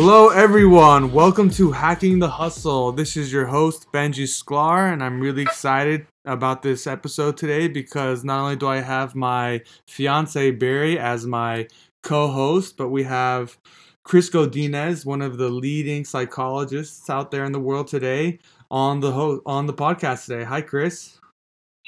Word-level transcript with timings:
Hello, 0.00 0.28
everyone. 0.28 1.10
Welcome 1.10 1.50
to 1.50 1.72
Hacking 1.72 2.20
the 2.20 2.30
Hustle. 2.30 2.92
This 2.92 3.16
is 3.16 3.32
your 3.32 3.46
host, 3.46 3.90
Benji 3.90 4.28
Sklar, 4.28 4.92
and 4.92 5.02
I'm 5.02 5.18
really 5.18 5.42
excited 5.42 6.06
about 6.24 6.62
this 6.62 6.86
episode 6.86 7.36
today 7.36 7.66
because 7.66 8.22
not 8.22 8.42
only 8.42 8.54
do 8.54 8.68
I 8.68 8.76
have 8.76 9.16
my 9.16 9.60
fiance, 9.88 10.52
Barry, 10.52 11.00
as 11.00 11.26
my 11.26 11.66
co 12.04 12.28
host, 12.28 12.76
but 12.76 12.90
we 12.90 13.02
have 13.02 13.58
Kris 14.04 14.30
Godinez, 14.30 15.04
one 15.04 15.20
of 15.20 15.36
the 15.36 15.48
leading 15.48 16.04
psychologists 16.04 17.10
out 17.10 17.32
there 17.32 17.44
in 17.44 17.50
the 17.50 17.58
world 17.58 17.88
today, 17.88 18.38
on 18.70 19.00
the 19.00 19.10
ho- 19.10 19.42
on 19.46 19.66
the 19.66 19.74
podcast 19.74 20.26
today. 20.26 20.44
Hi, 20.44 20.60
Kris. 20.60 21.18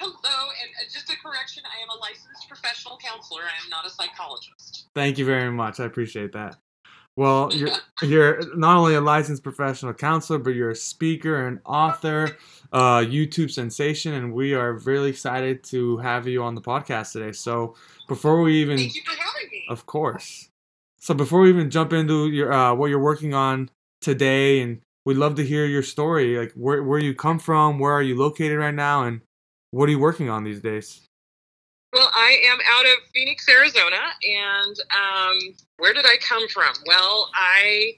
Hello, 0.01 0.11
and 0.17 0.71
uh, 0.81 0.91
just 0.93 1.09
a 1.11 1.17
correction: 1.25 1.63
I 1.65 1.81
am 1.81 1.97
a 1.97 2.01
licensed 2.01 2.49
professional 2.49 2.99
counselor. 2.99 3.43
I 3.43 3.63
am 3.63 3.71
not 3.71 3.87
a 3.87 3.91
psychologist. 3.91 4.89
Thank 4.97 5.17
you 5.17 5.25
very 5.25 5.53
much. 5.53 5.79
I 5.79 5.85
appreciate 5.85 6.33
that. 6.33 6.57
Well, 7.21 7.53
you're 7.53 7.69
you're 8.01 8.57
not 8.57 8.79
only 8.79 8.95
a 8.95 9.01
licensed 9.03 9.43
professional 9.43 9.93
counselor, 9.93 10.39
but 10.39 10.55
you're 10.55 10.71
a 10.71 10.75
speaker 10.75 11.47
and 11.47 11.61
author, 11.67 12.39
uh, 12.73 13.01
YouTube 13.01 13.51
sensation, 13.51 14.15
and 14.15 14.33
we 14.33 14.55
are 14.55 14.79
really 14.79 15.11
excited 15.11 15.63
to 15.65 15.99
have 15.99 16.27
you 16.27 16.43
on 16.43 16.55
the 16.55 16.63
podcast 16.63 17.13
today. 17.13 17.33
So 17.33 17.75
before 18.09 18.41
we 18.41 18.63
even, 18.63 18.79
Thank 18.79 18.95
you 18.95 19.03
for 19.05 19.11
having 19.11 19.51
me. 19.53 19.67
of 19.69 19.85
course, 19.85 20.49
so 20.99 21.13
before 21.13 21.41
we 21.43 21.51
even 21.51 21.69
jump 21.69 21.93
into 21.93 22.31
your 22.31 22.55
uh, 22.55 22.73
what 22.73 22.87
you're 22.87 22.99
working 22.99 23.35
on 23.35 23.69
today, 24.01 24.63
and 24.63 24.81
we'd 25.05 25.19
love 25.19 25.35
to 25.35 25.45
hear 25.45 25.67
your 25.67 25.83
story, 25.83 26.39
like 26.39 26.53
where 26.55 26.83
where 26.83 26.99
you 26.99 27.15
come 27.15 27.39
from, 27.39 27.79
where 27.79 27.93
are 27.93 28.03
you 28.03 28.17
located 28.17 28.59
right 28.59 28.75
now, 28.75 29.03
and 29.03 29.21
what 29.73 29.91
are 29.91 29.93
you 29.93 29.99
working 29.99 30.31
on 30.31 30.45
these 30.45 30.63
days? 30.63 31.03
Well, 31.93 32.09
I 32.15 32.39
am 32.45 32.59
out 32.69 32.85
of 32.87 32.93
Phoenix, 33.13 33.49
Arizona, 33.49 33.99
and 34.23 34.77
um, 34.97 35.39
where 35.79 35.93
did 35.93 36.05
I 36.07 36.17
come 36.21 36.49
from? 36.49 36.73
Well, 36.87 37.29
I 37.35 37.95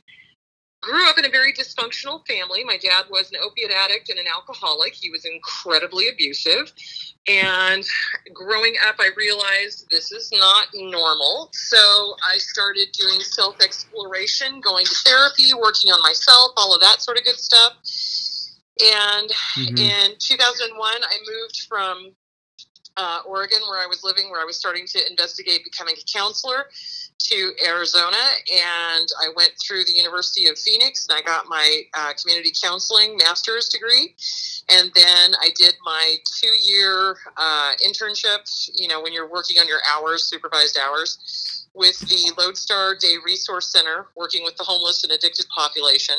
grew 0.81 1.09
up 1.09 1.19
in 1.19 1.25
a 1.25 1.31
very 1.31 1.53
dysfunctional 1.53 2.27
family. 2.27 2.65
My 2.65 2.77
dad 2.77 3.05
was 3.11 3.31
an 3.31 3.39
opiate 3.43 3.71
addict 3.71 4.09
and 4.09 4.19
an 4.19 4.27
alcoholic. 4.27 4.95
He 4.95 5.11
was 5.11 5.25
incredibly 5.25 6.09
abusive. 6.09 6.73
And 7.29 7.85
growing 8.35 8.75
up, 8.89 8.97
I 8.99 9.11
realized 9.17 9.87
this 9.91 10.11
is 10.11 10.31
not 10.33 10.69
normal. 10.75 11.51
So 11.53 12.15
I 12.27 12.39
started 12.39 12.89
doing 12.99 13.21
self 13.21 13.61
exploration, 13.61 14.61
going 14.61 14.87
to 14.87 14.95
therapy, 15.05 15.55
working 15.55 15.93
on 15.93 16.03
myself, 16.03 16.53
all 16.57 16.75
of 16.75 16.81
that 16.81 17.01
sort 17.01 17.19
of 17.19 17.25
good 17.25 17.39
stuff. 17.39 17.75
And 18.81 19.31
Mhm. 19.57 19.79
in 19.79 20.19
2001, 20.19 21.05
I 21.05 21.19
moved 21.29 21.67
from 21.69 22.17
uh, 22.97 23.21
Oregon, 23.27 23.59
where 23.69 23.83
I 23.83 23.87
was 23.87 24.05
living, 24.05 24.31
where 24.31 24.41
I 24.41 24.45
was 24.45 24.57
starting 24.57 24.87
to 24.87 25.11
investigate 25.11 25.65
becoming 25.65 25.95
a 25.99 26.19
counselor, 26.19 26.67
to 27.23 27.53
Arizona. 27.67 28.17
And 28.53 29.09
I 29.21 29.29
went 29.37 29.53
through 29.63 29.85
the 29.85 29.93
University 29.93 30.49
of 30.49 30.59
Phoenix 30.59 31.07
and 31.09 31.17
I 31.17 31.23
got 31.23 31.47
my 31.49 31.83
uh, 31.95 32.13
community 32.21 32.53
counseling 32.63 33.17
master's 33.17 33.69
degree. 33.69 34.15
And 34.71 34.91
then 34.95 35.35
I 35.41 35.51
did 35.57 35.75
my 35.85 36.17
two 36.41 36.55
year 36.61 37.17
uh, 37.37 37.73
internship, 37.85 38.71
you 38.75 38.89
know, 38.89 39.01
when 39.01 39.13
you're 39.13 39.29
working 39.29 39.59
on 39.59 39.69
your 39.69 39.81
hours, 39.91 40.25
supervised 40.25 40.79
hours, 40.79 41.62
with 41.75 41.99
the 42.01 42.33
Lodestar 42.37 42.95
Day 42.95 43.15
Resource 43.25 43.67
Center, 43.67 44.07
working 44.17 44.45
with 44.45 44.57
the 44.57 44.65
homeless 44.65 45.03
and 45.05 45.13
addicted 45.13 45.47
population. 45.49 46.17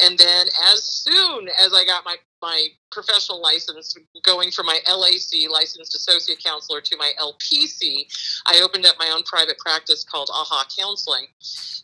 And 0.00 0.18
then 0.18 0.46
as 0.72 0.82
soon 0.82 1.48
as 1.48 1.72
I 1.72 1.84
got 1.84 2.04
my 2.04 2.16
my 2.42 2.66
professional 2.92 3.40
license, 3.40 3.96
going 4.22 4.50
from 4.50 4.66
my 4.66 4.78
LAC, 4.86 5.50
licensed 5.50 5.94
associate 5.94 6.44
counselor, 6.44 6.82
to 6.82 6.96
my 6.98 7.12
LPC, 7.18 8.04
I 8.44 8.60
opened 8.62 8.84
up 8.84 8.96
my 8.98 9.10
own 9.14 9.22
private 9.22 9.56
practice 9.58 10.04
called 10.04 10.28
AHA 10.30 10.66
Counseling. 10.78 11.24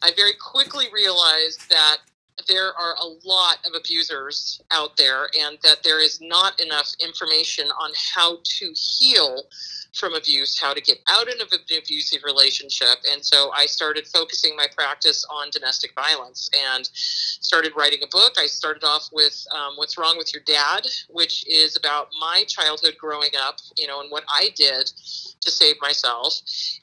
I 0.03 0.11
very 0.15 0.35
quickly 0.35 0.87
realized 0.93 1.71
that 1.71 1.99
there 2.47 2.69
are 2.69 2.95
a 3.01 3.07
lot 3.27 3.59
of 3.67 3.75
abusers 3.77 4.61
out 4.71 4.97
there 4.97 5.29
and 5.41 5.59
that 5.63 5.83
there 5.83 6.03
is 6.03 6.21
not 6.21 6.61
enough 6.61 6.93
information 7.01 7.67
on 7.81 7.91
how 8.15 8.39
to 8.45 8.73
heal 8.75 9.45
from 9.95 10.15
abuse, 10.15 10.59
how 10.59 10.73
to 10.73 10.81
get 10.81 10.99
out 11.09 11.29
of 11.29 11.35
an 11.41 11.59
abusive 11.77 12.23
relationship. 12.25 12.99
And 13.11 13.25
so 13.25 13.51
I 13.53 13.67
started 13.67 14.07
focusing 14.07 14.57
my 14.57 14.67
practice 14.75 15.25
on 15.31 15.51
domestic 15.51 15.95
violence 15.95 16.49
and 16.73 16.89
started 16.93 17.73
writing 17.77 18.01
a 18.03 18.07
book. 18.07 18.35
I 18.39 18.47
started 18.47 18.85
off 18.85 19.09
with 19.13 19.45
um, 19.55 19.75
What's 19.77 19.99
Wrong 19.99 20.17
with 20.17 20.33
Your 20.33 20.43
Dad, 20.45 20.87
which 21.09 21.45
is 21.47 21.77
about 21.77 22.09
my 22.21 22.45
childhood 22.47 22.97
growing 22.99 23.31
up, 23.41 23.57
you 23.77 23.87
know, 23.87 24.01
and 24.01 24.11
what 24.11 24.25
I 24.33 24.51
did 24.55 24.93
to 25.41 25.51
save 25.51 25.77
myself. 25.81 26.41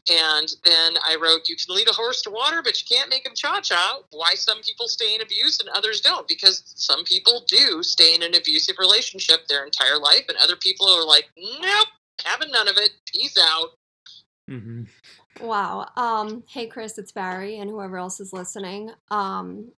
And 0.09 0.49
then 0.65 0.95
I 1.07 1.15
wrote, 1.21 1.47
You 1.47 1.55
can 1.55 1.75
lead 1.75 1.89
a 1.89 1.93
horse 1.93 2.21
to 2.23 2.29
water, 2.29 2.61
but 2.61 2.81
you 2.81 2.95
can't 2.95 3.09
make 3.09 3.25
him 3.25 3.33
cha 3.35 3.61
cha. 3.61 3.99
Why 4.11 4.33
some 4.35 4.61
people 4.61 4.87
stay 4.87 5.15
in 5.15 5.21
abuse 5.21 5.46
and 5.59 5.69
others 5.69 6.01
don't. 6.01 6.27
Because 6.27 6.63
some 6.75 7.03
people 7.03 7.43
do 7.47 7.81
stay 7.83 8.13
in 8.15 8.23
an 8.23 8.35
abusive 8.35 8.75
relationship 8.79 9.47
their 9.47 9.65
entire 9.65 9.97
life, 9.97 10.25
and 10.27 10.37
other 10.37 10.55
people 10.55 10.87
are 10.87 11.05
like, 11.05 11.29
Nope, 11.37 11.87
having 12.23 12.51
none 12.51 12.67
of 12.67 12.75
it. 12.77 12.91
Peace 13.05 13.37
out. 13.41 13.69
hmm 14.47 14.83
Wow. 15.39 15.89
Um, 15.95 16.43
hey 16.49 16.67
Kris, 16.67 16.97
it's 16.97 17.11
Barry 17.11 17.59
and 17.59 17.69
whoever 17.69 17.97
else 17.97 18.19
is 18.19 18.33
listening. 18.33 18.91
Um, 19.11 19.71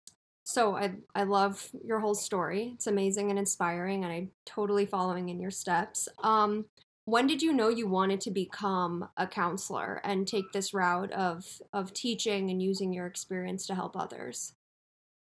so 0.44 0.76
I 0.76 0.92
I 1.14 1.24
love 1.24 1.68
your 1.84 2.00
whole 2.00 2.14
story. 2.14 2.72
It's 2.74 2.86
amazing 2.86 3.30
and 3.30 3.38
inspiring 3.38 4.04
and 4.04 4.12
I'm 4.12 4.30
totally 4.46 4.86
following 4.86 5.28
in 5.28 5.40
your 5.40 5.50
steps. 5.50 6.08
Um, 6.22 6.66
when 7.06 7.26
did 7.26 7.42
you 7.42 7.52
know 7.52 7.68
you 7.70 7.88
wanted 7.88 8.20
to 8.22 8.30
become 8.30 9.08
a 9.16 9.26
counselor 9.26 10.00
and 10.04 10.28
take 10.28 10.52
this 10.52 10.72
route 10.72 11.10
of 11.12 11.44
of 11.72 11.92
teaching 11.92 12.50
and 12.50 12.62
using 12.62 12.92
your 12.92 13.06
experience 13.06 13.66
to 13.66 13.74
help 13.74 13.96
others? 13.96 14.52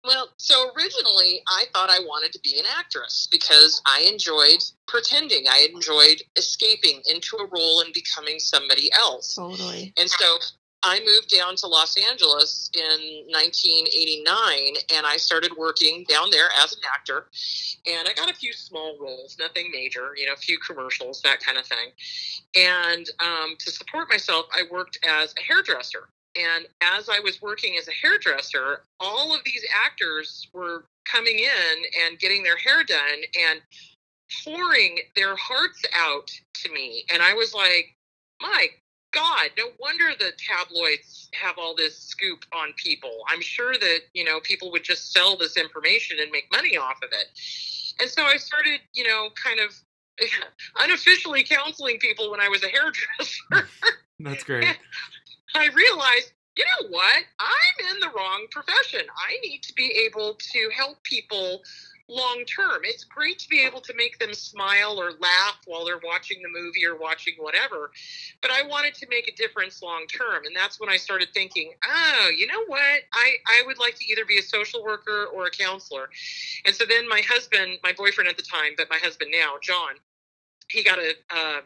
Well, 0.05 0.29
so 0.37 0.71
originally 0.77 1.41
I 1.47 1.65
thought 1.73 1.89
I 1.89 1.99
wanted 1.99 2.31
to 2.33 2.39
be 2.39 2.59
an 2.59 2.65
actress 2.77 3.27
because 3.31 3.81
I 3.85 4.07
enjoyed 4.11 4.63
pretending. 4.87 5.45
I 5.49 5.67
enjoyed 5.73 6.21
escaping 6.35 7.01
into 7.11 7.37
a 7.37 7.47
role 7.47 7.81
and 7.81 7.93
becoming 7.93 8.39
somebody 8.39 8.91
else. 8.93 9.35
Totally. 9.35 9.93
And 9.97 10.09
so 10.09 10.37
I 10.83 10.99
moved 10.99 11.29
down 11.29 11.55
to 11.57 11.67
Los 11.67 11.97
Angeles 11.97 12.69
in 12.75 13.25
1989 13.29 14.75
and 14.93 15.05
I 15.05 15.17
started 15.17 15.51
working 15.57 16.05
down 16.07 16.29
there 16.29 16.49
as 16.61 16.73
an 16.73 16.79
actor. 16.93 17.25
And 17.87 18.07
I 18.07 18.13
got 18.13 18.29
a 18.29 18.35
few 18.35 18.53
small 18.53 18.95
roles, 19.01 19.35
nothing 19.39 19.71
major, 19.71 20.11
you 20.15 20.27
know, 20.27 20.33
a 20.33 20.37
few 20.37 20.59
commercials, 20.59 21.21
that 21.23 21.39
kind 21.39 21.57
of 21.57 21.65
thing. 21.65 21.89
And 22.55 23.09
um, 23.19 23.55
to 23.57 23.71
support 23.71 24.09
myself, 24.09 24.45
I 24.53 24.63
worked 24.71 24.99
as 25.03 25.33
a 25.39 25.41
hairdresser. 25.41 26.09
And 26.35 26.65
as 26.81 27.09
I 27.09 27.19
was 27.19 27.41
working 27.41 27.77
as 27.79 27.87
a 27.87 27.91
hairdresser, 27.91 28.81
all 28.99 29.33
of 29.33 29.41
these 29.45 29.65
actors 29.73 30.47
were 30.53 30.85
coming 31.05 31.39
in 31.39 32.05
and 32.05 32.19
getting 32.19 32.43
their 32.43 32.57
hair 32.57 32.83
done 32.83 33.21
and 33.49 33.61
pouring 34.43 34.99
their 35.15 35.35
hearts 35.35 35.81
out 35.93 36.29
to 36.55 36.71
me. 36.73 37.05
And 37.13 37.21
I 37.21 37.33
was 37.33 37.53
like, 37.53 37.95
my 38.41 38.67
God, 39.13 39.51
no 39.57 39.67
wonder 39.79 40.11
the 40.19 40.33
tabloids 40.37 41.29
have 41.33 41.57
all 41.57 41.73
this 41.73 41.97
scoop 41.97 42.43
on 42.53 42.73
people. 42.75 43.23
I'm 43.29 43.41
sure 43.41 43.73
that, 43.73 43.99
you 44.13 44.25
know, 44.25 44.39
people 44.41 44.71
would 44.71 44.83
just 44.83 45.13
sell 45.13 45.37
this 45.37 45.55
information 45.55 46.17
and 46.21 46.29
make 46.31 46.51
money 46.51 46.75
off 46.75 46.97
of 47.01 47.09
it. 47.13 47.27
And 48.01 48.09
so 48.09 48.23
I 48.23 48.35
started, 48.35 48.81
you 48.93 49.05
know, 49.05 49.29
kind 49.41 49.59
of 49.61 49.73
unofficially 50.79 51.43
counseling 51.43 51.97
people 51.99 52.29
when 52.29 52.41
I 52.41 52.49
was 52.49 52.63
a 52.63 52.67
hairdresser. 52.67 53.69
That's 54.19 54.43
great. 54.43 54.65
I 55.57 55.67
realized, 55.73 56.33
you 56.57 56.65
know 56.65 56.89
what? 56.89 57.23
I'm 57.39 57.95
in 57.95 57.99
the 57.99 58.09
wrong 58.15 58.45
profession. 58.51 59.01
I 59.17 59.37
need 59.43 59.61
to 59.63 59.73
be 59.73 59.91
able 60.05 60.35
to 60.35 60.69
help 60.75 61.03
people 61.03 61.61
long 62.07 62.43
term. 62.45 62.81
It's 62.83 63.03
great 63.03 63.39
to 63.39 63.49
be 63.49 63.61
able 63.61 63.81
to 63.81 63.93
make 63.95 64.19
them 64.19 64.33
smile 64.33 64.99
or 64.99 65.11
laugh 65.19 65.59
while 65.65 65.85
they're 65.85 65.99
watching 66.03 66.41
the 66.41 66.49
movie 66.49 66.85
or 66.85 66.95
watching 66.97 67.33
whatever. 67.37 67.91
But 68.41 68.51
I 68.51 68.63
wanted 68.63 68.93
to 68.95 69.07
make 69.09 69.27
a 69.27 69.35
difference 69.35 69.81
long 69.81 70.05
term. 70.07 70.45
And 70.45 70.55
that's 70.55 70.79
when 70.79 70.89
I 70.89 70.97
started 70.97 71.29
thinking, 71.33 71.73
oh, 71.85 72.31
you 72.35 72.47
know 72.47 72.63
what? 72.67 73.01
I, 73.13 73.33
I 73.47 73.63
would 73.65 73.79
like 73.79 73.95
to 73.95 74.05
either 74.05 74.25
be 74.25 74.37
a 74.37 74.43
social 74.43 74.83
worker 74.83 75.27
or 75.33 75.47
a 75.47 75.51
counselor. 75.51 76.09
And 76.65 76.75
so 76.75 76.85
then 76.87 77.07
my 77.09 77.21
husband, 77.27 77.79
my 77.83 77.93
boyfriend 77.93 78.29
at 78.29 78.37
the 78.37 78.43
time, 78.43 78.73
but 78.77 78.89
my 78.89 78.97
husband 78.97 79.31
now, 79.35 79.55
John, 79.61 79.95
he 80.69 80.83
got 80.83 80.99
a 80.99 81.13
uh, 81.35 81.61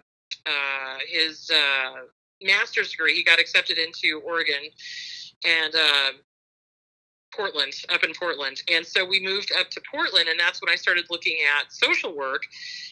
uh, 0.46 0.98
his 1.08 1.50
uh, 1.50 2.06
master's 2.42 2.92
degree. 2.92 3.16
He 3.16 3.24
got 3.24 3.40
accepted 3.40 3.78
into 3.78 4.22
Oregon 4.26 4.70
and 5.46 5.74
uh, 5.76 6.12
Portland, 7.36 7.74
up 7.90 8.04
in 8.04 8.14
Portland. 8.14 8.62
And 8.72 8.86
so 8.86 9.06
we 9.06 9.24
moved 9.24 9.52
up 9.58 9.70
to 9.72 9.82
Portland, 9.90 10.30
and 10.30 10.40
that's 10.40 10.62
when 10.62 10.72
I 10.72 10.76
started 10.76 11.06
looking 11.10 11.38
at 11.58 11.72
social 11.72 12.16
work. 12.16 12.44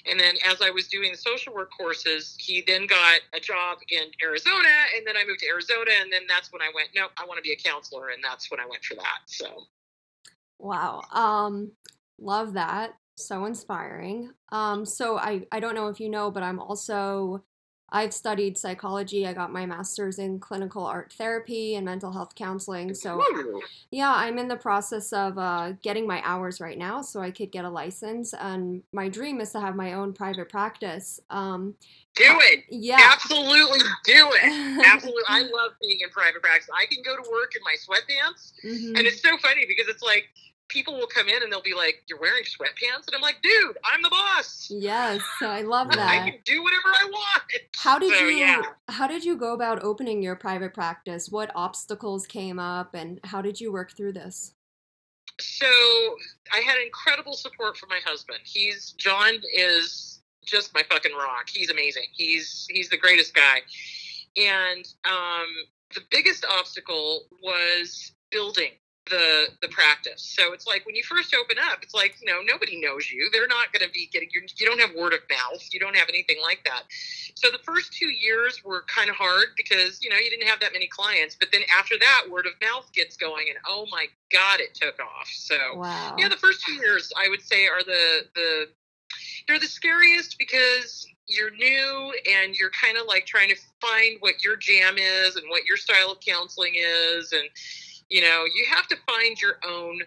And 0.10 0.20
then 0.20 0.36
as 0.48 0.62
I 0.62 0.70
was 0.70 0.88
doing 0.88 1.12
the 1.12 1.18
social 1.18 1.54
work 1.54 1.70
courses, 1.78 2.36
he 2.40 2.64
then 2.66 2.88
got 2.88 3.22
a 3.34 3.40
job 3.40 3.80
in 3.90 4.04
Arizona, 4.24 4.70
and 4.96 5.06
then 5.06 5.18
I 5.18 5.26
moved 5.26 5.40
to 5.40 5.48
Arizona, 5.48 5.92
and 6.02 6.12
then 6.12 6.22
that's 6.30 6.52
when 6.52 6.62
I 6.62 6.70
went, 6.74 6.90
no, 6.96 7.08
I 7.18 7.26
want 7.26 7.38
to 7.38 7.42
be 7.42 7.52
a 7.52 7.58
counselor, 7.58 8.10
and 8.10 8.24
that's 8.24 8.50
when 8.52 8.60
I 8.60 8.66
went 8.66 8.84
for 8.84 8.96
that. 8.96 9.20
So. 9.26 9.64
Wow. 10.60 11.02
Um, 11.12 11.72
love 12.20 12.54
that. 12.54 12.94
So 13.16 13.46
inspiring. 13.46 14.32
Um, 14.52 14.86
so 14.86 15.18
I, 15.18 15.48
I 15.52 15.60
don't 15.60 15.74
know 15.74 15.88
if 15.88 16.00
you 16.00 16.10
know, 16.10 16.30
but 16.30 16.44
I'm 16.44 16.60
also 16.60 17.44
I've 17.90 18.14
studied 18.14 18.58
psychology. 18.58 19.26
I 19.26 19.34
got 19.34 19.52
my 19.54 19.66
master's 19.66 20.20
in 20.20 20.40
clinical 20.40 20.86
art 20.86 21.14
therapy 21.14 21.76
and 21.76 21.86
mental 21.86 22.12
health 22.12 22.36
counseling. 22.36 22.94
So, 22.94 23.24
yeah, 23.92 24.14
I'm 24.14 24.38
in 24.38 24.50
the 24.50 24.58
process 24.58 25.14
of 25.14 25.38
uh, 25.38 25.72
getting 25.82 26.06
my 26.06 26.22
hours 26.26 26.60
right 26.60 26.78
now 26.78 27.02
so 27.02 27.22
I 27.22 27.32
could 27.32 27.52
get 27.52 27.64
a 27.64 27.70
license. 27.70 28.34
And 28.34 28.84
my 28.92 29.08
dream 29.08 29.40
is 29.40 29.52
to 29.54 29.62
have 29.62 29.76
my 29.76 29.94
own 29.94 30.12
private 30.12 30.50
practice. 30.50 31.20
Um, 31.30 31.76
do 32.16 32.26
it. 32.28 32.66
yeah. 32.70 32.98
Absolutely 33.14 33.80
do 34.04 34.30
it. 34.34 34.86
Absolutely. 34.86 35.24
I 35.30 35.42
love 35.54 35.72
being 35.82 36.00
in 36.02 36.10
private 36.10 36.42
practice. 36.42 36.68
I 36.74 36.86
can 36.94 37.04
go 37.04 37.16
to 37.16 37.30
work 37.30 37.54
in 37.56 37.62
my 37.64 37.76
sweatpants. 37.76 38.54
Mhm. 38.66 38.98
And 38.98 39.08
it's 39.08 39.22
so 39.22 39.38
funny 39.38 39.66
because 39.68 39.88
it's 39.88 40.04
like 40.04 40.28
people 40.70 40.96
will 40.96 41.08
come 41.08 41.28
in 41.30 41.44
and 41.44 41.52
they'll 41.52 41.62
be 41.62 41.74
like, 41.74 42.04
You're 42.08 42.20
wearing 42.20 42.44
sweatpants? 42.44 43.08
And 43.08 43.16
I'm 43.16 43.22
like, 43.22 43.42
Dude, 43.42 43.78
I'm 43.92 44.02
the 44.02 44.10
boss. 44.10 44.68
Yes, 44.70 45.22
So 45.40 45.50
I 45.50 45.62
love 45.62 45.90
that. 45.90 46.00
I 46.00 46.30
can 46.30 46.40
do 46.46 46.64
whatever 46.64 46.88
I 46.88 47.06
want. 47.10 47.44
How 47.76 48.00
did 48.00 48.12
So, 48.18 48.26
you 48.26 48.38
yeah. 48.38 48.62
how 48.90 49.08
did 49.08 49.24
you 49.24 49.36
go 49.36 49.54
about 49.54 49.84
opening 49.84 50.22
your 50.22 50.36
private 50.36 50.74
practice? 50.74 51.30
What 51.30 51.52
obstacles 51.56 52.26
came 52.26 52.60
up 52.60 52.94
and 52.94 53.20
how 53.24 53.42
did 53.42 53.60
you 53.60 53.72
work 53.72 53.96
through 53.96 54.14
this? 54.14 54.54
So 55.40 55.68
I 56.52 56.60
had 56.60 56.78
incredible 56.84 57.34
support 57.34 57.78
from 57.78 57.90
my 57.90 58.00
husband. 58.04 58.40
He's 58.44 58.92
John 58.98 59.36
is 59.56 60.22
just 60.46 60.74
my 60.74 60.84
fucking 60.90 61.12
rock. 61.14 61.50
He's 61.50 61.70
amazing. 61.70 62.06
He's 62.14 62.66
he's 62.70 62.90
the 62.90 62.98
greatest 62.98 63.34
guy. 63.36 63.60
And 64.36 64.88
um, 65.06 65.48
the 65.94 66.02
biggest 66.12 66.46
obstacle 66.46 67.28
was 67.44 68.12
building 68.32 68.72
the 69.10 69.48
the 69.62 69.68
practice. 69.70 70.22
So 70.22 70.54
it's 70.54 70.68
like 70.68 70.86
when 70.86 70.96
you 70.96 71.04
first 71.04 71.36
open 71.36 71.58
up, 71.72 71.80
it's 71.82 71.94
like 71.94 72.16
you 72.22 72.28
know 72.28 72.42
nobody 72.46 72.80
knows 72.80 73.10
you. 73.12 73.30
They're 73.32 73.48
not 73.48 73.72
going 73.74 73.86
to 73.86 73.92
be 73.92 74.10
getting 74.12 74.30
you. 74.34 74.42
You 74.56 74.66
don't 74.66 74.80
have 74.80 74.92
word 74.96 75.14
of 75.14 75.20
mouth. 75.30 75.64
You 75.72 75.80
don't 75.80 75.96
have 75.96 76.10
anything 76.10 76.38
like 76.42 76.64
that. 76.66 76.84
So 77.36 77.50
the 77.52 77.60
first 77.60 77.94
two 77.94 78.10
years 78.10 78.64
were 78.64 78.84
kind 78.88 79.10
of 79.10 79.16
hard 79.16 79.48
because 79.56 80.04
you 80.04 80.10
know 80.10 80.18
you 80.18 80.30
didn't 80.30 80.48
have 80.48 80.60
that 80.62 80.74
many 80.74 80.88
clients. 80.88 81.36
But 81.40 81.50
then 81.52 81.62
after 81.78 81.96
that, 82.00 82.24
word 82.30 82.46
of 82.46 82.54
mouth 82.62 82.92
gets 82.94 83.18
going, 83.18 83.48
and 83.50 83.58
oh 83.68 83.86
my 83.92 84.08
god, 84.32 84.60
it 84.60 84.74
took 84.74 85.00
off. 85.00 85.28
So 85.28 85.56
Wow. 85.76 86.16
yeah, 86.18 86.30
the 86.30 86.38
first 86.38 86.64
two 86.66 86.74
years 86.74 87.12
I 87.18 87.30
would 87.30 87.42
say 87.42 87.68
are 87.68 87.84
the 87.84 88.26
the 88.36 88.68
they're 89.48 89.60
the 89.60 89.68
scariest 89.68 90.38
because 90.38 91.08
you're 91.28 91.52
new 91.52 92.14
and 92.32 92.56
you're 92.56 92.72
kind 92.72 92.98
of 92.98 93.06
like 93.08 93.26
trying 93.26 93.50
to 93.50 93.56
find 93.82 94.18
what 94.20 94.44
your 94.44 94.56
jam 94.56 94.96
is 94.98 95.36
and 95.36 95.46
what 95.50 95.66
your 95.66 95.78
style 95.78 96.12
of 96.12 96.20
counseling 96.22 96.74
is 96.76 97.34
and 97.34 97.50
you 98.10 98.22
know 98.22 98.44
you 98.46 98.66
have 98.70 98.88
to 98.88 98.96
find 99.06 99.42
your 99.42 99.58
own 99.68 100.00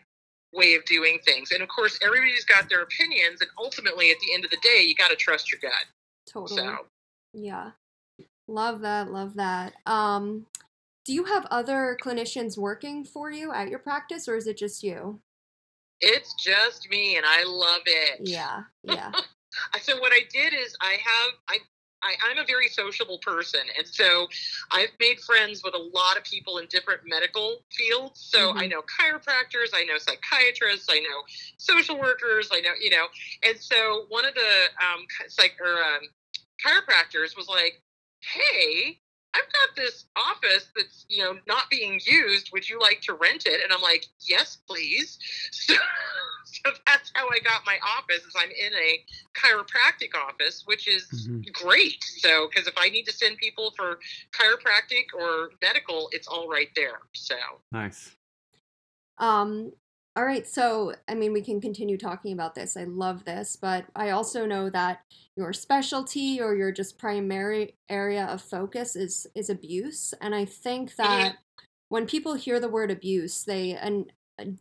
way 0.53 0.75
of 0.75 0.85
doing 0.85 1.19
things 1.25 1.53
and 1.53 1.63
of 1.63 1.69
course 1.69 1.99
everybody's 2.03 2.45
got 2.45 2.69
their 2.69 2.83
opinions 2.83 3.41
and 3.41 3.51
ultimately 3.59 4.11
at 4.11 4.17
the 4.21 4.35
end 4.35 4.45
of 4.45 4.51
the 4.51 4.59
day 4.63 4.83
you 4.83 4.95
got 4.95 5.09
to 5.09 5.17
trust 5.17 5.51
your 5.51 5.61
gut 5.61 5.85
Totally. 6.27 6.61
so 6.61 6.77
Yeah. 7.33 7.71
Love 8.49 8.81
that, 8.81 9.11
love 9.13 9.35
that. 9.35 9.75
Um 9.87 10.47
do 11.05 11.15
you 11.15 11.25
have 11.25 11.47
other 11.51 11.97
clinicians 12.03 12.59
working 12.59 13.05
for 13.05 13.31
you 13.31 13.53
at 13.53 13.69
your 13.69 13.79
practice 13.79 14.29
or 14.29 14.37
is 14.37 14.47
it 14.47 14.57
just 14.57 14.83
you? 14.83 15.21
it's 16.03 16.33
just 16.35 16.89
me 16.91 17.17
and 17.17 17.27
i 17.29 17.45
love 17.45 17.83
it 17.87 18.21
Yeah. 18.25 18.63
Yeah. 18.83 19.13
so 19.83 19.99
what 20.01 20.13
I 20.13 20.21
did 20.33 20.55
is 20.55 20.77
I 20.81 20.93
have 20.93 21.35
I, 21.49 21.59
I 22.03 22.15
I'm 22.29 22.39
a 22.39 22.45
very 22.47 22.69
sociable 22.69 23.19
person, 23.19 23.61
and 23.77 23.87
so 23.87 24.29
I've 24.71 24.91
made 24.99 25.21
friends 25.21 25.63
with 25.65 25.75
a 25.75 25.79
lot 25.79 26.17
of 26.17 26.25
people 26.25 26.59
in 26.59 26.67
different 26.67 27.01
medical 27.05 27.65
fields. 27.73 28.21
So 28.21 28.53
I 28.57 28.67
Mhm. 28.67 28.71
know 28.71 28.83
chiropractors, 28.83 29.71
I 29.75 29.85
know 29.85 29.99
psychiatrists, 29.99 30.89
I 30.91 31.01
know 31.01 31.23
social 31.59 31.99
workers, 31.99 32.51
I 32.53 32.61
know 32.61 32.73
you 32.81 32.91
know, 32.91 33.07
and 33.43 33.59
so 33.59 34.07
one 34.09 34.25
of 34.25 34.35
the 34.35 34.69
um 34.81 35.07
psych 35.29 35.57
or 35.61 35.83
um, 35.83 36.09
chiropractors 36.65 37.37
was 37.37 37.49
like, 37.49 37.83
"Hey." 38.21 39.01
I've 39.33 39.53
got 39.53 39.77
this 39.77 40.07
office 40.17 40.69
that's, 40.75 41.07
you 41.09 41.23
know, 41.23 41.35
not 41.47 41.71
being 41.71 42.01
used. 42.05 42.51
Would 42.53 42.69
you 42.69 42.81
like 42.81 43.01
to 43.03 43.15
rent 43.15 43.47
it? 43.47 43.61
And 43.63 43.73
I'm 43.73 43.81
like, 43.83 44.07
yes, 44.21 44.59
please. 44.67 45.19
So, 45.53 45.75
so 46.65 46.71
that's 46.87 47.13
how 47.15 47.29
I 47.29 47.39
got 47.45 47.63
my 47.65 47.79
office. 47.99 48.25
Is 48.25 48.35
I'm 48.37 48.51
in 48.51 48.73
a 48.75 49.05
chiropractic 49.35 50.15
office, 50.17 50.63
which 50.67 50.89
is 50.89 51.07
Mhm. 51.29 51.53
great. 51.53 52.03
So, 52.03 52.49
because 52.49 52.67
if 52.67 52.75
I 52.77 52.89
need 52.89 53.05
to 53.05 53.13
send 53.13 53.37
people 53.37 53.73
for 53.77 54.01
chiropractic 54.33 55.15
or 55.15 55.51
medical, 55.63 56.09
it's 56.13 56.27
all 56.27 56.49
right 56.49 56.71
there. 56.75 57.03
So, 57.15 57.37
Nice. 57.71 58.17
Um, 59.19 59.73
all 60.17 60.25
right, 60.25 60.47
so 60.47 60.95
I 61.09 61.15
mean, 61.15 61.33
we 61.33 61.41
can 61.43 61.61
continue 61.61 61.97
talking 61.97 62.33
about 62.33 62.55
this. 62.55 62.77
I 62.77 62.85
love 62.85 63.25
this, 63.25 63.57
but 63.57 63.87
I 63.95 64.11
also 64.11 64.45
know 64.45 64.69
that 64.71 65.01
your 65.37 65.53
specialty 65.53 66.41
or 66.41 66.55
your 66.57 66.73
just 66.73 66.99
primary 66.99 67.77
area 67.89 68.25
of 68.27 68.43
focus 68.43 68.97
is 68.97 69.27
is 69.35 69.49
abuse, 69.51 70.13
and 70.21 70.35
I 70.35 70.45
think 70.45 70.97
that 70.97 71.37
when 71.91 72.07
people 72.07 72.35
hear 72.35 72.61
the 72.61 72.69
word 72.69 72.91
abuse, 72.91 73.45
they 73.45 73.73
and 73.77 74.13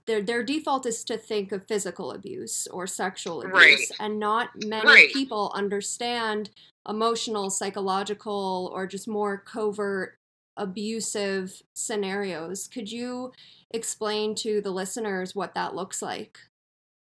their 0.05 0.21
their 0.21 0.43
default 0.43 0.85
is 0.85 1.03
to 1.05 1.17
think 1.17 1.51
of 1.51 1.67
physical 1.67 2.11
abuse 2.11 2.67
or 2.67 2.85
sexual 2.87 3.41
abuse, 3.41 3.91
Right. 3.91 3.99
and 3.99 4.19
not 4.19 4.49
many 4.55 5.01
Right. 5.01 5.09
people 5.13 5.51
understand 5.55 6.51
emotional, 6.87 7.49
psychological, 7.49 8.71
or 8.73 8.85
just 8.87 9.07
more 9.07 9.37
covert 9.39 10.15
abusive 10.57 11.61
scenarios. 11.73 12.67
Could 12.67 12.91
you 12.91 13.31
explain 13.71 14.35
to 14.35 14.61
the 14.61 14.71
listeners 14.71 15.35
what 15.35 15.53
that 15.55 15.75
looks 15.75 16.01
like? 16.01 16.39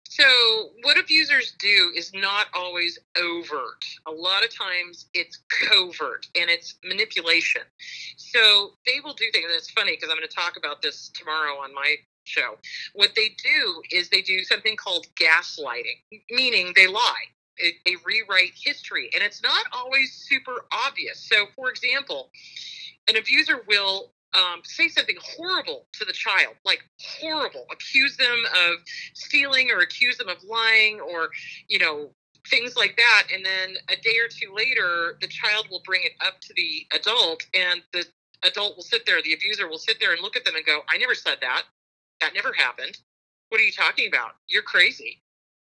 So, 0.08 0.70
what 0.82 0.98
abusers 0.98 1.54
do 1.58 1.92
is 1.94 2.12
not 2.14 2.46
always 2.54 2.98
overt. 3.18 3.84
A 4.06 4.10
lot 4.10 4.44
of 4.44 4.54
times 4.54 5.06
it's 5.14 5.40
covert 5.48 6.26
and 6.38 6.48
it's 6.48 6.76
manipulation. 6.84 7.62
So, 8.16 8.70
they 8.86 9.00
will 9.02 9.14
do 9.14 9.26
things, 9.32 9.46
and 9.46 9.54
it's 9.54 9.70
funny 9.70 9.92
because 9.92 10.08
I'm 10.08 10.16
going 10.16 10.28
to 10.28 10.34
talk 10.34 10.56
about 10.56 10.80
this 10.80 11.10
tomorrow 11.12 11.54
on 11.54 11.74
my 11.74 11.96
show. 12.24 12.56
What 12.94 13.14
they 13.16 13.30
do 13.42 13.82
is 13.90 14.08
they 14.08 14.22
do 14.22 14.44
something 14.44 14.76
called 14.76 15.06
gaslighting, 15.16 16.22
meaning 16.30 16.72
they 16.74 16.86
lie. 16.86 17.24
They 17.58 17.96
rewrite 18.04 18.52
history, 18.54 19.10
and 19.14 19.22
it's 19.22 19.42
not 19.42 19.64
always 19.72 20.12
super 20.12 20.66
obvious. 20.72 21.26
So, 21.28 21.46
for 21.56 21.70
example, 21.70 22.30
an 23.08 23.16
abuser 23.16 23.62
will 23.66 24.12
um, 24.34 24.60
say 24.64 24.88
something 24.88 25.16
horrible 25.22 25.86
to 25.94 26.04
the 26.04 26.12
child, 26.12 26.54
like 26.64 26.80
horrible, 27.20 27.66
accuse 27.72 28.16
them 28.16 28.44
of 28.68 28.76
stealing 29.14 29.70
or 29.70 29.80
accuse 29.80 30.18
them 30.18 30.28
of 30.28 30.42
lying 30.44 31.00
or, 31.00 31.30
you 31.68 31.78
know, 31.78 32.10
things 32.48 32.76
like 32.76 32.96
that. 32.96 33.24
And 33.34 33.44
then 33.44 33.76
a 33.88 33.96
day 33.96 34.16
or 34.22 34.28
two 34.28 34.54
later, 34.54 35.16
the 35.20 35.28
child 35.28 35.68
will 35.70 35.82
bring 35.84 36.02
it 36.04 36.12
up 36.24 36.40
to 36.40 36.54
the 36.54 36.86
adult, 36.92 37.42
and 37.54 37.82
the 37.92 38.04
adult 38.44 38.76
will 38.76 38.84
sit 38.84 39.06
there, 39.06 39.20
the 39.22 39.32
abuser 39.32 39.68
will 39.68 39.78
sit 39.78 39.98
there 40.00 40.12
and 40.12 40.20
look 40.22 40.36
at 40.36 40.44
them 40.44 40.54
and 40.56 40.64
go, 40.64 40.80
I 40.88 40.98
never 40.98 41.14
said 41.14 41.38
that. 41.40 41.64
That 42.20 42.34
never 42.34 42.52
happened. 42.52 42.98
What 43.48 43.60
are 43.60 43.64
you 43.64 43.72
talking 43.72 44.08
about? 44.08 44.32
You're 44.46 44.62
crazy. 44.62 45.20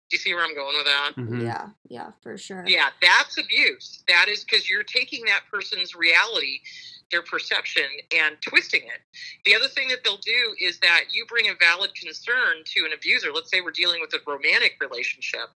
Do 0.08 0.16
you 0.16 0.18
see 0.20 0.34
where 0.34 0.44
I'm 0.44 0.54
going 0.54 0.76
with 0.76 0.86
that? 0.86 1.12
Mhm. 1.16 1.42
Yeah, 1.42 1.68
yeah, 1.88 2.12
for 2.22 2.38
sure. 2.38 2.64
Yeah, 2.66 2.90
that's 3.02 3.38
abuse. 3.38 4.04
That 4.06 4.28
is 4.28 4.44
because 4.44 4.70
you're 4.70 4.84
taking 4.84 5.24
that 5.24 5.42
person's 5.50 5.96
reality, 5.96 6.60
their 7.10 7.22
perception, 7.22 7.84
and 8.16 8.36
twisting 8.40 8.82
it. 8.82 9.00
The 9.44 9.54
other 9.54 9.68
thing 9.68 9.88
that 9.88 10.02
they'll 10.04 10.16
do 10.18 10.54
is 10.60 10.78
that 10.80 11.04
you 11.10 11.24
bring 11.26 11.48
a 11.48 11.54
valid 11.58 11.94
concern 11.94 12.64
to 12.64 12.84
an 12.84 12.92
abuser. 12.92 13.28
Let's 13.32 13.50
say 13.50 13.60
we're 13.60 13.70
dealing 13.70 14.00
with 14.00 14.12
a 14.14 14.18
romantic 14.26 14.76
relationship. 14.80 15.50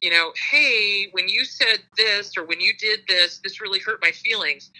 You 0.00 0.10
know, 0.10 0.32
hey, 0.50 1.08
when 1.12 1.28
you 1.28 1.44
said 1.44 1.80
this 1.96 2.36
or 2.36 2.44
when 2.44 2.60
you 2.60 2.72
did 2.78 3.00
this, 3.08 3.40
this 3.42 3.60
really 3.60 3.80
hurt 3.80 4.00
my 4.02 4.10
feelings. 4.10 4.70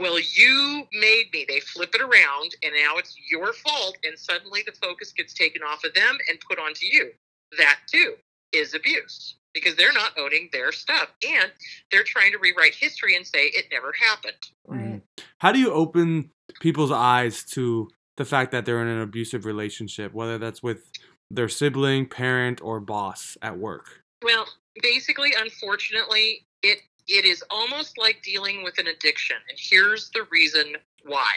Well, 0.00 0.18
you 0.18 0.84
made 0.92 1.26
me. 1.32 1.44
They 1.48 1.60
flip 1.60 1.94
it 1.94 2.00
around, 2.00 2.56
and 2.62 2.72
now 2.74 2.96
it's 2.96 3.16
your 3.30 3.52
fault. 3.52 3.96
And 4.04 4.18
suddenly 4.18 4.62
the 4.66 4.72
focus 4.72 5.12
gets 5.12 5.34
taken 5.34 5.62
off 5.62 5.84
of 5.84 5.94
them 5.94 6.18
and 6.28 6.38
put 6.48 6.58
onto 6.58 6.86
you. 6.86 7.10
That 7.58 7.78
too 7.86 8.14
is 8.52 8.74
abuse 8.74 9.36
because 9.52 9.76
they're 9.76 9.92
not 9.92 10.12
owning 10.18 10.48
their 10.52 10.72
stuff 10.72 11.08
and 11.26 11.50
they're 11.90 12.02
trying 12.02 12.32
to 12.32 12.38
rewrite 12.38 12.74
history 12.74 13.16
and 13.16 13.26
say 13.26 13.46
it 13.46 13.66
never 13.70 13.92
happened. 13.92 14.34
Right. 14.66 15.00
How 15.44 15.52
do 15.52 15.58
you 15.58 15.70
open 15.74 16.30
people's 16.60 16.90
eyes 16.90 17.44
to 17.50 17.90
the 18.16 18.24
fact 18.24 18.50
that 18.52 18.64
they're 18.64 18.80
in 18.80 18.88
an 18.88 19.02
abusive 19.02 19.44
relationship, 19.44 20.14
whether 20.14 20.38
that's 20.38 20.62
with 20.62 20.90
their 21.30 21.50
sibling, 21.50 22.06
parent, 22.06 22.62
or 22.62 22.80
boss 22.80 23.36
at 23.42 23.58
work? 23.58 24.02
Well, 24.22 24.46
basically, 24.80 25.34
unfortunately, 25.38 26.46
it 26.62 26.78
it 27.06 27.26
is 27.26 27.44
almost 27.50 27.98
like 27.98 28.22
dealing 28.22 28.64
with 28.64 28.78
an 28.78 28.86
addiction, 28.86 29.36
and 29.46 29.58
here's 29.60 30.08
the 30.14 30.26
reason 30.30 30.76
why. 31.04 31.30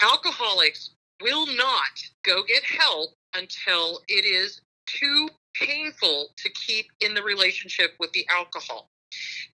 Alcoholics 0.00 0.92
will 1.20 1.44
not 1.44 2.02
go 2.22 2.42
get 2.44 2.64
help 2.64 3.10
until 3.34 4.00
it 4.08 4.24
is 4.24 4.62
too 4.86 5.28
painful 5.52 6.28
to 6.38 6.48
keep 6.52 6.86
in 7.02 7.12
the 7.12 7.22
relationship 7.22 7.90
with 8.00 8.10
the 8.12 8.26
alcohol. 8.30 8.88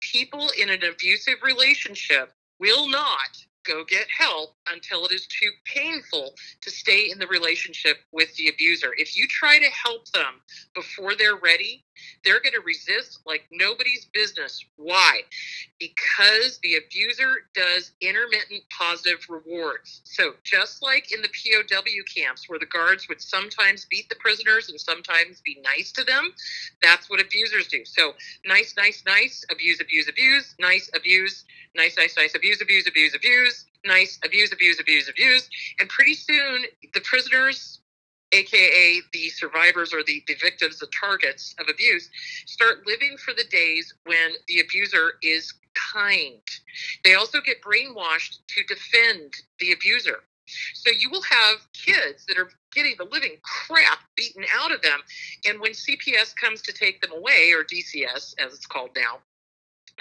People 0.02 0.50
in 0.60 0.68
an 0.68 0.84
abusive 0.84 1.36
relationship 1.42 2.34
will 2.60 2.88
not 2.88 3.36
go 3.64 3.84
get 3.84 4.06
help 4.08 4.56
until 4.72 5.04
it 5.04 5.12
is 5.12 5.26
too 5.26 5.50
painful 5.64 6.34
to 6.62 6.70
stay 6.70 7.10
in 7.10 7.18
the 7.18 7.26
relationship 7.26 7.98
with 8.12 8.34
the 8.36 8.48
abuser. 8.48 8.92
If 8.96 9.16
you 9.16 9.26
try 9.28 9.58
to 9.58 9.66
help 9.66 10.10
them 10.12 10.40
before 10.74 11.14
they're 11.14 11.36
ready, 11.36 11.84
they're 12.24 12.40
going 12.40 12.54
to 12.54 12.60
resist 12.60 13.20
like 13.26 13.42
nobody's 13.50 14.06
business. 14.12 14.64
Why? 14.76 15.22
Because 15.78 16.58
the 16.62 16.76
abuser 16.76 17.46
does 17.54 17.92
intermittent 18.00 18.62
positive 18.76 19.24
rewards. 19.28 20.00
So, 20.04 20.32
just 20.44 20.82
like 20.82 21.12
in 21.12 21.22
the 21.22 21.28
POW 21.28 21.82
camps 22.14 22.48
where 22.48 22.58
the 22.58 22.66
guards 22.66 23.08
would 23.08 23.20
sometimes 23.20 23.86
beat 23.86 24.08
the 24.08 24.16
prisoners 24.16 24.68
and 24.68 24.80
sometimes 24.80 25.40
be 25.40 25.60
nice 25.62 25.92
to 25.92 26.04
them, 26.04 26.32
that's 26.82 27.08
what 27.08 27.20
abusers 27.20 27.68
do. 27.68 27.84
So, 27.84 28.12
nice, 28.44 28.74
nice, 28.76 29.02
nice, 29.06 29.44
abuse, 29.50 29.80
abuse, 29.80 30.08
abuse, 30.08 30.54
nice, 30.58 30.90
abuse, 30.94 31.44
nice, 31.76 31.96
nice, 31.96 32.16
nice, 32.16 32.34
abuse, 32.34 32.60
abuse, 32.60 32.86
abuse, 32.86 33.14
abuse, 33.14 33.66
nice, 33.84 34.18
abuse, 34.24 34.52
abuse, 34.52 34.80
abuse, 34.80 35.08
abuse. 35.08 35.48
And 35.78 35.88
pretty 35.88 36.14
soon, 36.14 36.64
the 36.94 37.00
prisoners 37.00 37.80
aka 38.32 39.00
the 39.12 39.28
survivors 39.30 39.92
or 39.92 40.02
the, 40.04 40.22
the 40.26 40.34
victims, 40.34 40.78
the 40.78 40.88
targets 40.98 41.54
of 41.58 41.66
abuse, 41.68 42.08
start 42.46 42.86
living 42.86 43.16
for 43.16 43.32
the 43.34 43.44
days 43.50 43.94
when 44.04 44.32
the 44.48 44.60
abuser 44.60 45.12
is 45.22 45.54
kind. 45.94 46.42
They 47.04 47.14
also 47.14 47.40
get 47.40 47.62
brainwashed 47.62 48.38
to 48.48 48.62
defend 48.64 49.34
the 49.60 49.72
abuser. 49.72 50.20
So 50.74 50.90
you 50.90 51.10
will 51.10 51.22
have 51.22 51.58
kids 51.72 52.24
that 52.26 52.38
are 52.38 52.50
getting 52.72 52.94
the 52.98 53.04
living 53.04 53.36
crap 53.42 53.98
beaten 54.16 54.44
out 54.58 54.72
of 54.72 54.82
them. 54.82 55.00
And 55.46 55.60
when 55.60 55.72
CPS 55.72 56.34
comes 56.36 56.62
to 56.62 56.72
take 56.72 57.00
them 57.02 57.12
away, 57.12 57.52
or 57.52 57.64
DCS 57.64 58.34
as 58.38 58.54
it's 58.54 58.66
called 58.66 58.90
now, 58.96 59.18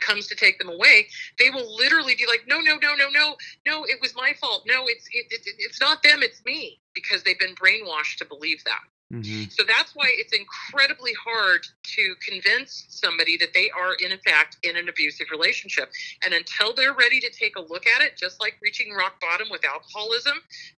comes 0.01 0.27
to 0.27 0.36
take 0.36 0.60
them 0.60 0.70
away, 0.70 1.08
they 1.39 1.50
will 1.50 1.75
literally 1.75 2.16
be 2.16 2.25
like, 2.27 2.46
no, 2.48 2.60
no, 2.60 2.77
no, 2.77 2.96
no, 2.96 3.10
no, 3.10 3.36
no, 3.66 3.84
it 3.86 4.00
was 4.01 4.16
my 4.16 4.34
fault. 4.39 4.63
No, 4.68 4.86
it's 4.88 5.08
it, 5.12 5.27
it, 5.32 5.42
it's 5.60 5.82
not 5.82 6.04
them, 6.04 6.24
it's 6.24 6.44
me, 6.46 6.80
because 6.94 7.24
they've 7.24 7.39
been 7.39 7.56
brainwashed 7.56 8.18
to 8.18 8.25
believe 8.25 8.63
that. 8.66 8.82
Mm-hmm. 9.12 9.50
So 9.50 9.64
that's 9.66 9.96
why 9.96 10.12
it's 10.18 10.34
incredibly 10.34 11.14
hard 11.14 11.66
to 11.96 12.16
convince 12.28 12.86
somebody 12.90 13.38
that 13.38 13.54
they 13.54 13.70
are, 13.70 13.94
in 13.94 14.18
fact, 14.20 14.58
in 14.64 14.76
an 14.76 14.90
abusive 14.90 15.28
relationship. 15.32 15.90
And 16.26 16.34
until 16.34 16.74
they're 16.74 16.94
ready 16.94 17.22
to 17.22 17.30
take 17.30 17.56
a 17.56 17.62
look 17.62 17.88
at 17.88 18.02
it, 18.02 18.18
just 18.18 18.42
like 18.42 18.56
reaching 18.62 18.92
rock 18.92 19.22
bottom 19.22 19.48
with 19.50 19.64
alcoholism, 19.66 20.40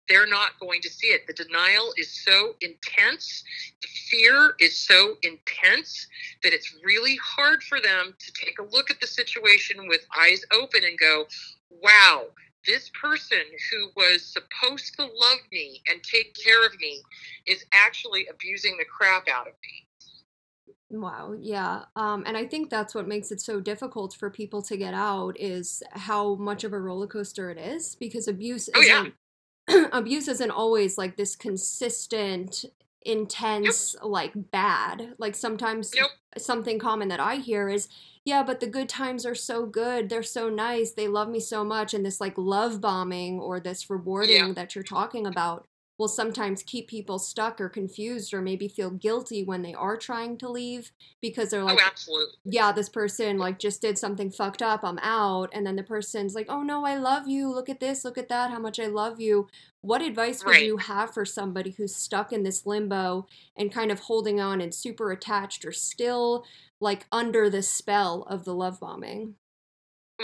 they're 0.10 0.28
not 0.28 0.60
going 0.60 0.82
to 0.82 0.90
see 0.90 1.08
it. 1.08 1.26
The 1.26 1.34
denial 1.34 1.94
is 1.96 2.10
so 2.26 2.56
intense, 2.60 3.44
the 3.82 3.88
fear 4.10 4.56
is 4.60 4.78
so 4.78 5.16
intense 5.24 6.08
that 6.44 6.52
it's 6.52 6.76
really 6.84 7.18
hard 7.24 7.64
for 7.64 7.80
them 7.80 8.14
to 8.20 8.32
take 8.34 8.60
a 8.60 8.64
look 8.64 8.92
at 8.92 9.00
the 9.00 9.08
situation 9.08 9.88
with 9.88 10.02
eyes 10.18 10.44
open 10.52 10.84
and 10.84 11.00
go, 11.00 11.28
wow, 11.82 12.26
this 12.68 12.92
person 13.02 13.40
who 13.72 13.90
was 13.96 14.24
supposed 14.24 14.94
to 14.96 15.04
love 15.04 15.40
me 15.52 15.82
and 15.90 16.04
take 16.04 16.36
care 16.36 16.66
of 16.66 16.78
me 16.80 17.02
is 17.48 17.66
actually 17.74 18.28
abusing 18.28 18.78
the 18.78 18.86
crap 18.86 19.28
out 19.28 19.48
of 19.48 19.54
me. 19.54 19.88
Wow, 20.90 21.36
yeah. 21.38 21.84
Um, 21.96 22.24
and 22.26 22.38
I 22.38 22.46
think 22.46 22.70
that's 22.70 22.96
what 22.96 23.08
makes 23.08 23.32
it 23.32 23.42
so 23.42 23.60
difficult 23.60 24.14
for 24.14 24.30
people 24.30 24.62
to 24.64 24.78
get 24.78 24.94
out 24.94 25.38
is 25.40 25.84
how 25.92 26.36
much 26.36 26.64
of 26.64 26.72
a 26.72 26.80
roller 26.80 27.08
coaster 27.08 27.50
it 27.50 27.58
is 27.58 27.96
because 27.96 28.28
abuse 28.28 28.70
oh, 28.74 28.80
isn't 28.80 29.14
yeah. 29.68 29.88
abuse 29.92 30.30
isn't 30.30 30.52
always 30.52 30.98
like 30.98 31.18
this 31.18 31.36
consistent 31.36 32.64
intense 33.08 33.96
yep. 33.96 34.04
like 34.04 34.34
bad 34.52 35.14
like 35.18 35.34
sometimes 35.34 35.94
yep. 35.96 36.10
something 36.38 36.78
common 36.78 37.08
that 37.08 37.22
i 37.22 37.36
hear 37.36 37.70
is 37.70 37.88
yeah 38.26 38.44
but 38.44 38.60
the 38.60 38.68
good 38.68 38.90
times 38.90 39.26
are 39.26 39.34
so 39.34 39.66
good 39.66 40.10
they're 40.10 40.22
so 40.22 40.50
nice 40.50 40.92
they 40.92 41.08
love 41.08 41.30
me 41.30 41.40
so 41.40 41.64
much 41.64 41.94
and 41.94 42.06
this 42.06 42.20
like 42.20 42.38
love 42.38 42.82
bombing 42.82 43.40
or 43.40 43.62
this 43.62 43.90
rewarding 43.90 44.48
yeah. 44.48 44.54
that 44.54 44.76
you're 44.76 44.84
talking 44.84 45.26
about 45.26 45.66
will 45.98 46.08
sometimes 46.08 46.64
keep 46.64 46.88
people 46.88 47.18
stuck 47.18 47.60
or 47.60 47.70
confused 47.70 48.34
or 48.34 48.42
maybe 48.42 48.68
feel 48.68 48.90
guilty 48.90 49.44
when 49.44 49.62
they 49.62 49.74
are 49.74 49.98
trying 49.98 50.38
to 50.38 50.50
leave 50.50 50.92
because 51.22 51.50
they're 51.50 51.62
oh, 51.62 51.66
like 51.66 51.80
oh, 52.10 52.26
yeah 52.46 52.72
this 52.72 52.90
person 52.90 53.38
like 53.38 53.58
just 53.60 53.82
did 53.82 53.98
something 53.98 54.30
fucked 54.30 54.62
up 54.62 54.84
i'm 54.84 55.00
out. 55.00 55.50
And 55.54 55.66
then 55.66 55.76
the 55.76 55.84
person's 55.84 56.36
like 56.36 56.48
oh 56.50 56.62
no 56.62 56.86
i 56.86 56.96
love 56.96 57.28
you. 57.28 57.52
Look 57.52 57.70
at 57.70 57.80
this 57.80 58.06
look 58.06 58.18
at 58.18 58.30
that 58.30 58.52
how 58.52 58.60
much 58.60 58.80
i 58.80 58.88
love 58.88 59.20
you. 59.20 59.48
What 59.82 60.02
advice 60.02 60.44
would 60.44 60.52
right. 60.52 60.66
you 60.66 60.78
have 60.78 61.14
for 61.14 61.26
somebody 61.26 61.72
who's 61.72 61.96
stuck 61.96 62.34
in 62.34 62.44
this 62.44 62.66
limbo 62.66 63.28
and 63.56 63.74
kind 63.74 63.92
of 63.92 64.02
holding 64.02 64.40
on 64.40 64.62
and 64.62 64.74
super 64.74 65.12
attached 65.12 65.66
or 65.66 65.72
still 65.72 66.46
like 66.80 67.06
under 67.12 67.50
the 67.50 67.64
spell 67.64 68.24
of 68.24 68.46
the 68.46 68.54
love 68.54 68.80
bombing 68.80 69.36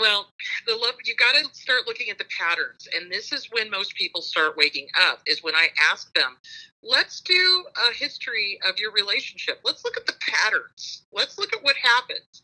well, 0.00 0.26
the 0.66 0.74
love 0.76 0.94
you 1.04 1.14
got 1.16 1.34
to 1.34 1.54
start 1.54 1.86
looking 1.86 2.10
at 2.10 2.18
the 2.18 2.26
patterns, 2.38 2.88
and 2.94 3.10
this 3.10 3.32
is 3.32 3.50
when 3.50 3.70
most 3.70 3.94
people 3.94 4.22
start 4.22 4.56
waking 4.56 4.88
up. 5.00 5.20
Is 5.26 5.42
when 5.42 5.54
I 5.54 5.68
ask 5.80 6.12
them, 6.14 6.36
"Let's 6.82 7.20
do 7.20 7.66
a 7.76 7.92
history 7.92 8.58
of 8.66 8.78
your 8.78 8.92
relationship. 8.92 9.60
Let's 9.64 9.84
look 9.84 9.96
at 9.96 10.06
the 10.06 10.16
patterns. 10.20 11.04
Let's 11.12 11.38
look 11.38 11.52
at 11.52 11.62
what 11.62 11.76
happens." 11.76 12.42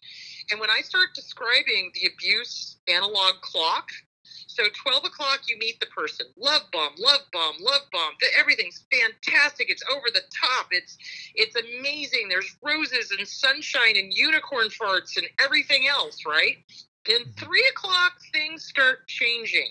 And 0.51 0.61
when 0.61 0.71
I 0.71 0.81
start 0.81 1.15
describing 1.15 1.93
the 1.95 2.07
abuse 2.07 2.79
analog 2.89 3.41
clock, 3.41 3.91
so 4.47 4.65
12 4.83 5.05
o'clock, 5.05 5.43
you 5.49 5.57
meet 5.59 5.79
the 5.81 5.87
person. 5.87 6.27
Love 6.37 6.63
bomb, 6.73 6.95
love 6.99 7.23
bomb, 7.33 7.57
love 7.61 7.83
bomb. 7.93 8.15
Everything's 8.37 8.85
fantastic. 8.91 9.71
It's 9.71 9.83
over 9.91 10.11
the 10.13 10.23
top. 10.41 10.69
It's 10.73 10.99
it's 11.35 11.57
amazing. 11.57 12.29
There's 12.29 12.57
roses 12.63 13.11
and 13.11 13.27
sunshine 13.27 13.97
and 13.97 14.13
unicorn 14.13 14.69
farts 14.69 15.17
and 15.17 15.29
everything 15.41 15.89
else, 15.89 16.25
right? 16.27 16.59
Then 17.07 17.21
mm-hmm. 17.21 17.45
three 17.45 17.67
o'clock, 17.75 18.13
things 18.33 18.65
start 18.65 19.07
changing. 19.09 19.71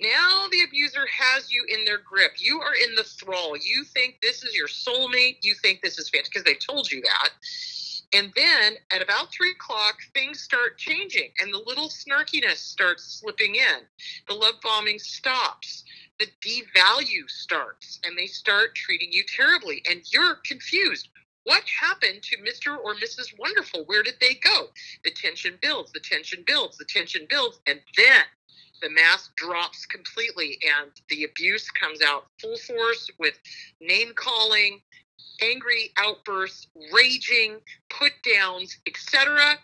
Now 0.00 0.46
the 0.50 0.62
abuser 0.66 1.06
has 1.06 1.52
you 1.52 1.64
in 1.68 1.84
their 1.84 1.98
grip. 1.98 2.32
You 2.38 2.60
are 2.60 2.74
in 2.74 2.94
the 2.94 3.04
thrall. 3.04 3.56
You 3.56 3.84
think 3.84 4.18
this 4.20 4.42
is 4.42 4.54
your 4.54 4.68
soulmate. 4.68 5.38
You 5.42 5.54
think 5.54 5.80
this 5.80 5.98
is 5.98 6.08
fantastic 6.08 6.32
because 6.32 6.44
they 6.44 6.54
told 6.54 6.90
you 6.90 7.02
that. 7.02 7.30
And 8.14 8.30
then 8.36 8.74
at 8.90 9.00
about 9.00 9.32
three 9.32 9.52
o'clock, 9.52 9.96
things 10.12 10.40
start 10.40 10.76
changing 10.76 11.30
and 11.38 11.52
the 11.52 11.62
little 11.66 11.88
snarkiness 11.88 12.56
starts 12.56 13.20
slipping 13.20 13.54
in. 13.54 13.86
The 14.28 14.34
love 14.34 14.54
bombing 14.62 14.98
stops. 14.98 15.84
The 16.18 16.26
devalue 16.44 17.28
starts 17.28 18.00
and 18.04 18.16
they 18.16 18.26
start 18.26 18.74
treating 18.74 19.12
you 19.12 19.24
terribly. 19.24 19.82
And 19.88 20.02
you're 20.12 20.36
confused. 20.44 21.08
What 21.44 21.64
happened 21.80 22.22
to 22.22 22.36
Mr. 22.38 22.76
or 22.78 22.94
Mrs. 22.94 23.36
Wonderful? 23.38 23.84
Where 23.86 24.02
did 24.02 24.14
they 24.20 24.34
go? 24.34 24.68
The 25.04 25.10
tension 25.10 25.58
builds, 25.60 25.90
the 25.92 26.00
tension 26.00 26.44
builds, 26.46 26.78
the 26.78 26.84
tension 26.84 27.26
builds, 27.28 27.60
and 27.66 27.80
then 27.96 28.22
the 28.80 28.90
mask 28.90 29.34
drops 29.36 29.86
completely 29.86 30.58
and 30.80 30.90
the 31.08 31.24
abuse 31.24 31.70
comes 31.70 32.00
out 32.02 32.26
full 32.40 32.56
force 32.56 33.10
with 33.18 33.38
name 33.80 34.12
calling, 34.14 34.80
angry 35.40 35.90
outbursts, 35.96 36.68
raging, 36.92 37.58
put 37.90 38.12
downs, 38.24 38.78
etc. 38.86 39.58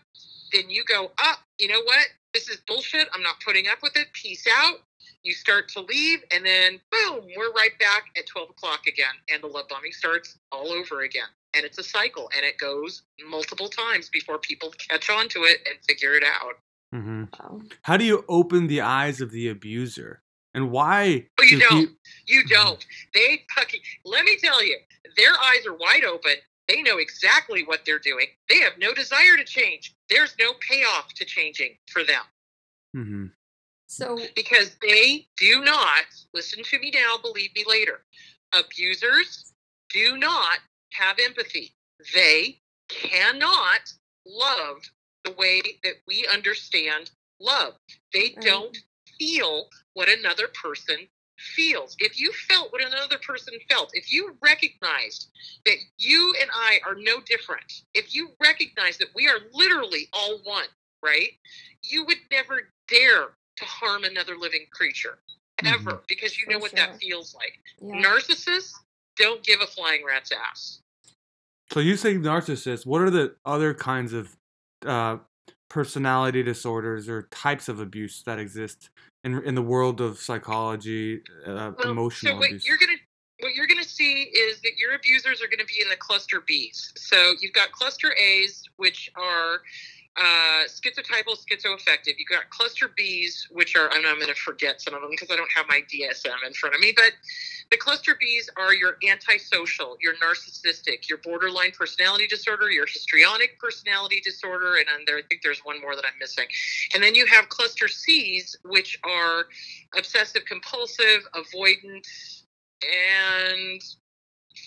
Then 0.51 0.69
you 0.69 0.83
go, 0.83 1.05
up, 1.05 1.11
oh, 1.21 1.35
you 1.59 1.67
know 1.67 1.81
what? 1.83 2.07
This 2.33 2.49
is 2.49 2.57
bullshit. 2.67 3.07
I'm 3.13 3.23
not 3.23 3.35
putting 3.45 3.67
up 3.67 3.79
with 3.81 3.95
it. 3.95 4.07
Peace 4.13 4.45
out. 4.61 4.77
You 5.23 5.33
start 5.33 5.67
to 5.69 5.81
leave, 5.81 6.23
and 6.31 6.45
then 6.45 6.79
boom, 6.91 7.25
we're 7.35 7.51
right 7.51 7.77
back 7.77 8.05
at 8.17 8.25
12 8.25 8.51
o'clock 8.51 8.87
again, 8.87 9.13
and 9.29 9.43
the 9.43 9.47
love 9.47 9.67
bombing 9.67 9.91
starts 9.91 10.37
all 10.51 10.71
over 10.71 11.01
again 11.01 11.27
and 11.55 11.65
it's 11.65 11.77
a 11.77 11.83
cycle 11.83 12.29
and 12.35 12.45
it 12.45 12.57
goes 12.57 13.03
multiple 13.29 13.69
times 13.69 14.09
before 14.09 14.37
people 14.37 14.73
catch 14.89 15.09
on 15.09 15.27
to 15.29 15.39
it 15.43 15.57
and 15.67 15.77
figure 15.87 16.13
it 16.13 16.23
out 16.23 16.55
mm-hmm. 16.93 17.23
wow. 17.39 17.61
how 17.83 17.97
do 17.97 18.05
you 18.05 18.23
open 18.27 18.67
the 18.67 18.81
eyes 18.81 19.21
of 19.21 19.31
the 19.31 19.49
abuser 19.49 20.21
and 20.53 20.71
why 20.71 21.25
oh, 21.39 21.43
you 21.43 21.59
don't 21.59 21.89
he... 22.25 22.33
you 22.33 22.41
mm-hmm. 22.41 22.49
don't 22.49 22.85
they 23.13 23.41
fucking 23.55 23.79
let 24.05 24.23
me 24.25 24.37
tell 24.41 24.63
you 24.63 24.77
their 25.17 25.33
eyes 25.43 25.65
are 25.65 25.75
wide 25.75 26.03
open 26.03 26.33
they 26.67 26.81
know 26.81 26.97
exactly 26.97 27.63
what 27.63 27.81
they're 27.85 27.99
doing 27.99 28.27
they 28.49 28.59
have 28.59 28.73
no 28.77 28.93
desire 28.93 29.37
to 29.37 29.43
change 29.43 29.95
there's 30.09 30.35
no 30.39 30.53
payoff 30.67 31.13
to 31.13 31.25
changing 31.25 31.75
for 31.87 32.03
them 32.03 32.23
mm-hmm. 32.95 33.25
so 33.87 34.19
because 34.35 34.75
they 34.81 35.27
do 35.37 35.63
not 35.63 36.05
listen 36.33 36.63
to 36.63 36.79
me 36.79 36.91
now 36.93 37.17
believe 37.21 37.49
me 37.55 37.63
later 37.67 38.01
abusers 38.53 39.53
do 39.89 40.17
not 40.17 40.59
have 40.93 41.17
empathy. 41.23 41.73
They 42.13 42.59
cannot 42.89 43.93
love 44.25 44.81
the 45.23 45.31
way 45.31 45.61
that 45.83 45.95
we 46.07 46.27
understand 46.31 47.11
love. 47.39 47.73
They 48.13 48.33
right. 48.35 48.41
don't 48.41 48.77
feel 49.17 49.67
what 49.93 50.09
another 50.09 50.47
person 50.61 51.07
feels. 51.37 51.95
If 51.99 52.19
you 52.19 52.31
felt 52.47 52.71
what 52.71 52.83
another 52.83 53.17
person 53.25 53.53
felt, 53.69 53.91
if 53.93 54.11
you 54.11 54.35
recognized 54.41 55.29
that 55.65 55.77
you 55.97 56.33
and 56.41 56.49
I 56.53 56.79
are 56.85 56.95
no 56.95 57.19
different, 57.25 57.83
if 57.93 58.13
you 58.13 58.29
recognize 58.41 58.97
that 58.97 59.09
we 59.15 59.27
are 59.27 59.39
literally 59.53 60.07
all 60.13 60.39
one, 60.43 60.67
right? 61.03 61.29
You 61.83 62.05
would 62.05 62.17
never 62.31 62.69
dare 62.87 63.29
to 63.57 63.65
harm 63.65 64.03
another 64.03 64.37
living 64.37 64.65
creature 64.71 65.19
ever 65.65 65.91
mm-hmm. 65.91 66.03
because 66.07 66.37
you 66.37 66.47
know 66.47 66.57
For 66.57 66.63
what 66.63 66.77
sure. 66.77 66.87
that 66.87 66.99
feels 66.99 67.35
like. 67.35 67.59
Yeah. 67.81 68.01
Narcissists 68.01 68.73
don't 69.19 69.43
give 69.43 69.61
a 69.61 69.67
flying 69.67 70.03
rat's 70.05 70.31
ass. 70.31 70.79
So 71.71 71.79
you 71.79 71.97
say 71.97 72.15
narcissist. 72.15 72.87
What 72.87 73.01
are 73.01 73.11
the 73.11 73.35
other 73.45 73.75
kinds 73.75 74.13
of 74.13 74.35
uh, 74.85 75.17
personality 75.69 76.41
disorders 76.41 77.07
or 77.07 77.23
types 77.31 77.69
of 77.69 77.79
abuse 77.79 78.23
that 78.23 78.39
exist 78.39 78.89
in 79.23 79.43
in 79.43 79.53
the 79.53 79.61
world 79.61 80.01
of 80.01 80.17
psychology, 80.17 81.21
uh, 81.45 81.71
well, 81.77 81.91
emotional 81.91 82.33
so 82.33 82.37
what 82.39 82.47
abuse? 82.47 82.65
You're 82.65 82.77
gonna 82.77 82.97
what 83.41 83.53
you're 83.53 83.67
going 83.67 83.81
to 83.81 83.87
see 83.87 84.23
is 84.23 84.59
that 84.61 84.71
your 84.77 84.95
abusers 84.95 85.41
are 85.41 85.47
going 85.47 85.59
to 85.59 85.65
be 85.65 85.81
in 85.81 85.87
the 85.89 85.95
cluster 85.95 86.41
Bs. 86.41 86.97
So 86.97 87.35
you've 87.39 87.53
got 87.53 87.71
cluster 87.71 88.13
As, 88.17 88.63
which 88.75 89.09
are 89.15 89.61
uh, 90.19 90.67
schizotypal, 90.67 91.37
schizoaffective. 91.37 92.15
You've 92.17 92.27
got 92.29 92.49
cluster 92.49 92.89
Bs, 92.99 93.49
which 93.51 93.75
are, 93.75 93.89
I'm, 93.91 94.05
I'm 94.05 94.15
going 94.15 94.27
to 94.27 94.35
forget 94.35 94.81
some 94.81 94.93
of 94.93 95.01
them 95.01 95.11
because 95.11 95.31
I 95.31 95.37
don't 95.37 95.51
have 95.55 95.65
my 95.69 95.81
DSM 95.91 96.45
in 96.45 96.53
front 96.53 96.75
of 96.75 96.81
me, 96.81 96.91
but 96.95 97.13
the 97.71 97.77
cluster 97.77 98.17
Bs 98.21 98.49
are 98.57 98.73
your 98.73 98.97
antisocial, 99.09 99.95
your 100.01 100.15
narcissistic, 100.15 101.07
your 101.07 101.19
borderline 101.19 101.71
personality 101.71 102.27
disorder, 102.27 102.69
your 102.69 102.85
histrionic 102.85 103.57
personality 103.59 104.21
disorder, 104.23 104.75
and 104.75 105.07
there, 105.07 105.17
I 105.17 105.21
think 105.29 105.41
there's 105.41 105.61
one 105.63 105.79
more 105.79 105.95
that 105.95 106.03
I'm 106.05 106.19
missing. 106.19 106.47
And 106.93 107.01
then 107.01 107.15
you 107.15 107.25
have 107.27 107.47
cluster 107.47 107.87
Cs, 107.87 108.57
which 108.65 108.99
are 109.03 109.45
obsessive 109.97 110.43
compulsive, 110.45 111.27
avoidant, 111.33 112.05
and 112.81 113.81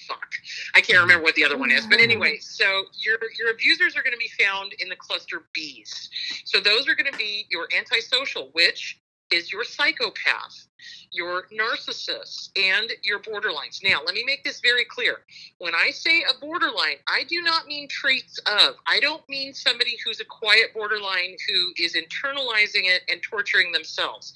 fuck. 0.06 0.32
I 0.74 0.80
can't 0.80 0.98
mm-hmm. 0.98 1.02
remember 1.02 1.24
what 1.24 1.34
the 1.34 1.44
other 1.44 1.58
one 1.58 1.70
is. 1.70 1.86
But 1.86 1.98
mm-hmm. 1.98 2.10
anyway 2.10 2.38
so 2.40 2.84
your 2.98 3.18
your 3.38 3.50
abusers 3.52 3.96
are 3.96 4.02
going 4.02 4.12
to 4.12 4.18
be 4.18 4.30
found 4.42 4.74
in 4.78 4.88
the 4.88 4.96
cluster 4.96 5.44
b's. 5.52 6.10
So 6.44 6.60
those 6.60 6.88
are 6.88 6.94
going 6.94 7.10
to 7.10 7.18
be 7.18 7.46
your 7.50 7.68
antisocial 7.76 8.50
which 8.52 8.98
is 9.30 9.52
your 9.52 9.64
psychopath 9.64 10.66
your 11.10 11.44
narcissist 11.52 12.50
and 12.56 12.90
your 13.02 13.20
borderlines. 13.20 13.84
Now 13.84 14.00
let 14.04 14.14
me 14.14 14.24
make 14.26 14.44
this 14.44 14.60
very 14.60 14.84
clear. 14.84 15.18
When 15.58 15.74
i 15.74 15.90
say 15.90 16.22
a 16.22 16.38
borderline 16.40 16.96
i 17.08 17.24
do 17.24 17.42
not 17.42 17.66
mean 17.66 17.88
traits 17.88 18.38
of. 18.46 18.76
I 18.86 19.00
don't 19.00 19.26
mean 19.28 19.54
somebody 19.54 19.96
who's 20.04 20.20
a 20.20 20.24
quiet 20.24 20.74
borderline 20.74 21.36
who 21.48 21.84
is 21.84 21.94
internalizing 21.94 22.84
it 22.84 23.02
and 23.08 23.22
torturing 23.22 23.72
themselves 23.72 24.32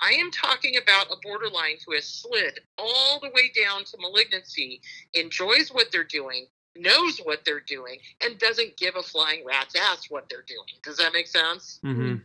I 0.00 0.12
am 0.12 0.30
talking 0.30 0.76
about 0.76 1.12
a 1.12 1.16
borderline 1.22 1.76
who 1.86 1.94
has 1.94 2.04
slid 2.04 2.60
all 2.78 3.20
the 3.20 3.30
way 3.30 3.52
down 3.54 3.84
to 3.84 3.96
malignancy, 4.00 4.80
enjoys 5.14 5.70
what 5.70 5.92
they're 5.92 6.04
doing, 6.04 6.46
knows 6.76 7.18
what 7.18 7.44
they're 7.44 7.60
doing, 7.60 7.98
and 8.22 8.38
doesn't 8.38 8.76
give 8.76 8.96
a 8.96 9.02
flying 9.02 9.44
rat's 9.46 9.76
ass 9.76 10.06
what 10.08 10.28
they're 10.28 10.44
doing. 10.46 10.80
Does 10.82 10.96
that 10.96 11.12
make 11.12 11.26
sense? 11.26 11.80
Mm-hmm. 11.84 12.16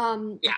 Um, 0.00 0.38
Yeah. 0.42 0.54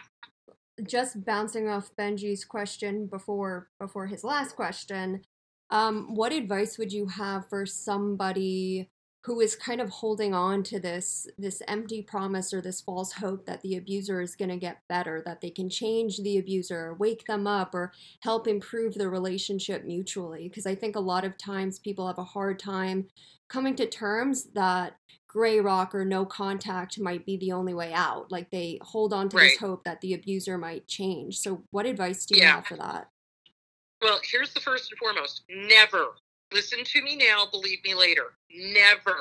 Just 0.86 1.24
bouncing 1.26 1.68
off 1.68 1.94
Benji's 1.94 2.44
question 2.46 3.06
before 3.06 3.68
before 3.78 4.06
his 4.06 4.24
last 4.24 4.56
question, 4.56 5.22
um, 5.68 6.14
what 6.14 6.32
advice 6.32 6.78
would 6.78 6.90
you 6.90 7.06
have 7.06 7.46
for 7.50 7.66
somebody 7.66 8.88
who 9.24 9.40
is 9.40 9.54
kind 9.54 9.80
of 9.80 9.90
holding 9.90 10.32
on 10.34 10.62
to 10.64 10.80
this 10.80 11.26
this 11.38 11.62
empty 11.68 12.02
promise 12.02 12.52
or 12.54 12.60
this 12.62 12.80
false 12.80 13.12
hope 13.12 13.44
that 13.46 13.60
the 13.62 13.76
abuser 13.76 14.20
is 14.22 14.34
going 14.36 14.48
to 14.48 14.56
get 14.56 14.82
better, 14.88 15.22
that 15.26 15.40
they 15.40 15.50
can 15.50 15.68
change 15.68 16.18
the 16.18 16.38
abuser, 16.38 16.94
wake 16.94 17.24
them 17.26 17.46
up, 17.46 17.74
or 17.74 17.92
help 18.20 18.46
improve 18.48 18.94
the 18.94 19.08
relationship 19.10 19.84
mutually? 19.84 20.48
Because 20.48 20.66
I 20.66 20.74
think 20.74 20.96
a 20.96 21.00
lot 21.00 21.24
of 21.24 21.36
times 21.38 21.78
people 21.78 22.06
have 22.06 22.18
a 22.18 22.24
hard 22.24 22.58
time 22.58 23.08
coming 23.48 23.74
to 23.76 23.86
terms 23.86 24.44
that 24.54 24.96
gray 25.28 25.60
rock 25.60 25.94
or 25.94 26.04
no 26.04 26.24
contact 26.26 26.98
might 26.98 27.24
be 27.26 27.36
the 27.36 27.52
only 27.52 27.74
way 27.74 27.92
out. 27.92 28.30
Like 28.32 28.50
they 28.50 28.78
hold 28.82 29.12
on 29.12 29.28
to 29.30 29.36
Right. 29.36 29.48
this 29.50 29.56
hope 29.58 29.84
that 29.84 30.00
the 30.00 30.14
abuser 30.14 30.56
might 30.58 30.86
change. 30.88 31.38
So, 31.38 31.64
what 31.70 31.86
advice 31.86 32.24
do 32.26 32.34
you 32.34 32.40
Yeah. 32.40 32.54
have 32.54 32.66
for 32.66 32.76
that? 32.76 33.10
Well, 34.02 34.20
here's 34.24 34.52
the 34.54 34.60
first 34.60 34.90
and 34.90 34.98
foremost 34.98 35.42
never, 35.50 36.16
listen 36.52 36.84
to 36.84 37.02
me 37.02 37.16
now, 37.16 37.46
believe 37.50 37.82
me 37.84 37.94
later, 37.94 38.34
never 38.54 39.16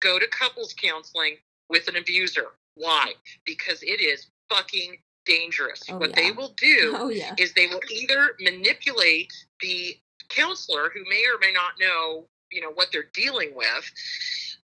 go 0.00 0.18
to 0.18 0.26
couples 0.28 0.74
counseling 0.74 1.36
with 1.68 1.88
an 1.88 1.96
abuser. 1.96 2.46
Why? 2.74 3.12
Because 3.44 3.82
it 3.82 4.00
is 4.00 4.26
fucking 4.48 4.96
dangerous. 5.24 5.82
Oh, 5.88 5.98
what 5.98 6.10
yeah. 6.10 6.16
they 6.16 6.30
will 6.32 6.54
do 6.56 6.94
Oh 6.98 7.08
yeah. 7.08 7.34
is 7.38 7.52
they 7.54 7.66
will 7.66 7.80
either 7.90 8.36
manipulate 8.40 9.32
the 9.60 9.96
counselor 10.28 10.90
who 10.92 11.02
may 11.08 11.24
or 11.32 11.38
may 11.40 11.52
not 11.52 11.72
know 11.80 12.26
you 12.50 12.60
know 12.60 12.70
what 12.72 12.88
they're 12.92 13.10
dealing 13.14 13.54
with 13.54 13.90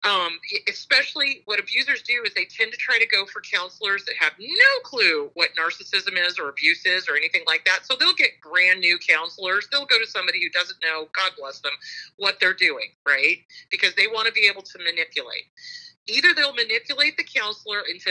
um, 0.04 0.38
especially 0.68 1.42
what 1.44 1.60
abusers 1.60 2.02
do 2.02 2.22
is 2.24 2.32
they 2.34 2.46
tend 2.46 2.72
to 2.72 2.78
try 2.78 2.98
to 2.98 3.06
go 3.06 3.26
for 3.26 3.42
counselors 3.42 4.04
that 4.06 4.14
have 4.18 4.32
no 4.38 4.80
clue 4.82 5.30
what 5.34 5.50
narcissism 5.58 6.16
is 6.26 6.38
or 6.38 6.48
abuse 6.48 6.86
is 6.86 7.08
or 7.08 7.16
anything 7.16 7.42
like 7.46 7.64
that. 7.66 7.80
So 7.84 7.96
they'll 7.98 8.14
get 8.14 8.40
brand 8.42 8.80
new 8.80 8.98
counselors. 8.98 9.68
They'll 9.70 9.86
go 9.86 9.98
to 9.98 10.06
somebody 10.06 10.42
who 10.42 10.48
doesn't 10.50 10.78
know 10.82 11.08
god 11.14 11.32
bless 11.38 11.60
them 11.60 11.72
what 12.16 12.38
they're 12.40 12.54
doing 12.54 12.90
right? 13.06 13.38
Because 13.70 13.94
they 13.94 14.06
want 14.06 14.26
to 14.26 14.32
be 14.32 14.48
able 14.50 14.62
to 14.62 14.78
manipulate. 14.78 15.44
Either 16.06 16.28
they'll 16.34 16.54
manipulate 16.54 17.16
the 17.16 17.24
counselor 17.24 17.82
into 17.90 18.10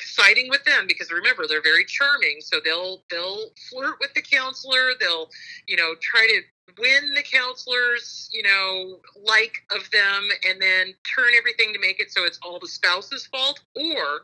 siding 0.00 0.48
with 0.48 0.64
them 0.64 0.86
because 0.88 1.12
remember 1.12 1.44
they're 1.46 1.62
very 1.62 1.84
charming 1.84 2.38
so 2.40 2.56
they'll 2.64 3.02
they'll 3.10 3.50
flirt 3.70 3.96
with 4.00 4.12
the 4.14 4.22
counselor. 4.22 4.92
They'll 4.98 5.28
you 5.66 5.76
know 5.76 5.94
try 6.00 6.26
to 6.26 6.40
win 6.78 7.14
the 7.14 7.22
counselors 7.22 8.28
you 8.32 8.42
know 8.42 8.98
like 9.24 9.54
of 9.70 9.88
them 9.90 10.28
and 10.48 10.60
then 10.60 10.94
turn 11.16 11.28
everything 11.36 11.72
to 11.72 11.78
make 11.80 12.00
it 12.00 12.10
so 12.12 12.24
it's 12.24 12.38
all 12.42 12.58
the 12.58 12.68
spouse's 12.68 13.26
fault 13.26 13.60
or 13.76 14.22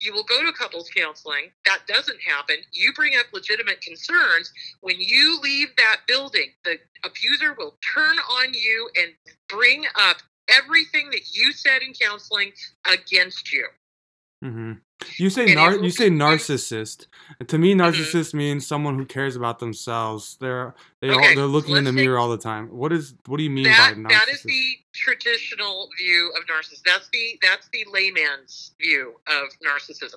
you 0.00 0.12
will 0.12 0.24
go 0.24 0.44
to 0.44 0.52
couples 0.52 0.90
counseling 0.94 1.50
that 1.64 1.80
doesn't 1.86 2.18
happen 2.20 2.56
you 2.72 2.92
bring 2.94 3.12
up 3.18 3.26
legitimate 3.32 3.80
concerns 3.80 4.52
when 4.80 4.96
you 4.98 5.38
leave 5.42 5.68
that 5.76 6.00
building 6.08 6.48
the 6.64 6.76
abuser 7.04 7.54
will 7.58 7.76
turn 7.94 8.16
on 8.18 8.52
you 8.52 8.88
and 9.00 9.12
bring 9.48 9.84
up 9.96 10.16
everything 10.48 11.08
that 11.10 11.32
you 11.34 11.52
said 11.52 11.80
in 11.82 11.92
counseling 11.92 12.52
against 12.86 13.52
you 13.52 13.64
Mm-hmm. 14.44 14.72
You 15.16 15.30
say 15.30 15.54
nar- 15.54 15.78
you 15.78 15.88
say 15.90 16.10
narcissist. 16.10 17.06
And 17.40 17.48
to 17.48 17.56
me, 17.56 17.72
Mhm. 17.72 17.78
narcissist 17.78 18.34
means 18.34 18.66
someone 18.66 18.98
who 18.98 19.06
cares 19.06 19.36
about 19.36 19.58
themselves. 19.58 20.36
They're 20.38 20.74
they 21.04 21.10
all, 21.10 21.18
Okay, 21.18 21.34
they're 21.34 21.44
looking 21.44 21.76
in 21.76 21.84
the 21.84 21.92
mirror 21.92 22.18
all 22.18 22.30
the 22.30 22.38
time. 22.38 22.68
What 22.68 22.90
is 22.90 23.14
what 23.26 23.36
do 23.36 23.42
you 23.42 23.50
mean 23.50 23.64
that 23.64 23.94
by 23.94 24.00
narcissist? 24.00 24.08
that 24.08 24.28
is 24.28 24.42
the 24.42 24.78
traditional 24.94 25.90
view 25.98 26.32
of 26.34 26.46
narcissism. 26.46 26.82
That's 26.86 27.08
the 27.12 27.38
that's 27.42 27.68
the 27.74 27.84
layman's 27.92 28.72
view 28.80 29.14
of 29.26 29.48
narcissism. 29.60 30.16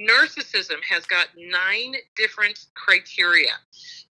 Narcissism 0.00 0.82
has 0.88 1.06
got 1.06 1.28
nine 1.36 1.94
different 2.16 2.66
criteria, 2.74 3.52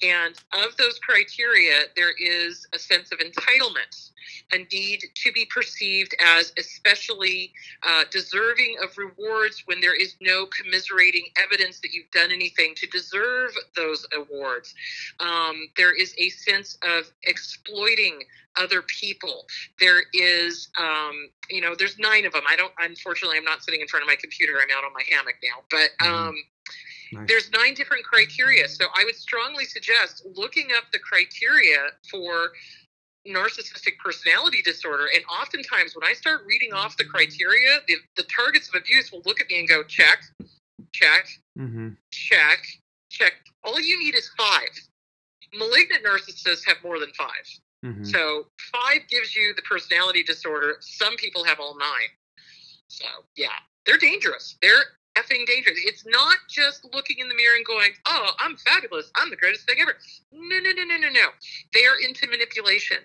and 0.04 0.36
of 0.54 0.76
those 0.78 1.00
criteria, 1.00 1.84
there 1.96 2.12
is 2.20 2.68
a 2.74 2.80
sense 2.80 3.12
of 3.12 3.20
entitlement, 3.20 4.12
a 4.52 4.58
need 4.72 5.04
to 5.16 5.32
be 5.32 5.46
perceived 5.46 6.14
as 6.38 6.52
especially 6.58 7.54
uh, 7.88 8.04
deserving 8.12 8.76
of 8.84 8.98
rewards 8.98 9.64
when 9.66 9.80
there 9.80 9.96
is 9.96 10.16
no 10.22 10.46
commiserating 10.48 11.26
evidence 11.42 11.80
that 11.80 11.94
you've 11.94 12.12
done 12.12 12.32
anything 12.32 12.74
to 12.76 12.88
deserve 12.88 13.52
those 13.76 14.06
awards. 14.16 14.76
Um, 15.20 15.70
there 15.78 15.96
is 15.96 16.03
a 16.18 16.30
sense 16.30 16.78
of 16.84 17.12
exploiting 17.24 18.20
other 18.58 18.82
people. 18.84 19.46
There 19.80 20.04
is, 20.14 20.70
um, 20.78 21.30
you 21.50 21.62
know, 21.62 21.76
there's 21.76 21.98
nine 21.98 22.26
of 22.26 22.34
them. 22.34 22.44
I 22.48 22.56
don't, 22.56 22.74
unfortunately, 22.80 23.38
I'm 23.38 23.44
not 23.44 23.64
sitting 23.64 23.82
in 23.82 23.88
front 23.88 24.04
of 24.04 24.08
my 24.08 24.16
computer. 24.16 24.54
I'm 24.62 24.76
out 24.76 24.84
on 24.84 24.94
my 24.94 25.04
hammock 25.10 25.36
now. 25.44 25.64
But 25.72 25.90
Mhm. 26.02 26.08
um, 26.08 26.36
Nice. 27.14 27.28
there's 27.28 27.52
nine 27.52 27.74
different 27.74 28.04
criteria. 28.04 28.68
So 28.68 28.88
I 28.96 29.04
would 29.06 29.16
strongly 29.16 29.66
suggest 29.66 30.24
looking 30.36 30.72
up 30.74 30.92
the 30.92 31.00
criteria 31.00 31.94
for 32.10 32.54
narcissistic 33.28 33.98
personality 34.04 34.62
disorder. 34.62 35.08
And 35.16 35.24
oftentimes, 35.26 35.96
when 35.96 36.04
I 36.08 36.14
start 36.14 36.42
reading 36.46 36.74
off 36.74 36.98
the 36.98 37.06
criteria, 37.06 37.80
the, 37.88 37.96
the 38.18 38.24
targets 38.24 38.68
of 38.68 38.76
abuse 38.76 39.12
will 39.12 39.22
look 39.26 39.40
at 39.40 39.48
me 39.50 39.60
and 39.60 39.68
go, 39.68 39.84
check, 39.84 40.24
check, 40.92 41.28
Mm-hmm. 41.58 41.90
check, 42.12 42.66
check. 43.10 43.34
All 43.64 43.80
you 43.80 44.00
need 44.00 44.16
is 44.16 44.30
five. 44.38 44.70
Malignant 45.54 46.04
narcissists 46.04 46.66
have 46.66 46.78
more 46.84 47.00
than 47.00 47.12
five. 47.14 47.46
Mm-hmm. 47.86 48.06
So 48.06 48.48
five 48.72 49.02
gives 49.10 49.36
you 49.36 49.54
the 49.56 49.62
personality 49.64 50.24
disorder. 50.24 50.78
Some 50.80 51.16
people 51.18 51.44
have 51.44 51.60
all 51.60 51.78
nine. 51.78 52.10
So 52.88 53.06
yeah, 53.36 53.50
they're 53.86 53.98
dangerous. 53.98 54.58
They're 54.62 54.84
effing 55.18 55.46
dangerous. 55.46 55.78
It's 55.84 56.06
not 56.06 56.38
just 56.50 56.88
looking 56.94 57.20
in 57.20 57.28
the 57.28 57.36
mirror 57.36 57.56
and 57.56 57.66
going, 57.66 57.92
"Oh, 58.06 58.32
I'm 58.40 58.58
fabulous. 58.58 59.12
I'm 59.16 59.30
the 59.30 59.36
greatest 59.36 59.68
thing 59.68 59.78
ever." 59.80 59.96
No, 60.32 60.60
no, 60.60 60.72
no, 60.72 60.84
no, 60.84 60.98
no, 60.98 61.10
no. 61.10 61.28
They 61.74 61.86
are 61.86 62.00
into 62.04 62.28
manipulation. 62.28 62.98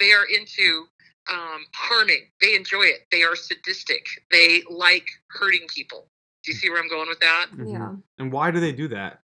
They 0.00 0.12
are 0.12 0.24
into 0.24 0.86
um, 1.30 1.64
harming. 1.74 2.28
They 2.40 2.54
enjoy 2.54 2.82
it. 2.82 3.06
They 3.10 3.22
are 3.22 3.36
sadistic. 3.36 4.04
They 4.30 4.62
like 4.68 5.08
hurting 5.28 5.66
people. 5.68 6.08
Do 6.42 6.52
you 6.52 6.58
see 6.58 6.68
where 6.68 6.80
I'm 6.82 6.88
going 6.88 7.08
with 7.08 7.20
that? 7.20 7.46
Mhm. 7.54 7.72
Yeah. 7.72 7.92
And 8.18 8.30
why 8.30 8.50
do 8.50 8.60
they 8.60 8.72
do 8.72 8.88
that? 8.88 9.22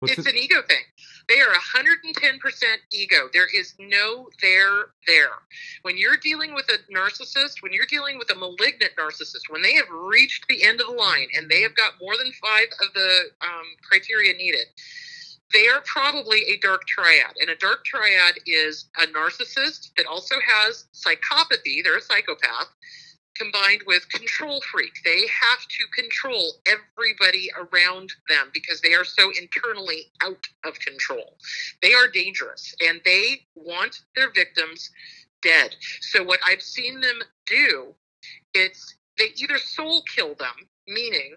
What's 0.00 0.16
it's 0.16 0.26
it? 0.26 0.32
an 0.34 0.38
ego 0.38 0.62
thing. 0.66 0.82
They 1.28 1.40
are 1.40 1.52
110% 1.52 2.40
ego. 2.90 3.28
There 3.32 3.46
is 3.54 3.74
no 3.78 4.28
there 4.42 4.86
there. 5.06 5.36
When 5.82 5.98
you're 5.98 6.16
dealing 6.16 6.54
with 6.54 6.68
a 6.70 6.78
narcissist, 6.92 7.62
when 7.62 7.72
you're 7.72 7.86
dealing 7.86 8.18
with 8.18 8.30
a 8.30 8.34
malignant 8.34 8.92
narcissist, 8.98 9.50
when 9.50 9.62
they 9.62 9.74
have 9.74 9.90
reached 9.90 10.48
the 10.48 10.64
end 10.64 10.80
of 10.80 10.86
the 10.86 10.94
line 10.94 11.28
and 11.36 11.50
they 11.50 11.60
have 11.60 11.76
got 11.76 11.92
more 12.00 12.16
than 12.16 12.32
five 12.32 12.66
of 12.80 12.92
the 12.94 13.30
um, 13.42 13.66
criteria 13.82 14.32
needed, 14.32 14.66
they 15.52 15.68
are 15.68 15.82
probably 15.84 16.40
a 16.48 16.56
dark 16.58 16.86
triad. 16.86 17.34
And 17.40 17.50
a 17.50 17.56
dark 17.56 17.84
triad 17.84 18.36
is 18.46 18.86
a 19.02 19.06
narcissist 19.06 19.90
that 19.96 20.06
also 20.06 20.36
has 20.46 20.86
psychopathy, 20.94 21.84
they're 21.84 21.98
a 21.98 22.02
psychopath. 22.02 22.68
Combined 23.36 23.82
with 23.86 24.08
control 24.10 24.60
freak. 24.70 24.92
They 25.04 25.20
have 25.20 25.60
to 25.68 26.02
control 26.02 26.52
everybody 26.66 27.50
around 27.56 28.12
them 28.28 28.50
because 28.52 28.80
they 28.80 28.94
are 28.94 29.04
so 29.04 29.30
internally 29.40 30.12
out 30.22 30.46
of 30.64 30.78
control. 30.80 31.36
They 31.82 31.94
are 31.94 32.08
dangerous 32.08 32.74
and 32.86 33.00
they 33.04 33.46
want 33.54 34.00
their 34.16 34.30
victims 34.32 34.90
dead. 35.42 35.74
So 36.00 36.22
what 36.22 36.40
I've 36.44 36.62
seen 36.62 37.00
them 37.00 37.20
do, 37.46 37.94
it's 38.54 38.94
they 39.18 39.32
either 39.36 39.58
soul 39.58 40.02
kill 40.14 40.34
them, 40.34 40.68
meaning 40.86 41.34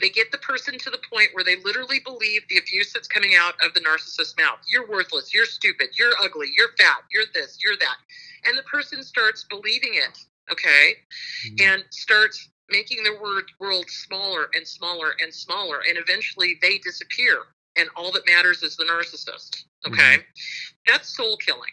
they 0.00 0.08
get 0.08 0.32
the 0.32 0.38
person 0.38 0.78
to 0.78 0.90
the 0.90 1.00
point 1.12 1.28
where 1.32 1.44
they 1.44 1.56
literally 1.62 2.00
believe 2.00 2.42
the 2.48 2.58
abuse 2.58 2.92
that's 2.92 3.08
coming 3.08 3.32
out 3.38 3.54
of 3.64 3.74
the 3.74 3.80
narcissist's 3.80 4.34
mouth. 4.38 4.58
You're 4.66 4.88
worthless. 4.88 5.34
You're 5.34 5.44
stupid. 5.44 5.88
You're 5.98 6.14
ugly. 6.22 6.48
You're 6.56 6.72
fat. 6.78 7.02
You're 7.12 7.24
this. 7.34 7.58
You're 7.62 7.76
that. 7.76 7.96
And 8.46 8.56
the 8.56 8.62
person 8.62 9.02
starts 9.02 9.44
believing 9.44 9.94
it, 9.94 10.18
okay? 10.52 10.94
Mm-hmm. 11.46 11.72
And 11.72 11.84
starts 11.90 12.48
making 12.70 13.02
the 13.02 13.18
word 13.20 13.44
world 13.58 13.86
smaller 13.88 14.48
and 14.54 14.66
smaller 14.66 15.12
and 15.22 15.32
smaller. 15.32 15.80
And 15.88 15.98
eventually 15.98 16.56
they 16.62 16.78
disappear. 16.78 17.38
And 17.76 17.88
all 17.96 18.12
that 18.12 18.26
matters 18.26 18.62
is 18.62 18.76
the 18.76 18.84
narcissist, 18.84 19.64
okay? 19.86 20.18
Mm-hmm. 20.18 20.88
That's 20.88 21.16
soul 21.16 21.36
killing. 21.36 21.70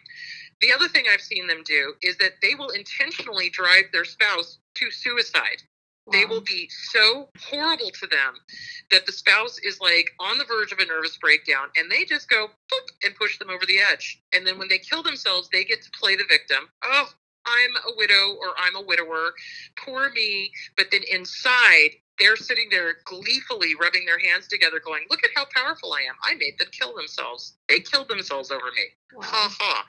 The 0.60 0.72
other 0.72 0.88
thing 0.88 1.04
I've 1.10 1.20
seen 1.20 1.46
them 1.46 1.62
do 1.64 1.94
is 2.02 2.16
that 2.18 2.32
they 2.42 2.54
will 2.54 2.70
intentionally 2.70 3.50
drive 3.50 3.84
their 3.92 4.04
spouse 4.04 4.58
to 4.74 4.90
suicide. 4.90 5.62
They 6.10 6.24
will 6.24 6.40
be 6.40 6.70
so 6.90 7.28
horrible 7.38 7.90
to 7.90 8.06
them 8.06 8.34
that 8.90 9.04
the 9.06 9.12
spouse 9.12 9.58
is 9.58 9.80
like 9.80 10.10
on 10.18 10.38
the 10.38 10.44
verge 10.44 10.72
of 10.72 10.78
a 10.78 10.86
nervous 10.86 11.18
breakdown 11.18 11.68
and 11.76 11.90
they 11.90 12.04
just 12.04 12.30
go 12.30 12.46
boop 12.46 12.88
and 13.04 13.14
push 13.14 13.38
them 13.38 13.50
over 13.50 13.66
the 13.66 13.78
edge. 13.78 14.22
And 14.32 14.46
then 14.46 14.58
when 14.58 14.68
they 14.68 14.78
kill 14.78 15.02
themselves, 15.02 15.48
they 15.52 15.64
get 15.64 15.82
to 15.82 15.90
play 16.00 16.16
the 16.16 16.24
victim. 16.28 16.68
Oh, 16.82 17.10
I'm 17.48 17.92
a 17.92 17.96
widow 17.96 18.36
or 18.40 18.54
I'm 18.58 18.76
a 18.76 18.82
widower. 18.82 19.34
Poor 19.76 20.10
me. 20.10 20.52
But 20.76 20.90
then 20.90 21.02
inside, 21.10 21.90
they're 22.18 22.36
sitting 22.36 22.68
there 22.70 22.96
gleefully 23.04 23.74
rubbing 23.80 24.04
their 24.04 24.18
hands 24.18 24.48
together, 24.48 24.80
going, 24.84 25.04
Look 25.08 25.24
at 25.24 25.30
how 25.34 25.46
powerful 25.54 25.92
I 25.92 26.00
am. 26.00 26.14
I 26.22 26.34
made 26.34 26.58
them 26.58 26.68
kill 26.72 26.94
themselves. 26.94 27.54
They 27.68 27.80
killed 27.80 28.08
themselves 28.08 28.50
over 28.50 28.66
me. 28.76 28.84
Wow. 29.14 29.22
Ha 29.22 29.56
ha. 29.58 29.84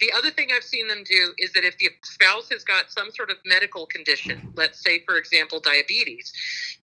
The 0.00 0.12
other 0.12 0.30
thing 0.30 0.48
I've 0.54 0.64
seen 0.64 0.88
them 0.88 1.04
do 1.04 1.34
is 1.38 1.52
that 1.52 1.64
if 1.64 1.76
the 1.78 1.90
spouse 2.04 2.48
has 2.50 2.64
got 2.64 2.90
some 2.90 3.10
sort 3.10 3.30
of 3.30 3.36
medical 3.44 3.86
condition, 3.86 4.52
let's 4.56 4.82
say, 4.82 5.02
for 5.04 5.16
example, 5.16 5.60
diabetes, 5.60 6.32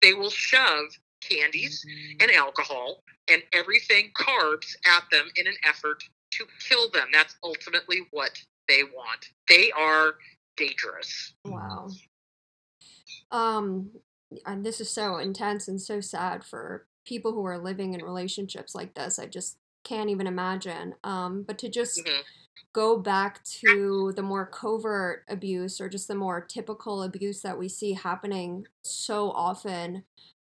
they 0.01 0.13
will 0.13 0.29
shove 0.29 0.85
candies 1.21 1.85
mm-hmm. 1.85 2.21
and 2.21 2.31
alcohol 2.31 3.03
and 3.31 3.43
everything 3.53 4.11
carbs 4.15 4.75
at 4.85 5.03
them 5.11 5.29
in 5.35 5.47
an 5.47 5.55
effort 5.67 6.03
to 6.31 6.45
kill 6.67 6.89
them. 6.91 7.07
That's 7.11 7.35
ultimately 7.43 8.01
what 8.11 8.31
they 8.69 8.83
want. 8.83 9.25
They 9.49 9.71
are 9.71 10.13
dangerous. 10.55 11.33
Wow. 11.43 11.89
Um, 13.31 13.89
and 14.45 14.65
this 14.65 14.79
is 14.79 14.89
so 14.89 15.17
intense 15.17 15.67
and 15.67 15.81
so 15.81 15.99
sad 15.99 16.43
for 16.43 16.85
people 17.05 17.33
who 17.33 17.45
are 17.45 17.57
living 17.57 17.93
in 17.93 18.03
relationships 18.03 18.75
like 18.75 18.93
this. 18.93 19.19
I 19.19 19.25
just 19.25 19.57
can't 19.83 20.09
even 20.09 20.27
imagine. 20.27 20.93
Um, 21.03 21.43
but 21.43 21.57
to 21.59 21.69
just 21.69 21.99
mm-hmm. 21.99 22.21
go 22.73 22.97
back 22.97 23.43
to 23.61 24.13
the 24.15 24.21
more 24.21 24.45
covert 24.45 25.23
abuse 25.27 25.81
or 25.81 25.89
just 25.89 26.07
the 26.07 26.15
more 26.15 26.41
typical 26.41 27.03
abuse 27.03 27.41
that 27.41 27.57
we 27.57 27.67
see 27.67 27.93
happening 27.93 28.67
so 28.83 29.31
often 29.31 30.03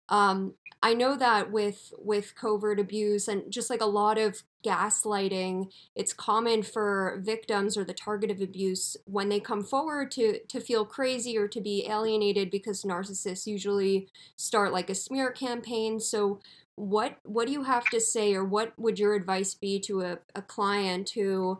um, 0.10 0.53
I 0.81 0.93
know 0.93 1.17
that 1.17 1.51
with 1.51 1.91
with 1.97 2.35
covert 2.35 2.79
abuse 2.79 3.27
and 3.27 3.51
just 3.51 3.69
like 3.69 3.81
a 3.81 3.85
lot 3.85 4.17
of 4.17 4.43
gaslighting, 4.63 5.71
it's 5.95 6.13
common 6.13 6.63
for 6.63 7.19
victims 7.21 7.75
or 7.75 7.83
the 7.83 7.93
target 7.93 8.31
of 8.31 8.41
abuse 8.41 8.95
when 9.05 9.29
they 9.29 9.41
come 9.41 9.63
forward 9.63 10.09
to 10.11 10.39
to 10.47 10.59
feel 10.61 10.85
crazy 10.85 11.37
or 11.37 11.47
to 11.49 11.59
be 11.59 11.85
alienated 11.85 12.49
because 12.49 12.83
narcissists 12.83 13.45
usually 13.45 14.07
start 14.37 14.71
like 14.71 14.89
a 14.89 14.95
smear 14.95 15.31
campaign. 15.31 15.99
So 15.99 16.39
what 16.75 17.17
what 17.23 17.47
do 17.47 17.51
you 17.51 17.63
have 17.63 17.85
to 17.89 17.99
say 17.99 18.33
or 18.33 18.45
what 18.45 18.71
would 18.79 18.97
your 18.97 19.15
advice 19.15 19.53
be 19.53 19.81
to 19.81 20.01
a, 20.01 20.19
a 20.33 20.41
client 20.41 21.09
who 21.09 21.59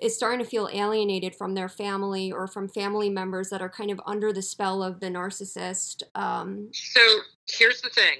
is 0.00 0.16
starting 0.16 0.40
to 0.40 0.44
feel 0.44 0.68
alienated 0.72 1.36
from 1.36 1.54
their 1.54 1.68
family 1.68 2.32
or 2.32 2.48
from 2.48 2.68
family 2.68 3.08
members 3.08 3.50
that 3.50 3.62
are 3.62 3.68
kind 3.68 3.92
of 3.92 4.00
under 4.04 4.32
the 4.32 4.42
spell 4.42 4.82
of 4.82 4.98
the 4.98 5.06
narcissist. 5.06 6.02
Um, 6.16 6.70
so 6.72 7.00
here's 7.46 7.80
the 7.80 7.88
thing 7.88 8.18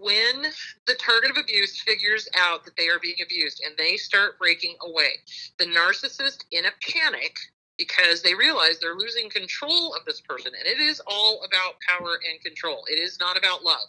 when 0.00 0.46
the 0.86 0.94
target 0.94 1.30
of 1.30 1.36
abuse 1.36 1.80
figures 1.80 2.28
out 2.38 2.64
that 2.64 2.76
they 2.76 2.88
are 2.88 3.00
being 3.00 3.16
abused 3.22 3.62
and 3.64 3.76
they 3.76 3.96
start 3.96 4.38
breaking 4.38 4.76
away, 4.82 5.10
the 5.58 5.66
narcissist, 5.66 6.44
in 6.52 6.64
a 6.66 6.70
panic, 6.88 7.36
because 7.78 8.22
they 8.22 8.34
realize 8.34 8.78
they're 8.78 8.94
losing 8.94 9.30
control 9.30 9.94
of 9.94 10.04
this 10.04 10.20
person, 10.20 10.52
and 10.58 10.66
it 10.66 10.80
is 10.80 11.00
all 11.06 11.42
about 11.46 11.74
power 11.88 12.20
and 12.30 12.40
control, 12.44 12.84
it 12.90 12.98
is 12.98 13.18
not 13.18 13.38
about 13.38 13.64
love. 13.64 13.88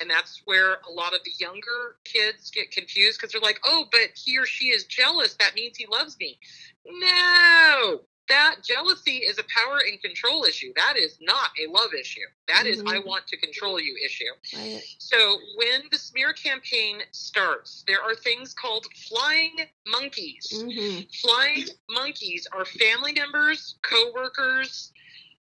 And 0.00 0.10
that's 0.10 0.42
where 0.46 0.78
a 0.88 0.92
lot 0.92 1.14
of 1.14 1.20
the 1.24 1.30
younger 1.38 1.96
kids 2.04 2.50
get 2.50 2.72
confused 2.72 3.20
because 3.20 3.32
they're 3.32 3.40
like, 3.40 3.60
oh, 3.64 3.86
but 3.92 4.10
he 4.16 4.36
or 4.36 4.46
she 4.46 4.66
is 4.66 4.84
jealous. 4.84 5.34
That 5.34 5.54
means 5.54 5.76
he 5.76 5.86
loves 5.86 6.16
me. 6.18 6.38
No, 6.84 8.00
that 8.28 8.56
jealousy 8.64 9.16
is 9.16 9.38
a 9.38 9.44
power 9.44 9.80
and 9.90 10.00
control 10.00 10.44
issue. 10.44 10.72
That 10.76 10.96
is 10.96 11.18
not 11.20 11.50
a 11.62 11.70
love 11.70 11.90
issue. 11.98 12.20
That 12.48 12.64
mm-hmm. 12.66 12.86
is 12.86 12.94
I 12.94 13.00
want 13.00 13.26
to 13.28 13.36
control 13.36 13.80
you 13.80 13.96
issue. 14.04 14.24
Right. 14.56 14.82
So 14.98 15.38
when 15.56 15.82
the 15.90 15.98
smear 15.98 16.32
campaign 16.32 17.00
starts, 17.10 17.84
there 17.86 18.00
are 18.02 18.14
things 18.14 18.54
called 18.54 18.86
flying 19.08 19.54
monkeys. 19.86 20.52
Mm-hmm. 20.54 21.02
Flying 21.20 21.66
monkeys 21.90 22.46
are 22.52 22.64
family 22.64 23.12
members, 23.12 23.76
co-workers, 23.82 24.92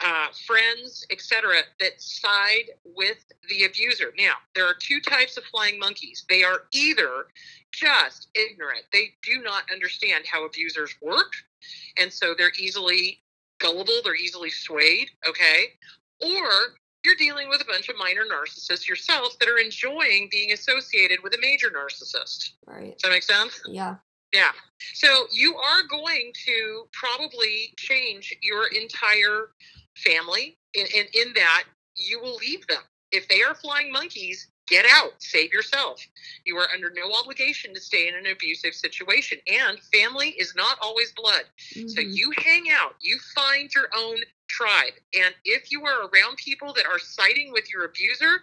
uh, 0.04 0.28
friends, 0.48 1.06
etc., 1.12 1.56
that 1.80 2.02
side 2.02 2.72
with 2.84 3.18
the 3.50 3.66
abuser. 3.66 4.14
Now, 4.18 4.34
there 4.56 4.66
are 4.66 4.76
two 4.80 5.00
types 5.02 5.38
of 5.38 5.44
flying 5.46 5.78
monkeys. 5.80 6.26
They 6.30 6.44
are 6.44 6.64
either 6.74 7.28
just 7.72 8.30
ignorant, 8.34 8.84
they 8.92 9.12
do 9.24 9.42
not 9.44 9.64
understand 9.72 10.26
how 10.26 10.46
abusers 10.46 10.96
work, 11.02 11.34
and 11.98 12.12
so 12.12 12.34
they're 12.38 12.52
easily 12.58 13.20
gullible, 13.60 14.02
they're 14.04 14.16
easily 14.16 14.50
swayed, 14.50 15.10
okay? 15.28 15.66
Or 16.22 16.78
you're 17.04 17.16
dealing 17.18 17.50
with 17.50 17.62
a 17.62 17.66
bunch 17.66 17.90
of 17.90 17.98
minor 17.98 18.24
narcissists 18.24 18.88
yourself 18.88 19.38
that 19.40 19.48
are 19.48 19.58
enjoying 19.58 20.28
being 20.32 20.52
associated 20.52 21.20
with 21.24 21.34
a 21.34 21.38
major 21.42 21.70
narcissist. 21.70 22.52
Right. 22.66 22.94
Does 22.94 23.02
that 23.04 23.10
make 23.10 23.24
sense? 23.24 23.62
Yeah. 23.68 23.96
Yeah. 24.34 24.52
So 24.94 25.26
you 25.32 25.56
are 25.56 25.84
going 25.90 26.32
to 26.46 26.88
probably 26.94 27.74
change 27.78 28.36
your 28.42 28.68
entire 28.68 29.50
family 29.95 30.58
in, 30.73 30.86
in, 30.88 31.06
in 31.13 31.34
that 31.34 31.63
you 31.95 32.19
will 32.21 32.36
leave 32.36 32.65
them. 32.67 32.82
If 33.12 33.28
they 33.28 33.41
are 33.41 33.56
flying 33.56 33.91
monkeys, 33.91 34.47
get 34.67 34.86
out, 34.93 35.13
save 35.17 35.52
yourself. 35.52 35.99
You 36.45 36.58
are 36.58 36.67
under 36.73 36.91
no 36.95 37.12
obligation 37.19 37.73
to 37.73 37.82
stay 37.82 38.08
in 38.08 38.15
an 38.15 38.28
abusive 38.28 38.73
situation. 38.73 39.39
And 39.52 39.80
family 39.93 40.30
is 40.38 40.54
not 40.56 40.78
always 40.82 41.12
blood. 41.13 41.43
Mm-hmm. 41.75 41.88
So 41.88 42.02
you 42.02 42.32
hang 42.38 42.65
out, 42.71 42.93
you 43.02 43.17
find 43.36 43.73
your 43.73 43.88
own 43.97 44.17
tribe. 44.47 44.93
And 45.19 45.34
if 45.43 45.71
you 45.71 45.84
are 45.86 46.08
around 46.08 46.38
people 46.38 46.73
that 46.73 46.86
are 46.86 46.99
siding 46.99 47.52
with 47.52 47.71
your 47.73 47.86
abuser, 47.86 48.41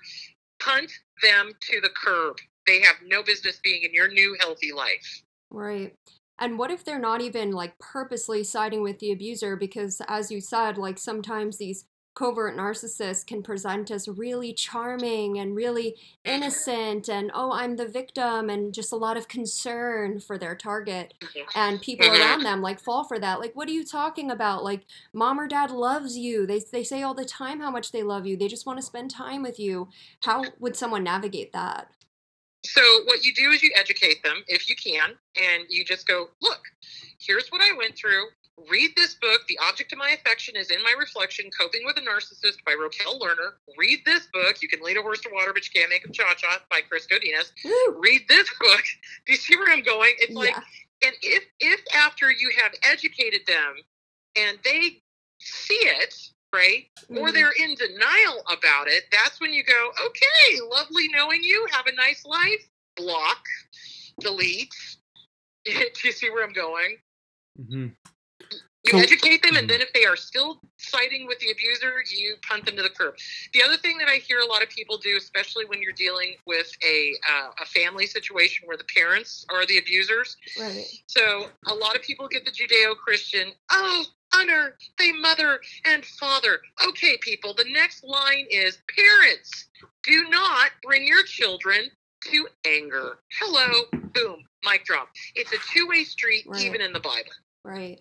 punt 0.58 0.90
them 1.22 1.52
to 1.70 1.80
the 1.80 1.90
curb. 1.90 2.36
They 2.66 2.80
have 2.80 2.96
no 3.06 3.22
business 3.22 3.60
being 3.62 3.84
in 3.84 3.94
your 3.94 4.08
new 4.08 4.36
healthy 4.40 4.72
life. 4.72 5.22
Right. 5.50 5.94
And 6.38 6.58
what 6.58 6.70
if 6.70 6.84
they're 6.84 6.98
not 6.98 7.20
even 7.20 7.50
like 7.50 7.78
purposely 7.78 8.44
siding 8.44 8.82
with 8.82 8.98
the 8.98 9.12
abuser? 9.12 9.56
Because 9.56 10.00
as 10.06 10.30
you 10.30 10.40
said, 10.40 10.76
like 10.76 10.98
sometimes 10.98 11.58
these 11.58 11.86
covert 12.16 12.56
narcissists 12.56 13.26
can 13.26 13.42
present 13.42 13.90
as 13.90 14.08
really 14.08 14.52
charming 14.54 15.38
and 15.38 15.54
really 15.54 15.94
innocent 16.24 17.10
and 17.10 17.30
oh 17.34 17.52
i'm 17.52 17.76
the 17.76 17.86
victim 17.86 18.48
and 18.48 18.72
just 18.72 18.90
a 18.90 18.96
lot 18.96 19.18
of 19.18 19.28
concern 19.28 20.18
for 20.18 20.38
their 20.38 20.56
target. 20.56 21.12
And 21.54 21.80
people 21.80 22.06
mm-hmm. 22.06 22.20
around 22.20 22.42
them 22.42 22.62
like 22.62 22.80
fall 22.80 23.04
for 23.04 23.18
that. 23.18 23.38
Like 23.38 23.54
what 23.54 23.68
are 23.68 23.72
you 23.72 23.84
talking 23.84 24.30
about? 24.30 24.64
Like 24.64 24.86
mom 25.12 25.38
or 25.38 25.46
dad 25.46 25.70
loves 25.70 26.16
you. 26.16 26.46
They, 26.46 26.60
they 26.72 26.82
say 26.82 27.02
all 27.02 27.14
the 27.14 27.26
time 27.26 27.60
how 27.60 27.70
much 27.70 27.92
they 27.92 28.02
love 28.02 28.26
you. 28.26 28.36
They 28.36 28.48
just 28.48 28.66
want 28.66 28.78
to 28.78 28.86
spend 28.86 29.10
time 29.10 29.42
with 29.42 29.60
you. 29.60 29.88
How 30.22 30.44
would 30.58 30.74
someone 30.74 31.04
navigate 31.04 31.52
that 31.52 31.90
so 32.66 32.82
what 33.04 33.24
you 33.24 33.32
do 33.34 33.50
is 33.50 33.62
you 33.62 33.70
educate 33.76 34.22
them 34.22 34.42
if 34.48 34.68
you 34.68 34.76
can, 34.76 35.10
and 35.36 35.64
you 35.68 35.84
just 35.84 36.06
go, 36.06 36.28
look, 36.42 36.60
here's 37.18 37.48
what 37.48 37.60
I 37.60 37.76
went 37.76 37.96
through. 37.96 38.24
Read 38.70 38.92
this 38.96 39.14
book, 39.14 39.42
The 39.48 39.58
Object 39.68 39.92
of 39.92 39.98
My 39.98 40.10
Affection 40.10 40.56
is 40.56 40.70
in 40.70 40.82
My 40.82 40.94
Reflection, 40.98 41.50
Coping 41.58 41.82
with 41.84 41.98
a 41.98 42.00
Narcissist 42.00 42.64
by 42.64 42.72
Rokelle 42.72 43.20
Lerner. 43.20 43.52
Read 43.76 44.00
this 44.06 44.28
book. 44.32 44.62
You 44.62 44.68
can 44.68 44.80
lead 44.82 44.96
a 44.96 45.02
horse 45.02 45.20
to 45.20 45.30
water, 45.30 45.52
but 45.52 45.62
you 45.66 45.78
can't 45.78 45.90
make 45.90 46.04
him 46.04 46.12
cha-cha 46.12 46.62
by 46.70 46.80
Kris 46.88 47.06
Godinez. 47.06 47.52
Read 47.96 48.22
this 48.28 48.48
book. 48.58 48.82
Do 49.26 49.32
you 49.32 49.36
see 49.36 49.56
where 49.56 49.70
I'm 49.70 49.82
going? 49.82 50.14
It's 50.18 50.32
yeah. 50.32 50.38
like, 50.38 50.56
and 51.04 51.14
if 51.20 51.44
if 51.60 51.80
after 51.94 52.30
you 52.30 52.50
have 52.62 52.72
educated 52.82 53.42
them 53.46 53.74
and 54.36 54.58
they 54.64 55.02
see 55.38 55.74
it, 55.74 56.14
right? 56.56 56.86
Mm-hmm. 57.04 57.18
Or 57.18 57.30
they're 57.30 57.52
in 57.52 57.74
denial 57.74 58.42
about 58.50 58.88
it, 58.88 59.04
that's 59.12 59.40
when 59.40 59.52
you 59.52 59.62
go, 59.62 59.90
okay, 60.06 60.60
lovely 60.70 61.08
knowing 61.14 61.42
you. 61.42 61.66
Have 61.70 61.86
a 61.86 61.94
nice 61.94 62.24
life. 62.24 62.68
Block, 62.96 63.44
delete. 64.20 64.74
Do 65.64 65.72
you 66.04 66.12
see 66.12 66.30
where 66.30 66.44
I'm 66.44 66.52
going? 66.52 66.96
Mm-hmm. 67.60 67.86
You 68.86 68.92
So- 68.92 68.98
educate 68.98 69.42
them, 69.42 69.56
and 69.56 69.68
then 69.68 69.80
if 69.80 69.92
they 69.92 70.04
are 70.04 70.16
still 70.16 70.60
siding 70.78 71.26
with 71.26 71.40
the 71.40 71.50
abuser, 71.50 72.04
you 72.08 72.36
punt 72.46 72.66
them 72.66 72.76
to 72.76 72.82
the 72.84 72.90
curb. 72.90 73.16
The 73.52 73.62
other 73.62 73.76
thing 73.76 73.98
that 73.98 74.08
I 74.08 74.16
hear 74.18 74.38
a 74.38 74.46
lot 74.46 74.62
of 74.62 74.70
people 74.70 74.96
do, 74.96 75.16
especially 75.16 75.64
when 75.64 75.82
you're 75.82 75.92
dealing 75.92 76.36
with 76.46 76.70
a 76.84 77.14
uh, 77.28 77.50
a 77.60 77.66
family 77.66 78.06
situation 78.06 78.68
where 78.68 78.76
the 78.76 78.84
parents 78.84 79.44
are 79.48 79.66
the 79.66 79.78
abusers, 79.78 80.36
Right. 80.58 80.86
so 81.08 81.50
a 81.66 81.74
lot 81.74 81.96
of 81.96 82.02
people 82.02 82.28
get 82.28 82.44
the 82.44 82.52
Judeo-Christian. 82.52 83.52
Oh, 83.70 84.06
honor 84.32 84.76
they 84.98 85.10
mother 85.12 85.60
and 85.84 86.04
father. 86.06 86.60
Okay, 86.86 87.16
people. 87.18 87.54
The 87.54 87.64
next 87.64 88.04
line 88.04 88.46
is 88.50 88.78
parents. 88.94 89.66
Do 90.04 90.28
not 90.28 90.70
bring 90.82 91.06
your 91.06 91.24
children 91.24 91.90
to 92.30 92.48
anger. 92.64 93.18
Hello, 93.40 93.84
boom, 94.12 94.44
mic 94.64 94.84
drop. 94.84 95.08
It's 95.34 95.52
a 95.52 95.58
two-way 95.72 96.04
street, 96.04 96.44
Right. 96.46 96.62
even 96.64 96.80
in 96.80 96.92
the 96.92 97.00
Bible. 97.00 97.32
Right. 97.64 98.00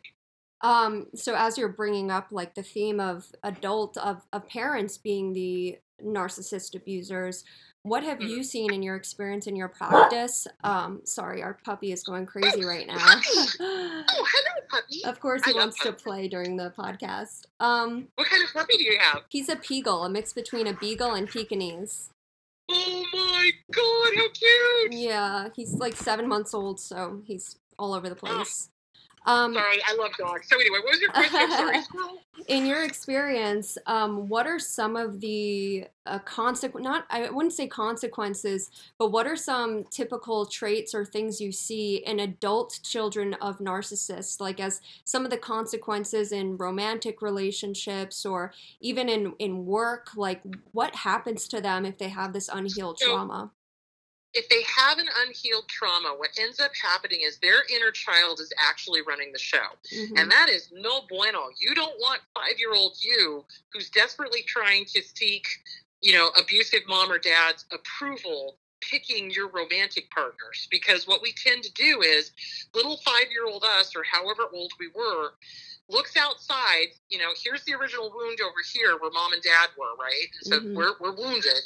Um, 0.62 1.08
so 1.16 1.36
as 1.36 1.58
you're 1.58 1.70
bringing 1.70 2.10
up 2.12 2.28
like 2.32 2.56
the 2.56 2.64
theme 2.64 3.00
of 3.00 3.28
adult 3.44 3.98
of, 3.98 4.22
of 4.34 4.48
parents 4.48 4.98
being 4.98 5.34
the 5.34 5.78
narcissist 6.04 6.76
abusers, 6.76 7.44
what 7.84 8.04
have 8.04 8.18
Mm-hmm. 8.18 8.28
you 8.30 8.44
seen 8.44 8.74
in 8.74 8.82
your 8.82 8.96
experience 8.96 9.46
in 9.46 9.56
your 9.56 9.68
practice? 9.68 10.48
Um, 10.64 11.02
sorry, 11.04 11.44
our 11.44 11.60
puppy 11.64 11.92
is 11.92 12.02
going 12.04 12.26
crazy 12.26 12.66
right 12.66 12.88
now. 12.88 12.98
Oh, 13.60 14.04
hello, 14.08 14.66
puppy. 14.70 15.04
of 15.06 15.20
course, 15.20 15.44
he 15.46 15.52
I 15.52 15.56
wants 15.56 15.80
to 15.84 15.94
play 15.94 16.28
during 16.28 16.58
the 16.58 16.74
podcast. 16.78 17.44
Um, 17.60 18.08
What 18.16 18.28
kind 18.28 18.44
of 18.44 18.52
puppy 18.54 18.78
do 18.78 18.84
you 18.84 18.98
have? 19.00 19.22
he's 19.30 19.50
a 19.50 19.56
Peagle, 19.56 20.06
a 20.06 20.10
mix 20.10 20.34
between 20.34 20.66
a 20.68 20.74
Beagle 20.74 21.14
and 21.14 21.30
Pekingese. 21.30 22.10
Oh 22.72 23.04
my 23.14 23.52
god, 23.72 24.14
how 24.18 24.30
cute! 24.32 24.94
Yeah, 24.94 25.50
he's 25.56 25.74
like 25.76 25.96
seven 25.96 26.28
months 26.28 26.54
old, 26.56 26.80
so 26.80 27.22
he's 27.26 27.58
all 27.78 27.94
over 27.94 28.08
Oh. 28.08 28.10
the 28.10 28.16
place. 28.16 28.70
Um, 29.26 29.54
Sorry, 29.54 29.80
I 29.86 29.96
love 29.96 30.12
dogs. 30.18 30.48
So 30.48 30.56
anyway, 30.60 30.80
what 30.84 30.92
was 30.94 31.02
your 31.02 31.12
question? 31.12 31.52
Sorry, 31.52 31.80
in 32.48 32.66
your 32.66 32.84
experience, 32.84 33.78
um, 33.88 34.30
what 34.30 34.46
are 34.46 34.60
some 34.60 34.96
of 34.96 35.20
the 35.20 35.86
uh, 36.06 36.20
consequence? 36.20 36.84
Not, 36.84 37.06
I 37.10 37.30
wouldn't 37.30 37.54
say 37.54 37.68
consequences, 37.68 38.70
but 39.00 39.12
what 39.12 39.26
are 39.26 39.36
some 39.36 39.86
typical 39.86 40.46
traits 40.46 40.94
or 40.94 41.06
things 41.06 41.42
you 41.42 41.52
see 41.52 41.98
in 42.06 42.20
adult 42.20 42.80
children 42.84 43.34
of 43.36 43.58
narcissists, 43.60 44.40
like 44.40 44.60
as 44.60 44.80
some 45.06 45.26
of 45.26 45.32
the 45.32 45.38
consequences 45.38 46.32
in 46.32 46.58
romantic 46.58 47.22
relationships 47.22 48.26
or 48.26 48.54
even 48.80 49.10
in 49.10 49.34
in 49.40 49.66
work? 49.66 50.10
Like, 50.16 50.42
what 50.72 50.94
happens 50.96 51.48
to 51.48 51.62
them 51.62 51.86
if 51.86 51.98
they 51.98 52.10
have 52.10 52.34
this 52.34 52.48
unhealed 52.48 53.00
So- 53.00 53.08
trauma? 53.08 53.52
If 54.36 54.50
they 54.50 54.64
have 54.64 54.98
an 54.98 55.08
unhealed 55.26 55.68
trauma, 55.70 56.14
what 56.16 56.30
ends 56.38 56.60
up 56.60 56.72
happening 56.76 57.22
is 57.22 57.38
their 57.38 57.64
inner 57.74 57.90
child 57.90 58.40
is 58.42 58.52
actually 58.58 59.02
running 59.02 59.32
the 59.32 59.40
show. 59.40 59.78
Mhm. 59.92 60.20
And 60.20 60.32
that 60.32 60.50
is 60.50 60.70
no 60.72 61.02
bueno. 61.04 61.50
You 61.58 61.74
don't 61.74 61.98
want 62.00 62.22
five 62.34 62.60
year 62.60 62.74
old 62.74 63.02
you 63.02 63.46
who's 63.72 63.90
desperately 63.90 64.44
trying 64.44 64.86
to 64.86 65.02
seek, 65.02 65.48
you 66.02 66.14
know, 66.14 66.28
abusive 66.30 66.86
mom 66.86 67.12
or 67.12 67.18
dad's 67.18 67.66
approval 67.72 68.60
picking 68.82 69.32
your 69.32 69.48
romantic 69.48 70.12
partners. 70.12 70.68
Because 70.70 71.08
what 71.08 71.22
we 71.22 71.32
tend 71.32 71.64
to 71.64 71.72
do 71.72 72.02
is 72.02 72.32
little 72.74 72.98
five 72.98 73.32
year 73.32 73.46
old 73.48 73.64
us, 73.64 73.96
or 73.96 74.04
however 74.04 74.44
old 74.54 74.74
we 74.80 74.90
were, 74.90 75.34
looks 75.90 76.18
outside, 76.18 76.88
you 77.10 77.18
know, 77.20 77.30
here's 77.44 77.64
the 77.66 77.74
original 77.74 78.12
wound 78.16 78.40
over 78.42 78.62
here 78.74 78.98
where 79.00 79.12
mom 79.12 79.34
and 79.34 79.42
dad 79.44 79.70
were, 79.78 79.96
right? 80.00 80.28
And 80.42 80.48
so 80.54 80.60
Mhm. 80.60 80.76
we're, 80.76 80.94
we're 81.00 81.16
wounded. 81.16 81.62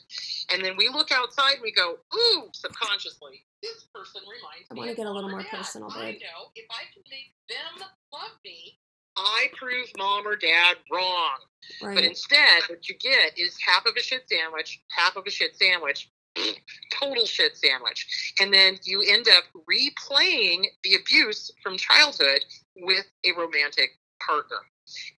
And 0.49 0.63
then 0.63 0.75
we 0.77 0.89
look 0.89 1.11
outside 1.11 1.53
and 1.53 1.61
we 1.61 1.71
go, 1.71 1.99
ooh, 2.13 2.49
subconsciously, 2.53 3.45
this 3.61 3.85
person 3.93 4.21
reminds 4.27 4.69
I 4.69 4.73
me 4.73 4.79
wanna 4.79 4.95
get 4.95 5.07
a 5.07 5.11
little 5.11 5.29
more 5.29 5.43
dad. 5.43 5.51
personal, 5.51 5.89
I 5.91 6.11
babe. 6.11 6.21
know 6.21 6.51
if 6.55 6.65
I 6.69 6.83
can 6.93 7.03
make 7.09 7.33
them 7.47 7.87
love 8.11 8.31
me, 8.43 8.79
I 9.15 9.49
prove 9.55 9.89
mom 9.97 10.27
or 10.27 10.35
dad 10.35 10.77
wrong. 10.91 11.39
But 11.81 12.03
instead, 12.03 12.63
what 12.69 12.87
you 12.89 12.95
get 12.97 13.37
is 13.37 13.57
half 13.65 13.85
of 13.85 13.95
a 13.95 14.01
shit 14.01 14.27
sandwich, 14.29 14.81
half 14.89 15.15
of 15.17 15.25
a 15.27 15.29
shit 15.29 15.55
sandwich, 15.57 16.09
total 16.93 17.25
shit 17.25 17.57
sandwich. 17.57 18.33
And 18.39 18.53
then 18.53 18.79
you 18.83 19.01
end 19.01 19.27
up 19.29 19.43
replaying 19.69 20.65
the 20.83 20.95
abuse 20.95 21.51
from 21.61 21.77
childhood 21.77 22.43
with 22.77 23.05
a 23.25 23.33
romantic 23.33 23.91
partner. 24.19 24.57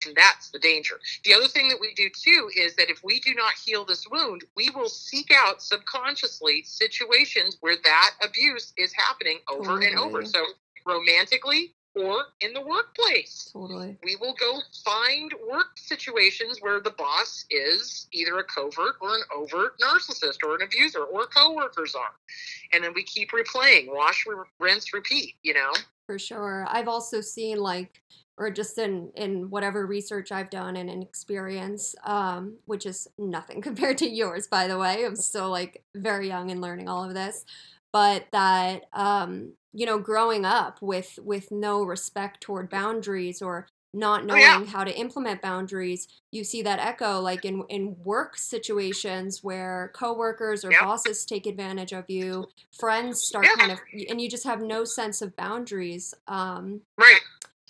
And 0.06 0.14
that's 0.14 0.50
the 0.50 0.58
danger. 0.58 1.00
The 1.24 1.32
other 1.32 1.48
thing 1.48 1.68
that 1.68 1.80
we 1.80 1.94
do 1.94 2.10
too 2.10 2.50
is 2.56 2.76
that 2.76 2.90
if 2.90 3.02
we 3.02 3.20
do 3.20 3.34
not 3.34 3.54
heal 3.64 3.84
this 3.84 4.06
wound, 4.10 4.44
we 4.54 4.68
will 4.70 4.88
seek 4.88 5.30
out 5.34 5.62
subconsciously 5.62 6.62
situations 6.64 7.56
where 7.60 7.76
that 7.82 8.10
abuse 8.22 8.74
is 8.76 8.92
happening 8.92 9.38
over 9.48 9.80
and 9.80 9.98
over. 9.98 10.24
So, 10.26 10.44
romantically 10.84 11.74
or 11.94 12.24
in 12.40 12.52
the 12.54 12.60
workplace 12.60 13.50
Totally. 13.52 13.98
we 14.02 14.16
will 14.16 14.34
go 14.34 14.60
find 14.84 15.32
work 15.50 15.76
situations 15.76 16.58
where 16.60 16.80
the 16.80 16.90
boss 16.90 17.44
is 17.50 18.06
either 18.12 18.38
a 18.38 18.44
covert 18.44 18.96
or 19.00 19.14
an 19.14 19.22
overt 19.34 19.78
narcissist 19.78 20.38
or 20.44 20.54
an 20.54 20.62
abuser 20.62 21.04
or 21.04 21.26
coworkers 21.26 21.94
are 21.94 22.14
and 22.72 22.82
then 22.82 22.92
we 22.94 23.02
keep 23.02 23.30
replaying 23.32 23.92
wash 23.92 24.24
rinse 24.58 24.94
repeat 24.94 25.34
you 25.42 25.52
know 25.52 25.72
For 26.12 26.18
sure. 26.18 26.66
I've 26.68 26.88
also 26.88 27.22
seen 27.22 27.56
like 27.56 28.02
or 28.36 28.50
just 28.50 28.76
in 28.76 29.10
in 29.16 29.48
whatever 29.48 29.86
research 29.86 30.30
I've 30.30 30.50
done 30.50 30.76
and 30.76 30.90
in 30.90 31.00
experience, 31.00 31.94
um, 32.04 32.58
which 32.66 32.84
is 32.84 33.08
nothing 33.16 33.62
compared 33.68 33.96
to 33.98 34.10
yours, 34.10 34.46
by 34.46 34.68
the 34.68 34.76
way. 34.76 35.06
I'm 35.06 35.16
still 35.16 35.48
like 35.48 35.82
very 35.94 36.28
young 36.28 36.50
and 36.50 36.60
learning 36.60 36.86
all 36.86 37.02
of 37.02 37.14
this. 37.14 37.46
But 37.94 38.26
that 38.32 38.84
um, 38.92 39.54
you 39.72 39.86
know, 39.86 39.98
growing 39.98 40.44
up 40.44 40.82
with 40.82 41.18
with 41.22 41.50
no 41.50 41.82
respect 41.82 42.42
toward 42.42 42.68
boundaries 42.68 43.40
or 43.40 43.66
not 43.92 44.22
Oh, 44.22 44.26
knowing 44.26 44.40
yeah. 44.40 44.64
how 44.64 44.84
to 44.84 44.96
implement 44.98 45.42
boundaries, 45.42 46.08
you 46.30 46.44
see 46.44 46.62
that 46.62 46.78
echo 46.78 47.20
like 47.20 47.44
in 47.44 47.64
in 47.68 47.96
work 48.04 48.36
situations 48.36 49.42
where 49.44 49.90
coworkers 49.94 50.64
or 50.64 50.70
bosses 50.80 51.24
take 51.26 51.46
advantage 51.46 51.92
of 51.92 52.08
you, 52.08 52.48
friends 52.78 53.22
start 53.22 53.44
Yeah. 53.46 53.54
kind 53.56 53.72
of 53.72 53.80
and 54.08 54.20
you 54.20 54.28
just 54.28 54.44
have 54.44 54.62
no 54.62 54.84
sense 54.84 55.22
of 55.22 55.36
boundaries. 55.36 56.14
Um 56.26 56.82
right 56.96 57.20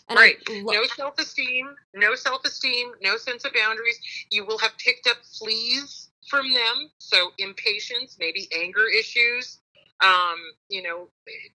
and 0.09 0.19
Right. 0.19 0.37
Lo- 0.49 0.75
no 0.75 0.85
self-esteem 0.85 1.75
no 1.95 2.15
self-esteem 2.15 2.93
no 3.01 3.17
sense 3.17 3.45
of 3.45 3.53
boundaries 3.55 3.99
you 4.31 4.45
will 4.45 4.59
have 4.59 4.77
picked 4.79 5.07
up 5.07 5.19
fleas 5.39 6.11
from 6.29 6.53
them 6.53 6.91
so 6.99 7.33
impatience 7.39 8.17
maybe 8.19 8.49
anger 8.57 8.87
issues 8.89 9.59
um, 10.03 10.37
you 10.69 10.83
know 10.83 11.09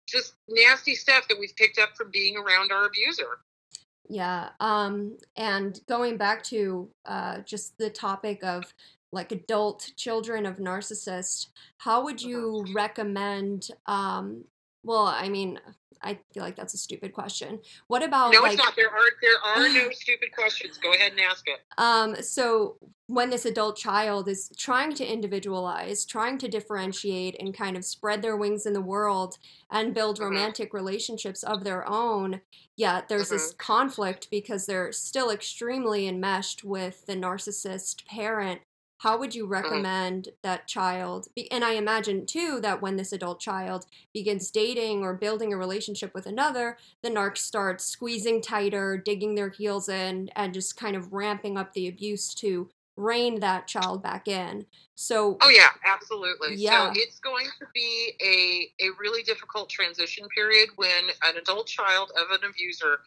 just 0.08 0.34
nasty 0.47 0.93
stuff 0.93 1.28
that 1.28 1.39
we've 1.39 1.56
picked 1.56 1.80
up 1.80 1.95
from 1.97 2.12
being 2.12 2.38
around 2.38 2.71
our 2.71 2.86
abuser 2.86 3.39
Yeah. 4.08 4.50
Um, 4.60 5.18
and 5.36 5.80
going 5.88 6.18
back 6.18 6.44
to 6.46 6.89
uh, 7.06 7.39
just 7.39 7.78
the 7.78 7.89
topic 7.89 8.44
of 8.44 8.74
like 9.12 9.32
adult 9.32 9.91
children 9.96 10.46
of 10.46 10.58
narcissists, 10.58 11.48
how 11.78 12.04
would 12.04 12.22
you 12.22 12.65
recommend? 12.74 13.70
Um, 13.88 14.44
well, 14.84 15.08
I 15.08 15.30
mean, 15.30 15.60
I 16.06 16.20
feel 16.34 16.44
like 16.44 16.56
that's 16.56 16.74
a 16.76 16.78
stupid 16.78 17.13
question. 17.13 17.60
What 17.88 18.04
about 18.04 18.32
no 18.32 18.41
like 18.41 18.54
it's 18.54 18.63
not 18.63 18.76
there 18.76 18.89
are 18.89 19.10
there 19.22 19.39
are 19.44 19.68
no 19.68 19.89
stupid 19.91 20.32
questions 20.34 20.78
go 20.78 20.94
ahead 20.94 21.12
and 21.13 21.20
ask 21.22 21.46
it 21.48 21.60
Um, 21.78 22.15
so 22.22 22.78
when 23.08 23.30
this 23.32 23.46
adult 23.46 23.76
child 23.78 24.28
is 24.28 24.50
trying 24.58 24.94
to 24.96 25.06
individualize, 25.06 26.06
trying 26.06 26.38
to 26.39 26.48
differentiate 26.48 27.36
and 27.39 27.56
kind 27.56 27.76
of 27.78 27.84
spread 27.86 28.22
their 28.22 28.38
wings 28.38 28.65
in 28.65 28.74
the 28.74 28.82
world 28.82 29.38
and 29.72 29.94
build 29.94 30.20
Mhm. 30.20 30.26
romantic 30.26 30.74
relationships 30.74 31.44
of 31.44 31.63
their 31.63 31.88
own, 31.88 32.41
yet 32.76 33.08
there's 33.10 33.30
this 33.30 33.54
conflict 33.58 34.30
because 34.32 34.65
they're 34.65 34.91
still 34.91 35.30
extremely 35.30 36.08
enmeshed 36.08 36.63
with 36.63 37.06
the 37.06 37.15
narcissist 37.15 38.06
parent. 38.06 38.62
How 39.00 39.18
would 39.18 39.36
you 39.36 39.44
mm-hmm. 39.44 39.54
recommend 39.54 40.30
that 40.42 40.68
child? 40.68 41.28
be- 41.36 41.52
And 41.52 41.64
I 41.64 41.74
imagine 41.74 42.26
too 42.26 42.60
that 42.62 42.82
when 42.82 42.96
this 42.96 43.12
adult 43.12 43.40
child 43.40 43.86
begins 44.14 44.52
dating 44.52 45.04
or 45.04 45.14
building 45.14 45.54
a 45.54 45.58
relationship 45.58 46.14
with 46.14 46.26
another, 46.26 46.78
the 47.02 47.10
narc 47.10 47.38
starts 47.38 47.86
squeezing 47.86 48.42
tighter, 48.42 48.98
digging 48.98 49.36
their 49.36 49.50
heels 49.50 49.90
in, 49.90 50.30
and 50.36 50.54
just 50.54 50.78
kind 50.78 50.96
of 50.96 51.14
ramping 51.14 51.58
up 51.58 51.74
the 51.74 51.88
abuse 51.88 52.34
to 52.36 52.70
rein 52.98 53.42
that 53.42 53.68
child 53.68 54.02
back 54.02 54.28
in. 54.28 54.66
So, 54.96 55.38
Oh 55.42 55.50
yeah, 55.50 55.70
absolutely. 55.86 56.56
Yeah. 56.56 56.94
So 56.94 57.00
it's 57.02 57.20
going 57.20 57.48
to 57.60 57.66
be 57.74 58.14
a 58.22 58.86
a 58.86 58.90
really 59.00 59.24
difficult 59.24 59.70
transition 59.70 60.28
period 60.30 60.70
when 60.78 61.10
an 61.24 61.38
adult 61.38 61.68
child 61.68 62.12
of 62.18 62.32
an 62.32 62.50
abuser 62.50 63.00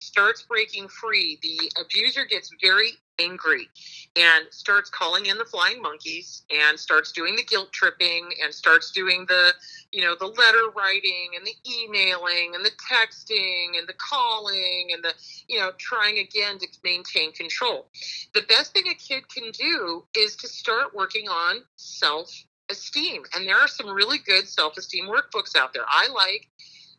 starts 0.00 0.42
breaking 0.42 0.88
free. 0.88 1.38
The 1.42 1.70
abuser 1.80 2.24
gets 2.24 2.50
very 2.62 2.90
angry 3.20 3.68
and 4.16 4.46
starts 4.50 4.90
calling 4.90 5.26
in 5.26 5.38
the 5.38 5.44
flying 5.44 5.80
monkeys 5.80 6.42
and 6.50 6.78
starts 6.78 7.12
doing 7.12 7.36
the 7.36 7.44
guilt 7.44 7.72
tripping 7.72 8.28
and 8.42 8.52
starts 8.52 8.90
doing 8.90 9.24
the 9.28 9.52
you 9.92 10.02
know 10.02 10.16
the 10.18 10.26
letter 10.26 10.70
writing 10.76 11.30
and 11.36 11.46
the 11.46 11.54
emailing 11.70 12.56
and 12.56 12.64
the 12.64 12.72
texting 12.90 13.78
and 13.78 13.86
the 13.86 13.94
calling 13.94 14.88
and 14.92 15.04
the 15.04 15.12
you 15.46 15.60
know 15.60 15.70
trying 15.78 16.18
again 16.18 16.58
to 16.58 16.66
maintain 16.82 17.32
control 17.34 17.86
the 18.34 18.42
best 18.48 18.72
thing 18.72 18.88
a 18.88 18.94
kid 18.94 19.22
can 19.28 19.52
do 19.52 20.04
is 20.16 20.34
to 20.34 20.48
start 20.48 20.92
working 20.92 21.28
on 21.28 21.62
self 21.76 22.44
esteem. 22.70 23.22
And 23.34 23.46
there 23.46 23.56
are 23.56 23.68
some 23.68 23.88
really 23.88 24.18
good 24.18 24.48
self 24.48 24.76
esteem 24.76 25.06
workbooks 25.06 25.56
out 25.56 25.72
there. 25.72 25.84
I 25.88 26.08
like 26.08 26.48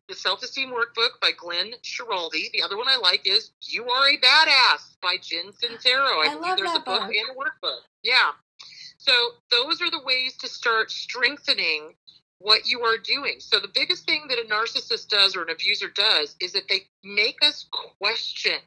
the 0.07 0.15
Self 0.15 0.43
Esteem 0.43 0.69
Workbook 0.71 1.19
by 1.21 1.31
Glenn 1.37 1.73
Schiraldi. 1.83 2.51
The 2.53 2.61
other 2.63 2.77
one 2.77 2.87
I 2.87 2.97
like 2.97 3.21
is 3.25 3.51
You 3.61 3.85
Are 3.89 4.09
a 4.09 4.17
Badass 4.17 4.97
by 5.01 5.15
Jen 5.21 5.51
Sincero. 5.51 6.23
I, 6.23 6.27
I 6.27 6.27
believe 6.29 6.41
love 6.41 6.57
there's 6.57 6.71
that 6.73 6.81
a 6.81 6.85
book, 6.85 7.01
book. 7.01 7.09
and 7.11 7.29
a 7.29 7.33
workbook. 7.67 7.79
Yeah. 8.03 8.31
So 8.97 9.11
those 9.51 9.81
are 9.81 9.91
the 9.91 10.01
ways 10.03 10.35
to 10.37 10.47
start 10.47 10.91
strengthening 10.91 11.93
what 12.39 12.67
you 12.67 12.81
are 12.81 12.97
doing. 12.97 13.35
So 13.39 13.59
the 13.59 13.71
biggest 13.73 14.05
thing 14.05 14.25
that 14.29 14.37
a 14.39 14.47
narcissist 14.51 15.07
does 15.09 15.35
or 15.35 15.43
an 15.43 15.49
abuser 15.49 15.87
does 15.95 16.35
is 16.39 16.53
that 16.53 16.67
they 16.69 16.81
make 17.03 17.37
us 17.43 17.65
question 17.99 18.59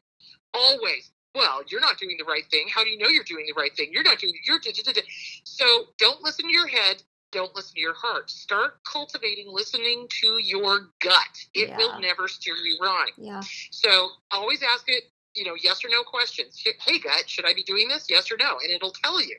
always. 0.53 1.11
Well, 1.35 1.61
you're 1.69 1.79
not 1.81 1.99
doing 1.99 2.15
the 2.17 2.25
right 2.25 2.43
thing. 2.49 2.65
How 2.73 2.83
do 2.83 2.89
you 2.89 2.97
know 2.97 3.07
you're 3.07 3.23
doing 3.23 3.45
the 3.45 3.59
right 3.59 3.75
thing? 3.75 3.89
You're 3.91 4.03
not 4.03 4.17
doing. 4.19 4.33
You're. 4.45 4.59
da- 4.59 4.71
da- 4.71 4.93
da. 4.93 5.01
So 5.43 5.65
don't 5.99 6.23
listen 6.23 6.45
to 6.47 6.51
your 6.51 6.67
head. 6.67 7.03
Don't 7.31 7.55
listen 7.55 7.75
to 7.75 7.81
your 7.81 7.93
heart. 7.93 8.29
Start 8.29 8.83
cultivating 8.83 9.47
listening 9.49 10.07
to 10.21 10.37
your 10.39 10.89
gut. 10.99 11.45
It 11.53 11.69
Yeah. 11.69 11.77
will 11.77 11.99
never 11.99 12.27
steer 12.27 12.55
you 12.55 12.77
wrong. 12.81 13.11
Yeah. 13.17 13.41
So 13.71 14.09
always 14.31 14.63
ask 14.63 14.85
it, 14.87 15.11
you 15.35 15.45
know, 15.45 15.55
yes 15.55 15.85
or 15.85 15.89
no 15.89 16.03
questions. 16.03 16.59
Hey, 16.81 16.97
gut, 16.97 17.29
should 17.29 17.45
I 17.45 17.53
be 17.53 17.63
doing 17.63 17.87
this? 17.87 18.09
Yes 18.09 18.31
or 18.31 18.37
no? 18.37 18.57
And 18.63 18.71
it'll 18.71 18.91
tell 18.91 19.21
you. 19.21 19.37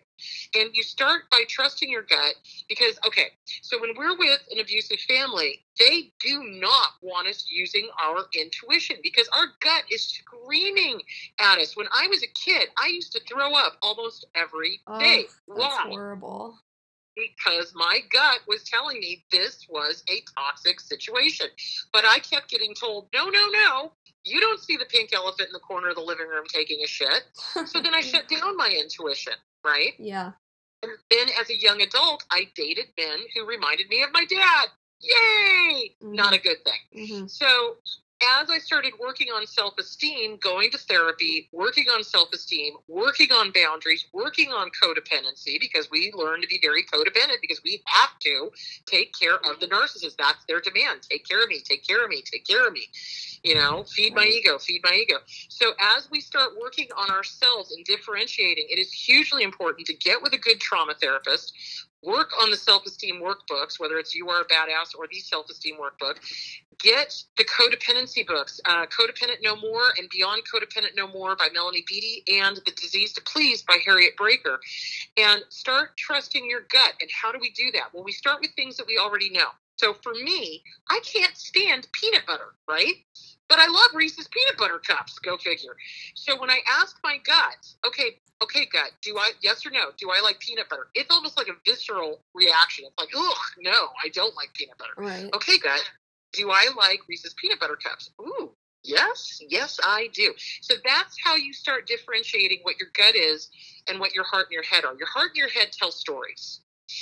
And 0.55 0.71
you 0.75 0.83
start 0.85 1.29
by 1.31 1.43
trusting 1.49 1.91
your 1.91 2.03
gut 2.03 2.37
because, 2.69 2.99
okay, 3.07 3.33
so 3.63 3.81
when 3.81 3.97
we're 3.97 4.17
with 4.17 4.41
an 4.53 4.61
abusive 4.61 5.01
family, 5.01 5.65
they 5.79 6.13
do 6.21 6.45
not 6.45 6.93
want 7.03 7.27
us 7.27 7.47
using 7.51 7.89
our 8.01 8.27
intuition 8.37 8.97
because 9.03 9.29
our 9.37 9.47
gut 9.61 9.83
is 9.91 10.03
screaming 10.07 11.01
at 11.41 11.59
us. 11.59 11.77
When 11.77 11.89
I 11.93 12.07
was 12.07 12.23
a 12.23 12.29
kid, 12.29 12.69
I 12.79 12.87
used 12.87 13.13
to 13.13 13.21
throw 13.21 13.55
up 13.55 13.77
almost 13.83 14.27
every 14.37 14.81
Oh, 14.87 14.99
day. 15.01 15.25
that's 15.49 15.59
Why? 15.75 15.89
horrible. 15.89 16.59
Because 17.21 17.73
my 17.75 18.01
gut 18.13 18.41
was 18.49 18.63
telling 18.65 18.99
me 19.01 19.25
this 19.31 19.67
was 19.69 20.03
a 20.09 20.23
toxic 20.37 20.81
situation. 20.81 21.47
But 21.93 22.05
I 22.05 22.19
kept 22.19 22.49
getting 22.49 22.75
told, 22.75 23.09
no, 23.15 23.29
no, 23.29 23.49
no, 23.49 23.93
you 24.25 24.41
don't 24.41 24.61
see 24.61 24.77
the 24.77 24.85
pink 24.87 25.13
elephant 25.13 25.49
in 25.49 25.53
the 25.53 25.61
corner 25.61 25.89
of 25.91 25.97
the 25.97 26.03
living 26.03 26.29
room 26.29 26.45
taking 26.49 26.81
a 26.85 26.87
shit. 26.87 27.23
So 27.67 27.81
then 27.81 27.95
I 27.95 28.01
shut 28.01 28.29
down 28.29 28.57
my 28.57 28.75
intuition, 28.81 29.35
right? 29.65 29.93
Yeah. 29.99 30.33
And 30.83 30.93
then 31.11 31.29
as 31.41 31.51
a 31.51 31.59
young 31.59 31.83
adult, 31.83 32.25
I 32.31 32.49
dated 32.55 32.87
men 32.99 33.19
who 33.35 33.47
reminded 33.47 33.89
me 33.89 34.03
of 34.03 34.11
my 34.13 34.25
dad. 34.25 34.69
Yay! 35.01 35.95
Not 36.01 36.35
a 36.35 36.39
good 36.39 36.59
thing. 36.65 37.07
hmm 37.09 37.27
So, 37.27 37.77
as 38.23 38.51
I 38.51 38.59
started 38.59 38.93
working 39.01 39.29
on 39.29 39.47
self 39.47 39.75
esteem, 39.79 40.39
going 40.43 40.71
to 40.73 40.79
therapy, 40.79 41.49
working 41.53 41.87
on 41.89 42.05
self 42.05 42.33
esteem, 42.33 42.75
working 42.89 43.33
on 43.33 43.53
boundaries, 43.53 44.07
working 44.13 44.51
on 44.51 44.71
codependency, 44.83 45.59
because 45.59 45.91
we 45.91 46.13
learn 46.15 46.41
to 46.43 46.47
be 46.47 46.59
very 46.63 46.83
codependent 46.85 47.41
because 47.41 47.63
we 47.65 47.83
have 47.87 48.19
to 48.21 48.51
take 48.87 49.13
care 49.19 49.37
of 49.37 49.61
the 49.61 49.67
narcissist. 49.67 50.17
That's 50.19 50.45
their 50.47 50.61
demand. 50.61 51.03
Take 51.03 51.27
care 51.27 51.43
of 51.43 51.49
me, 51.49 51.61
take 51.61 51.87
care 51.87 52.05
of 52.05 52.11
me, 52.11 52.23
take 52.23 52.47
care 52.47 52.67
of 52.67 52.73
me. 52.73 52.87
You 53.43 53.55
know, 53.55 53.85
feed 53.85 54.15
my 54.15 54.25
ego, 54.25 54.59
feed 54.59 54.83
my 54.85 54.93
ego. 54.95 55.17
So, 55.49 55.73
as 55.97 56.09
we 56.11 56.21
start 56.21 56.51
working 56.61 56.89
on 56.97 57.11
ourselves 57.11 57.73
and 57.73 57.85
differentiating, 57.85 58.67
it 58.69 58.79
is 58.79 58.93
hugely 58.93 59.43
important 59.43 59.87
to 59.87 59.95
get 59.95 60.23
with 60.23 60.35
a 60.35 60.39
good 60.39 60.61
trauma 60.61 60.95
therapist, 61.01 61.55
work 62.03 62.31
on 62.43 62.51
the 62.51 62.57
self 62.57 62.85
esteem 62.87 63.21
workbooks, 63.23 63.79
whether 63.79 63.99
it's 63.99 64.15
You 64.15 64.29
Are 64.29 64.43
a 64.43 64.45
Badass 64.45 64.95
or 64.99 65.07
the 65.11 65.21
self 65.21 65.49
esteem 65.51 65.77
workbook. 65.77 66.17
Get 66.83 67.23
the 67.37 67.45
codependency 67.45 68.27
books, 68.27 68.61
uh, 68.65 68.87
Codependent 68.87 69.43
No 69.43 69.57
More 69.57 69.83
and 69.99 70.09
Beyond 70.09 70.43
Codependent 70.53 70.97
No 70.97 71.09
More 71.09 71.37
by 71.37 71.49
Melody 71.53 71.85
Beattie 71.87 72.25
and 72.41 72.57
The 72.57 72.73
Disease 72.73 73.13
to 73.15 73.21
Please 73.23 73.63
by 73.63 73.79
Harriet 73.85 74.15
Braiker. 74.19 74.57
And 75.19 75.43
start 75.51 75.97
trusting 75.99 76.49
your 76.49 76.63
gut. 76.73 76.95
And 77.01 77.11
how 77.11 77.33
do 77.33 77.39
we 77.41 77.51
do 77.51 77.71
that? 77.73 77.93
Well, 77.93 78.05
we 78.05 78.13
start 78.13 78.41
with 78.41 78.53
things 78.57 78.77
that 78.79 78.87
we 78.87 78.99
already 78.99 79.31
know. 79.31 79.49
So 79.77 79.95
for 80.03 80.13
me, 80.13 80.63
I 80.91 81.01
can't 81.05 81.37
stand 81.37 81.89
peanut 81.93 82.27
butter, 82.27 82.55
right? 82.69 82.95
But 83.49 83.59
I 83.59 83.67
love 83.67 83.91
Reese's 83.95 84.29
peanut 84.29 84.57
butter 84.57 84.79
cups. 84.79 85.19
Go 85.19 85.37
figure. 85.39 85.75
So 86.15 86.41
when 86.41 86.51
I 86.51 86.61
ask 86.81 86.97
my 87.03 87.17
gut, 87.25 87.67
okay, 87.87 88.21
okay, 88.43 88.67
gut, 88.67 88.93
do 89.03 89.19
I 89.19 89.33
yes 89.43 89.67
or 89.67 89.71
no? 89.71 89.91
Do 89.99 90.11
I 90.11 90.21
like 90.23 90.39
peanut 90.39 90.69
butter? 90.69 90.89
It's 90.95 91.11
almost 91.11 91.37
like 91.37 91.49
a 91.49 91.55
visceral 91.67 92.21
reaction. 92.35 92.85
It's 92.87 92.99
like, 92.99 93.09
ugh, 93.17 93.37
no, 93.59 93.89
I 94.05 94.09
don't 94.11 94.37
like 94.37 94.53
peanut 94.55 94.79
butter. 94.79 94.93
Right. 94.97 95.31
Okay, 95.35 95.59
gut, 95.59 95.83
do 96.33 96.51
I 96.51 96.69
like 96.77 97.01
Reese's 97.09 97.35
peanut 97.35 97.61
butter 97.61 97.77
cups? 97.83 98.11
Ooh, 98.21 98.53
yes, 98.85 99.41
yes, 99.49 99.79
I 99.83 100.09
do. 100.13 100.33
So 100.61 100.75
that's 100.85 101.17
how 101.23 101.37
you 101.37 101.53
start 101.53 101.87
differentiating 101.87 102.61
what 102.63 102.79
your 102.79 102.89
gut 102.97 103.15
is 103.15 103.51
and 103.89 103.99
what 103.99 104.15
your 104.15 104.25
heart 104.25 104.47
and 104.47 104.53
your 104.53 104.63
head 104.63 104.85
are. 104.85 104.95
Your 104.97 105.09
heart 105.09 105.31
and 105.31 105.37
your 105.37 105.49
head 105.49 105.73
tell 105.73 105.91
stories. 105.91 106.61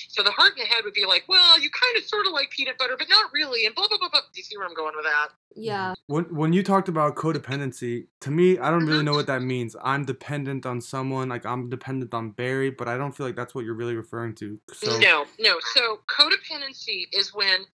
So 0.08 0.22
the 0.22 0.30
heart 0.30 0.52
and 0.52 0.60
the 0.66 0.66
head 0.66 0.84
would 0.84 0.92
be 0.92 1.06
like, 1.06 1.24
well, 1.28 1.58
you 1.58 1.70
kind 1.70 1.96
of 1.96 2.04
sort 2.04 2.26
of 2.26 2.32
like 2.32 2.50
peanut 2.50 2.76
butter, 2.76 2.94
but 2.98 3.08
not 3.08 3.32
really, 3.32 3.64
and 3.64 3.74
blah 3.74 3.88
blah 3.88 3.96
blah 3.98 4.10
blah. 4.10 4.20
Do 4.20 4.38
you 4.38 4.42
see 4.42 4.56
where 4.58 4.66
I'm 4.66 4.74
going 4.74 4.92
with 4.94 5.06
that? 5.06 5.28
Yeah. 5.56 5.94
When 6.08 6.24
when 6.24 6.52
you 6.52 6.62
talked 6.62 6.88
about 6.88 7.16
codependency, 7.16 8.06
to 8.20 8.30
me, 8.30 8.58
I 8.58 8.70
don't 8.70 8.84
really 8.84 9.00
Mhm. 9.00 9.04
know 9.06 9.14
what 9.14 9.26
that 9.28 9.40
means. 9.40 9.76
I'm 9.82 10.04
dependent 10.04 10.66
on 10.66 10.82
someone, 10.82 11.30
like 11.30 11.46
I'm 11.46 11.70
dependent 11.70 12.12
on 12.12 12.32
Barry, 12.32 12.68
but 12.70 12.86
I 12.86 12.98
don't 12.98 13.16
feel 13.16 13.24
like 13.24 13.34
that's 13.36 13.54
what 13.54 13.64
you're 13.64 13.74
really 13.74 13.96
referring 13.96 14.34
to. 14.36 14.60
So 14.74 14.98
No, 14.98 15.26
no. 15.38 15.58
So 15.74 16.02
codependency 16.06 17.08
is 17.12 17.32
when 17.32 17.66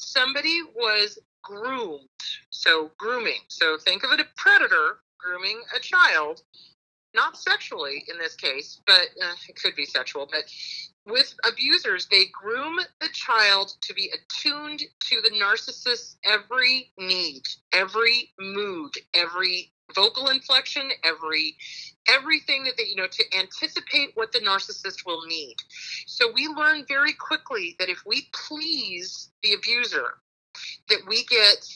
somebody 0.00 0.60
was 0.74 1.18
groomed. 1.42 2.08
So 2.50 2.90
grooming. 2.98 3.40
So 3.48 3.78
think 3.78 4.04
of 4.04 4.10
a 4.12 4.24
predator 4.36 5.00
grooming 5.18 5.60
a 5.76 5.80
child, 5.80 6.42
not 7.14 7.36
sexually 7.36 8.04
in 8.08 8.18
this 8.18 8.34
case, 8.34 8.80
but 8.86 9.08
uh, 9.22 9.34
it 9.48 9.56
could 9.56 9.76
be 9.76 9.84
sexual. 9.84 10.28
But 10.30 10.44
with 11.10 11.34
abusers, 11.46 12.06
they 12.10 12.24
groom 12.32 12.78
the 13.00 13.08
child 13.12 13.72
to 13.82 13.94
be 13.94 14.10
attuned 14.12 14.82
to 15.00 15.20
the 15.22 15.30
narcissist's 15.30 16.16
every 16.24 16.92
need, 16.98 17.42
every 17.72 18.30
mood, 18.38 18.92
every 19.14 19.72
vocal 19.94 20.28
inflection, 20.28 20.90
every 21.04 21.56
everything 22.08 22.64
that 22.64 22.74
they 22.76 22.84
you 22.84 22.96
know 22.96 23.06
to 23.06 23.24
anticipate 23.38 24.10
what 24.14 24.32
the 24.32 24.40
narcissist 24.40 25.04
will 25.06 25.24
need. 25.26 25.56
So 26.06 26.30
we 26.32 26.48
learn 26.48 26.84
very 26.88 27.12
quickly 27.12 27.76
that 27.78 27.88
if 27.88 28.02
we 28.06 28.28
please 28.32 29.30
the 29.42 29.54
abuser, 29.54 30.14
that 30.88 31.00
we 31.08 31.24
get 31.24 31.66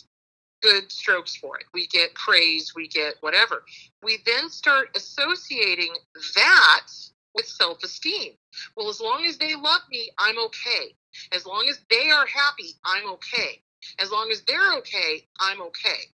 good 0.62 0.90
strokes 0.90 1.36
for 1.36 1.58
it. 1.58 1.64
We 1.74 1.86
get 1.88 2.14
praise, 2.14 2.72
we 2.74 2.88
get 2.88 3.14
whatever. 3.20 3.64
We 4.02 4.18
then 4.24 4.48
start 4.48 4.88
associating 4.96 5.92
that 6.34 6.86
with 7.34 7.46
self 7.46 7.82
esteem. 7.82 8.32
Well, 8.76 8.88
as 8.88 9.00
long 9.00 9.24
as 9.26 9.38
they 9.38 9.54
love 9.54 9.82
me, 9.90 10.10
I'm 10.18 10.38
okay. 10.38 10.94
As 11.32 11.46
long 11.46 11.66
as 11.68 11.80
they 11.90 12.10
are 12.10 12.26
happy, 12.26 12.70
I'm 12.84 13.08
okay. 13.10 13.62
As 13.98 14.10
long 14.10 14.30
as 14.30 14.42
they're 14.42 14.74
okay, 14.78 15.26
I'm 15.40 15.60
okay. 15.62 16.10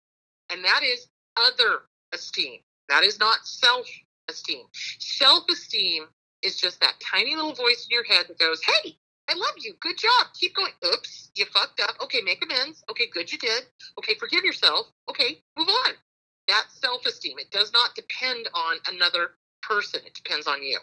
And 0.51 0.65
that 0.65 0.83
is 0.83 1.07
other 1.37 1.83
esteem. 2.13 2.61
That 2.89 3.05
is 3.05 3.19
not 3.19 3.47
self 3.47 3.87
esteem. 4.29 4.67
Self 4.99 5.45
esteem 5.51 6.05
is 6.43 6.57
just 6.57 6.81
that 6.81 6.95
tiny 7.01 7.37
little 7.37 7.55
voice 7.55 7.87
in 7.89 7.95
your 7.95 8.05
head 8.05 8.27
that 8.29 8.39
goes, 8.39 8.61
Hey, 8.65 8.97
I 9.29 9.35
love 9.35 9.55
you. 9.59 9.75
Good 9.81 9.99
job. 9.99 10.29
Keep 10.39 10.57
going. 10.57 10.73
Oops, 10.85 11.31
you 11.37 11.45
fucked 11.47 11.81
up. 11.81 11.97
Okay, 12.03 12.21
make 12.23 12.43
amends. 12.43 12.83
Okay, 12.91 13.07
good, 13.13 13.31
you 13.31 13.39
did. 13.39 13.65
Okay, 13.99 14.15
forgive 14.19 14.45
yourself. 14.45 14.87
Okay, 15.09 15.43
move 15.57 15.69
on. 15.69 15.93
That's 16.49 16.81
self 16.81 17.07
esteem. 17.07 17.39
It 17.39 17.51
does 17.51 17.73
not 17.73 17.95
depend 17.95 18.49
on 18.55 18.79
another 18.89 19.33
person, 19.63 20.01
it 20.05 20.15
depends 20.15 20.47
on 20.47 20.63
you. 20.63 20.79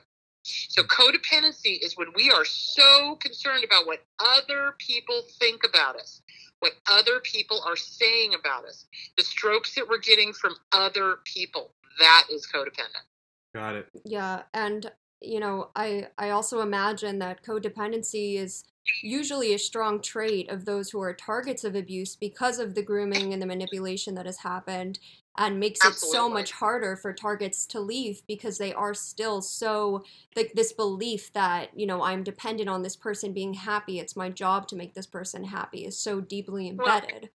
So, 0.70 0.84
codependency 0.84 1.80
is 1.84 1.98
when 1.98 2.08
we 2.16 2.32
are 2.32 2.46
so 2.46 3.16
concerned 3.16 3.64
about 3.64 3.86
what 3.86 4.00
other 4.20 4.76
people 4.80 5.22
think 5.40 5.62
about 5.68 5.96
us, 5.96 6.22
what 6.60 6.74
other 6.90 7.20
people 7.22 7.62
are 7.68 7.76
saying 7.76 8.34
about 8.40 8.66
us, 8.66 8.86
the 9.18 9.24
strokes 9.24 9.76
that 9.76 9.88
we're 9.88 10.00
getting 10.00 10.34
from 10.34 10.56
other 10.72 11.18
people. 11.26 11.72
That 12.00 12.26
is 12.32 12.48
codependent. 12.48 13.06
got 13.54 13.76
it. 13.76 13.88
Yeah, 14.06 14.44
and 14.54 14.92
you 15.22 15.40
know, 15.40 15.70
I 15.76 16.08
I 16.18 16.30
also 16.30 16.62
imagine 16.62 17.20
that 17.20 17.44
codependency 17.44 18.36
is 18.36 18.64
usually 19.02 19.54
a 19.54 19.60
strong 19.60 20.02
trait 20.02 20.50
of 20.50 20.66
those 20.66 20.90
who 20.90 21.02
are 21.02 21.14
targets 21.14 21.64
of 21.64 21.76
abuse 21.76 22.16
because 22.16 22.60
of 22.60 22.76
the 22.76 22.82
grooming 22.82 23.34
and 23.34 23.42
the 23.42 23.46
manipulation 23.46 24.16
that 24.16 24.26
has 24.26 24.40
happened 24.40 25.00
and 25.38 25.60
makes 25.60 25.86
it 25.86 25.94
so 25.94 26.28
much 26.28 26.52
harder 26.52 26.96
for 26.96 27.14
targets 27.14 27.66
to 27.68 27.80
leave 27.80 28.22
because 28.28 28.58
they 28.58 28.74
are 28.74 28.94
still 28.94 29.42
so 29.42 30.04
like 30.36 30.52
this 30.54 30.74
belief 30.74 31.32
that 31.34 31.70
you 31.78 31.86
know 31.86 32.02
i'm 32.02 32.24
dependent 32.24 32.70
on 32.70 32.82
this 32.82 32.96
person 32.96 33.34
being 33.34 33.54
happy. 33.54 34.00
It's 34.00 34.16
my 34.16 34.30
job 34.30 34.68
to 34.70 34.76
make 34.76 34.94
this 34.94 35.08
person 35.08 35.44
happy 35.44 35.86
is 35.86 36.00
so 36.00 36.22
deeply 36.22 36.68
embedded 36.68 37.30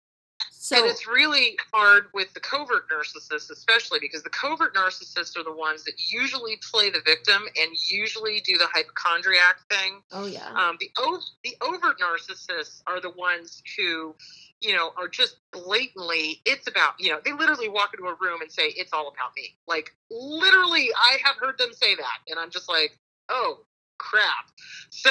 so 0.60 0.76
and 0.76 0.86
it's 0.86 1.06
really 1.06 1.56
hard 1.72 2.06
with 2.12 2.34
the 2.34 2.40
covert 2.40 2.88
narcissists, 2.90 3.48
especially 3.48 4.00
because 4.00 4.24
the 4.24 4.30
covert 4.30 4.74
narcissists 4.74 5.36
are 5.38 5.44
the 5.44 5.52
ones 5.52 5.84
that 5.84 5.94
usually 6.10 6.58
play 6.72 6.90
the 6.90 7.00
victim 7.06 7.42
and 7.60 7.70
usually 7.88 8.40
do 8.40 8.58
the 8.58 8.66
hypochondriac 8.72 9.60
thing. 9.70 10.02
oh 10.12 10.26
yeah 10.26 10.48
Um, 10.48 10.76
the 10.80 10.90
o- 10.98 11.22
the 11.44 11.54
overt 11.60 11.98
narcissists 12.00 12.82
are 12.88 13.00
the 13.00 13.10
ones 13.10 13.62
who, 13.76 14.16
you 14.60 14.74
know, 14.74 14.90
are 14.96 15.06
just 15.06 15.36
blatantly. 15.52 16.40
It's 16.44 16.66
about 16.66 16.94
you 16.98 17.10
know 17.10 17.20
they 17.24 17.32
literally 17.32 17.68
walk 17.68 17.94
into 17.94 18.06
a 18.08 18.16
room 18.20 18.40
and 18.42 18.50
say 18.50 18.64
it's 18.76 18.92
all 18.92 19.06
about 19.08 19.30
me. 19.36 19.54
Like 19.68 19.94
literally, 20.10 20.90
I 20.96 21.18
have 21.22 21.36
heard 21.36 21.56
them 21.58 21.72
say 21.72 21.94
that, 21.94 22.18
and 22.28 22.36
I'm 22.38 22.50
just 22.50 22.68
like, 22.68 22.98
oh 23.28 23.60
crap. 23.98 24.50
So 24.90 25.10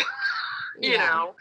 you 0.81 0.91
Yeah. 0.91 1.07
know. 1.07 1.35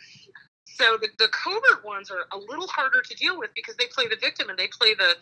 So 0.79 0.99
the, 1.01 1.09
the 1.19 1.29
covert 1.29 1.85
ones 1.85 2.11
are 2.11 2.27
a 2.33 2.39
little 2.39 2.67
harder 2.67 3.01
to 3.01 3.15
deal 3.17 3.39
with 3.39 3.51
because 3.55 3.77
they 3.77 3.87
play 3.87 4.09
the 4.09 4.17
victim 4.17 4.51
and 4.51 4.59
they 4.59 4.69
play 4.69 4.95
the, 4.95 5.15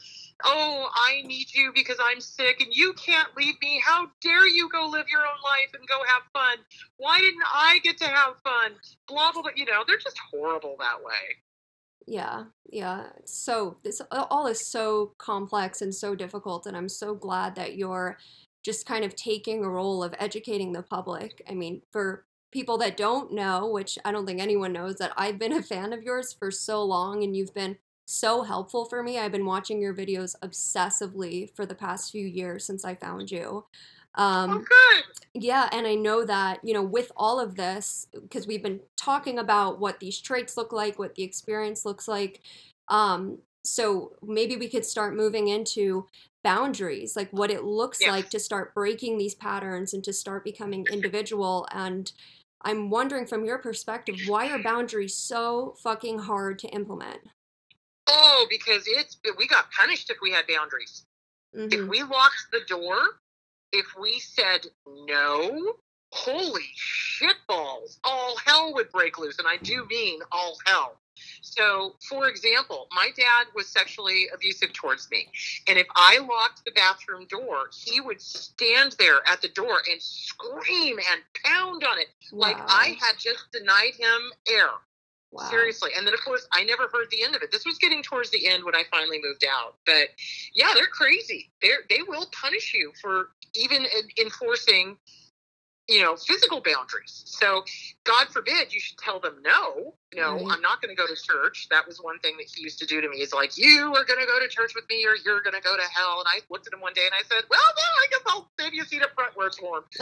oh, 0.44 0.88
I 0.94 1.22
need 1.26 1.55
you 1.55 1.70
because 1.74 1.96
I'm 2.02 2.20
sick 2.20 2.61
and 2.61 2.72
you 2.72 2.92
can't 2.94 3.28
leave 3.36 3.55
me. 3.62 3.80
How 3.84 4.09
dare 4.20 4.48
you 4.48 4.68
go 4.70 4.86
live 4.86 5.07
your 5.11 5.20
own 5.20 5.40
life 5.44 5.72
and 5.78 5.86
go 5.86 5.94
have 6.07 6.22
fun? 6.32 6.59
Why 6.96 7.20
didn't 7.20 7.44
I 7.52 7.78
get 7.84 7.98
to 7.98 8.07
have 8.07 8.34
fun? 8.42 8.72
Blah, 9.07 9.32
blah, 9.32 9.42
blah. 9.42 9.52
You 9.55 9.66
know, 9.66 9.84
they're 9.86 9.98
just 9.98 10.18
horrible 10.32 10.76
that 10.80 11.02
way. 11.05 11.36
Yeah, 12.07 12.44
yeah. 12.70 13.05
So 13.24 13.78
this 13.82 14.00
all 14.11 14.46
is 14.46 14.70
so 14.70 15.14
complex 15.18 15.80
and 15.80 15.94
so 15.94 16.14
difficult, 16.14 16.66
and 16.66 16.76
I'm 16.76 16.88
so 16.88 17.14
glad 17.14 17.55
that 17.55 17.76
you're 17.76 18.18
just 18.62 18.86
kind 18.86 19.05
of 19.05 19.14
taking 19.14 19.64
a 19.64 19.70
role 19.70 20.02
of 20.02 20.14
educating 20.18 20.72
the 20.72 20.82
public. 20.82 21.42
I 21.48 21.55
mean, 21.55 21.82
for 21.92 22.26
people 22.55 22.78
that 22.78 22.96
don't 22.96 23.32
know, 23.32 23.66
which 23.66 23.98
I 24.05 24.12
don't 24.12 24.24
think 24.24 24.40
anyone 24.40 24.72
knows, 24.72 24.96
that 24.96 25.12
I've 25.16 25.38
been 25.38 25.52
a 25.52 25.62
fan 25.62 25.92
of 25.92 26.05
yours 26.05 26.32
for 26.32 26.50
so 26.50 26.82
long 26.82 27.24
and 27.24 27.36
you've 27.36 27.52
been 27.52 27.76
so 28.07 28.42
helpful 28.42 28.84
for 28.84 29.02
me. 29.02 29.18
I've 29.18 29.32
been 29.32 29.44
watching 29.44 29.82
your 29.82 29.92
videos 29.92 30.36
obsessively 30.42 31.55
for 31.55 31.66
the 31.66 31.74
past 31.74 32.12
few 32.12 32.24
years 32.24 32.64
since 32.64 32.84
I 32.84 32.94
found 32.94 33.30
you. 33.30 33.64
Um, 34.14 34.64
oh. 34.70 35.00
Yeah, 35.34 35.68
and 35.72 35.84
I 35.84 35.96
know 35.96 36.24
that, 36.24 36.61
you 36.62 36.72
know, 36.72 36.82
with 36.82 37.11
all 37.16 37.40
of 37.40 37.57
this, 37.57 38.07
because 38.12 38.46
we've 38.46 38.62
been 38.62 38.80
talking 38.96 39.38
about 39.40 39.80
what 39.80 39.98
these 39.98 40.20
traits 40.20 40.57
look 40.57 40.72
like, 40.72 40.96
what 40.96 41.16
the 41.16 41.24
experience 41.24 41.84
looks 41.84 42.07
like. 42.07 42.40
Um, 42.86 43.38
so 43.64 44.12
maybe 44.22 44.57
we 44.57 44.68
could 44.68 44.84
start 44.84 45.16
moving 45.16 45.48
into 45.48 46.07
boundaries, 46.44 47.16
like 47.16 47.30
what 47.30 47.50
it 47.50 47.64
looks 47.64 48.00
yes. 48.00 48.11
like 48.11 48.30
to 48.30 48.38
start 48.38 48.74
breaking 48.74 49.18
these 49.18 49.34
patterns 49.34 49.92
and 49.92 50.05
to 50.05 50.12
start 50.12 50.44
becoming 50.44 50.86
individual. 50.92 51.66
And 51.72 52.12
I'm 52.64 52.88
wondering 52.88 53.26
from 53.26 53.44
your 53.44 53.58
perspective, 53.58 54.16
why 54.26 54.50
are 54.50 54.62
boundaries 54.62 55.14
so 55.14 55.74
fucking 55.82 56.18
hard 56.18 56.58
to 56.60 56.68
implement? 56.68 57.20
Oh, 58.06 58.46
because 58.48 58.84
it's 58.86 59.18
we 59.38 59.46
got 59.46 59.70
punished 59.70 60.10
if 60.10 60.16
we 60.22 60.30
had 60.30 60.46
boundaries. 60.46 61.04
Mm-hmm. 61.56 61.82
If 61.82 61.88
we 61.88 62.02
locked 62.02 62.46
the 62.52 62.60
door, 62.66 62.96
if 63.72 63.86
we 64.00 64.18
said 64.18 64.66
no, 64.86 65.74
holy 66.12 66.68
shitballs, 66.76 67.98
all 68.02 68.36
hell 68.44 68.72
would 68.74 68.90
break 68.90 69.18
loose. 69.18 69.38
And 69.38 69.48
I 69.48 69.56
do 69.58 69.86
mean 69.88 70.20
all 70.32 70.56
hell. 70.66 71.00
So, 71.40 71.96
for 72.08 72.28
example, 72.28 72.88
my 72.94 73.10
dad 73.16 73.46
was 73.54 73.68
sexually 73.68 74.26
abusive 74.34 74.72
towards 74.72 75.10
me. 75.10 75.28
And 75.68 75.78
if 75.78 75.86
I 75.94 76.18
locked 76.18 76.64
the 76.64 76.72
bathroom 76.72 77.26
door, 77.26 77.68
he 77.72 78.00
would 78.00 78.20
stand 78.20 78.96
there 78.98 79.20
at 79.30 79.40
the 79.42 79.48
door 79.48 79.78
and 79.90 80.00
scream 80.00 80.98
and 80.98 81.20
pound 81.44 81.84
on 81.84 81.98
it 81.98 82.08
wow. 82.32 82.48
like 82.48 82.56
I 82.58 82.96
had 83.00 83.18
just 83.18 83.52
denied 83.52 83.94
him 83.98 84.32
air. 84.48 84.68
Wow. 85.32 85.48
Seriously. 85.50 85.90
And 85.96 86.06
then, 86.06 86.14
of 86.14 86.20
course, 86.24 86.46
I 86.52 86.62
never 86.62 86.84
heard 86.92 87.10
the 87.10 87.24
end 87.24 87.34
of 87.34 87.42
it. 87.42 87.50
This 87.50 87.66
was 87.66 87.76
getting 87.78 88.04
towards 88.04 88.30
the 88.30 88.46
end 88.46 88.62
when 88.64 88.76
I 88.76 88.84
finally 88.88 89.18
moved 89.20 89.44
out. 89.44 89.74
But 89.84 90.10
yeah, 90.54 90.68
they're 90.74 90.86
crazy. 90.86 91.50
They're, 91.60 91.80
they 91.90 92.02
will 92.06 92.26
punish 92.40 92.72
you 92.72 92.92
for 93.02 93.30
even 93.54 93.84
enforcing 94.20 94.96
you 95.89 96.03
know, 96.03 96.16
physical 96.16 96.61
boundaries. 96.61 97.22
So, 97.26 97.64
God 98.05 98.28
forbid 98.28 98.72
you 98.72 98.80
should 98.80 98.99
tell 98.99 99.20
them 99.20 99.37
no. 99.45 99.95
No, 100.14 100.35
right. 100.35 100.47
I'm 100.51 100.61
not 100.61 100.80
going 100.80 100.95
to 100.95 101.01
go 101.01 101.07
to 101.07 101.14
church. 101.14 101.66
That 101.70 101.87
was 101.87 101.99
one 101.99 102.18
thing 102.20 102.37
that 102.39 102.47
he 102.55 102.62
used 102.62 102.78
to 102.78 102.87
do 102.87 103.01
to 103.01 103.09
me. 103.09 103.18
Is 103.18 103.32
like, 103.32 103.59
you 103.59 103.93
are 103.95 104.05
going 104.05 104.20
to 104.20 104.26
go 104.26 104.39
to 104.41 104.49
church 104.49 104.74
with 104.74 104.85
me, 104.89 105.05
or 105.05 105.16
you're 105.24 105.41
going 105.43 105.55
to 105.55 105.61
go 105.61 105.76
to 105.76 105.82
hell. 105.82 106.20
And 106.20 106.28
I 106.28 106.41
looked 106.51 106.66
at 106.66 106.72
him 106.72 106.80
one 106.80 106.93
day 106.95 107.03
and 107.05 107.14
I 107.14 107.22
said, 107.28 107.45
well, 107.51 107.61
then 107.76 107.85
I 108.03 108.07
guess 108.11 108.20
I'll 108.26 108.51
save 108.59 108.74
you 108.74 108.82
a 108.82 108.87
seat 108.87 109.03
up 109.03 109.14
front 109.14 109.37
where 109.37 109.49
it's 109.49 109.61
warm. 109.61 109.85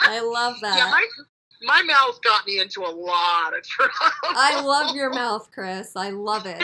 I 0.00 0.20
love 0.20 0.56
that. 0.62 0.76
Yeah, 0.76 0.90
my, 0.90 1.06
my 1.64 1.82
mouth 1.82 2.20
got 2.22 2.46
me 2.46 2.58
into 2.58 2.80
a 2.82 2.90
lot 2.90 3.56
of 3.56 3.62
trouble. 3.68 3.92
I 4.22 4.60
love 4.60 4.94
your 4.94 5.10
mouth, 5.10 5.50
Kris. 5.52 5.96
I 5.96 6.10
love 6.10 6.46
it. 6.46 6.62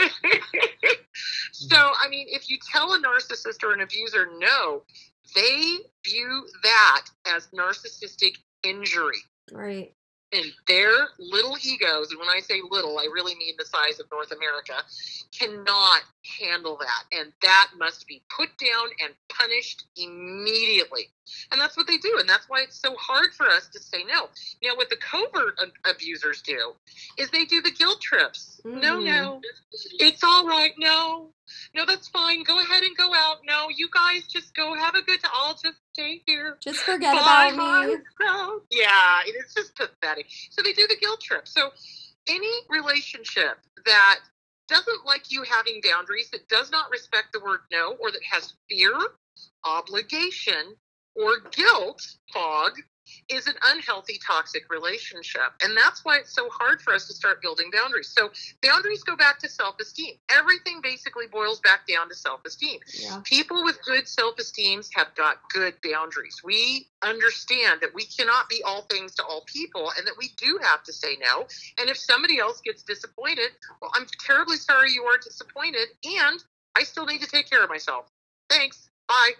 so, 1.52 1.76
I 1.76 2.08
mean, 2.08 2.26
if 2.30 2.50
you 2.50 2.58
tell 2.70 2.92
a 2.94 2.98
narcissist 3.00 3.62
or 3.62 3.72
an 3.72 3.80
abuser 3.80 4.28
no, 4.38 4.82
they 5.34 5.78
view 6.04 6.46
that 6.62 7.06
as 7.26 7.48
narcissistic 7.48 8.36
injury. 8.62 9.18
Right. 9.52 9.92
And 10.30 10.44
their 10.66 10.92
little 11.18 11.56
egos, 11.62 12.10
and 12.10 12.20
when 12.20 12.28
I 12.28 12.40
say 12.40 12.60
little, 12.70 12.98
I 12.98 13.04
really 13.04 13.34
mean 13.36 13.54
the 13.58 13.64
size 13.64 13.98
of 13.98 14.06
North 14.12 14.30
America, 14.30 14.74
cannot 15.32 16.02
handle 16.38 16.76
that. 16.76 17.18
And 17.18 17.32
that 17.40 17.70
must 17.78 18.06
be 18.06 18.22
put 18.28 18.50
down 18.58 18.88
and 19.02 19.14
punished 19.30 19.86
immediately. 19.96 21.08
And 21.50 21.58
that's 21.58 21.78
what 21.78 21.86
they 21.86 21.96
do. 21.96 22.18
And 22.20 22.28
that's 22.28 22.46
why 22.46 22.60
it's 22.60 22.78
so 22.78 22.94
hard 22.96 23.32
for 23.32 23.46
us 23.46 23.68
to 23.68 23.80
say 23.80 24.04
no. 24.04 24.28
Now, 24.62 24.76
what 24.76 24.90
the 24.90 24.96
covert 24.96 25.58
abusers 25.90 26.42
do 26.42 26.74
is 27.16 27.30
they 27.30 27.46
do 27.46 27.62
the 27.62 27.70
guilt 27.70 28.02
trips. 28.02 28.60
Mm. 28.66 28.82
No, 28.82 29.00
no, 29.00 29.40
it's 29.98 30.22
all 30.22 30.46
right. 30.46 30.72
No, 30.78 31.30
no, 31.74 31.84
that's 31.86 32.08
fine. 32.08 32.42
Go 32.44 32.60
ahead 32.60 32.82
and 32.82 32.96
go 32.96 33.14
out. 33.14 33.38
No, 33.46 33.68
you 33.74 33.88
guys 33.92 34.26
just 34.26 34.54
go 34.54 34.74
have 34.74 34.94
a 34.94 35.02
good. 35.02 35.20
I'll 35.32 35.54
just 35.54 35.78
stay 35.92 36.22
here. 36.26 36.56
Just 36.60 36.80
forget 36.80 37.14
about 37.14 37.52
me. 37.52 37.56
Myself. 37.58 38.62
Yeah, 38.70 39.20
it's 39.26 39.54
just 39.54 39.74
pathetic. 39.76 40.26
So 40.50 40.62
they 40.62 40.72
do 40.72 40.86
the 40.86 40.96
guilt 41.00 41.20
trip. 41.20 41.48
So 41.48 41.70
any 42.28 42.52
relationship 42.68 43.58
that 43.86 44.18
doesn't 44.68 45.06
like 45.06 45.30
you 45.30 45.42
having 45.42 45.80
boundaries, 45.82 46.30
that 46.30 46.48
does 46.48 46.70
not 46.70 46.90
respect 46.90 47.28
the 47.32 47.40
word 47.40 47.60
no, 47.72 47.96
or 48.00 48.10
that 48.12 48.20
has 48.30 48.54
fear, 48.68 48.92
obligation, 49.64 50.76
or 51.16 51.40
guilt 51.50 52.02
fog 52.32 52.72
is 53.28 53.46
an 53.46 53.54
unhealthy 53.66 54.18
toxic 54.24 54.70
relationship. 54.70 55.52
And 55.62 55.76
that's 55.76 56.04
why 56.04 56.18
it's 56.18 56.34
so 56.34 56.48
hard 56.50 56.80
for 56.80 56.94
us 56.94 57.06
to 57.08 57.14
start 57.14 57.42
building 57.42 57.70
boundaries. 57.72 58.08
So 58.08 58.30
boundaries 58.62 59.02
go 59.02 59.16
back 59.16 59.38
to 59.40 59.48
self-esteem. 59.48 60.14
Everything 60.30 60.80
basically 60.82 61.26
boils 61.26 61.60
back 61.60 61.86
down 61.86 62.08
to 62.08 62.14
self-esteem. 62.14 62.80
Yeah. 63.00 63.20
people 63.24 63.64
with 63.64 63.78
good 63.84 64.08
self-esteem 64.08 64.82
have 64.94 65.14
got 65.14 65.36
good 65.52 65.74
boundaries. 65.82 66.40
We 66.44 66.88
understand 67.02 67.80
that 67.80 67.94
we 67.94 68.04
cannot 68.04 68.48
be 68.48 68.62
all 68.66 68.82
things 68.82 69.14
to 69.16 69.24
all 69.24 69.44
people 69.46 69.90
and 69.96 70.06
that 70.06 70.14
we 70.18 70.30
do 70.36 70.58
have 70.62 70.82
to 70.84 70.92
say 70.92 71.16
no. 71.20 71.46
And 71.78 71.88
if 71.88 71.96
somebody 71.96 72.38
else 72.38 72.60
gets 72.60 72.82
disappointed 72.82 73.50
well 73.80 73.90
i'm 73.94 74.06
terribly 74.24 74.56
sorry 74.56 74.92
you 74.92 75.04
are 75.04 75.18
disappointed 75.18 75.88
and 76.04 76.42
i 76.76 76.82
still 76.82 77.06
need 77.06 77.20
to 77.20 77.28
take 77.28 77.48
care 77.48 77.62
of 77.62 77.68
myself. 77.68 78.06
Thanks. 78.48 78.90
Bye 79.08 79.32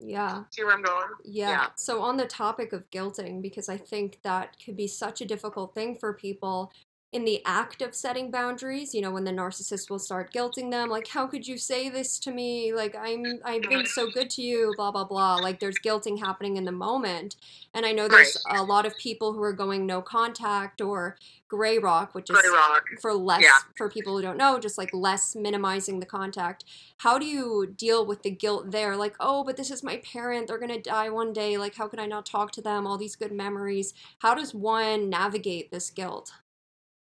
yeah. 0.00 0.44
Where 0.56 0.72
I'm 0.72 0.82
going? 0.82 1.08
Yeah. 1.24 1.50
yeah. 1.50 1.66
So, 1.76 2.02
on 2.02 2.16
the 2.16 2.26
topic 2.26 2.72
of 2.72 2.88
guilting, 2.90 3.42
because 3.42 3.68
I 3.68 3.76
think 3.76 4.18
that 4.22 4.56
could 4.64 4.76
be 4.76 4.86
such 4.86 5.20
a 5.20 5.26
difficult 5.26 5.74
thing 5.74 5.96
for 5.96 6.12
people 6.14 6.72
in 7.12 7.24
the 7.24 7.42
act 7.44 7.82
of 7.82 7.92
setting 7.92 8.30
boundaries, 8.30 8.94
you 8.94 9.00
know, 9.00 9.10
when 9.10 9.24
the 9.24 9.32
narcissist 9.32 9.90
will 9.90 9.98
start 9.98 10.32
guilting 10.32 10.70
them, 10.70 10.88
like, 10.88 11.08
how 11.08 11.26
could 11.26 11.46
you 11.46 11.58
say 11.58 11.88
this 11.88 12.20
to 12.20 12.30
me? 12.30 12.72
Like, 12.72 12.94
I'm, 12.94 13.24
I've 13.44 13.62
been 13.62 13.84
so 13.86 14.08
good 14.08 14.30
to 14.30 14.42
you, 14.42 14.72
blah, 14.76 14.92
blah, 14.92 15.04
blah. 15.04 15.36
Like, 15.36 15.58
there's 15.58 15.78
guilting 15.84 16.20
happening 16.20 16.56
in 16.56 16.64
the 16.64 16.72
moment. 16.72 17.34
And 17.74 17.84
I 17.84 17.90
know 17.90 18.06
there's 18.06 18.40
right. 18.48 18.60
a 18.60 18.62
lot 18.62 18.86
of 18.86 18.96
people 18.96 19.32
who 19.32 19.42
are 19.42 19.52
going 19.52 19.86
no 19.86 20.00
contact 20.00 20.80
or 20.80 21.16
gray 21.48 21.78
rock, 21.78 22.14
which 22.14 22.30
is 22.30 22.36
rock. 22.52 22.84
for 23.02 23.12
less, 23.12 23.42
yeah. 23.42 23.58
for 23.76 23.90
people 23.90 24.14
who 24.14 24.22
don't 24.22 24.36
know, 24.36 24.60
just 24.60 24.78
like 24.78 24.90
less 24.94 25.34
minimizing 25.34 25.98
the 25.98 26.06
contact. 26.06 26.64
How 26.98 27.18
do 27.18 27.26
you 27.26 27.74
deal 27.76 28.06
with 28.06 28.22
the 28.22 28.30
guilt 28.30 28.70
there? 28.70 28.96
Like, 28.96 29.16
oh, 29.18 29.42
but 29.42 29.56
this 29.56 29.72
is 29.72 29.82
my 29.82 29.96
parent. 29.96 30.46
They're 30.46 30.58
going 30.58 30.70
to 30.70 30.80
die 30.80 31.10
one 31.10 31.32
day. 31.32 31.58
Like, 31.58 31.74
how 31.74 31.88
can 31.88 31.98
I 31.98 32.06
not 32.06 32.24
talk 32.24 32.52
to 32.52 32.62
them? 32.62 32.86
All 32.86 32.98
these 32.98 33.16
good 33.16 33.32
memories. 33.32 33.94
How 34.20 34.36
does 34.36 34.54
one 34.54 35.10
navigate 35.10 35.72
this 35.72 35.90
guilt? 35.90 36.30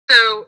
So 0.09 0.47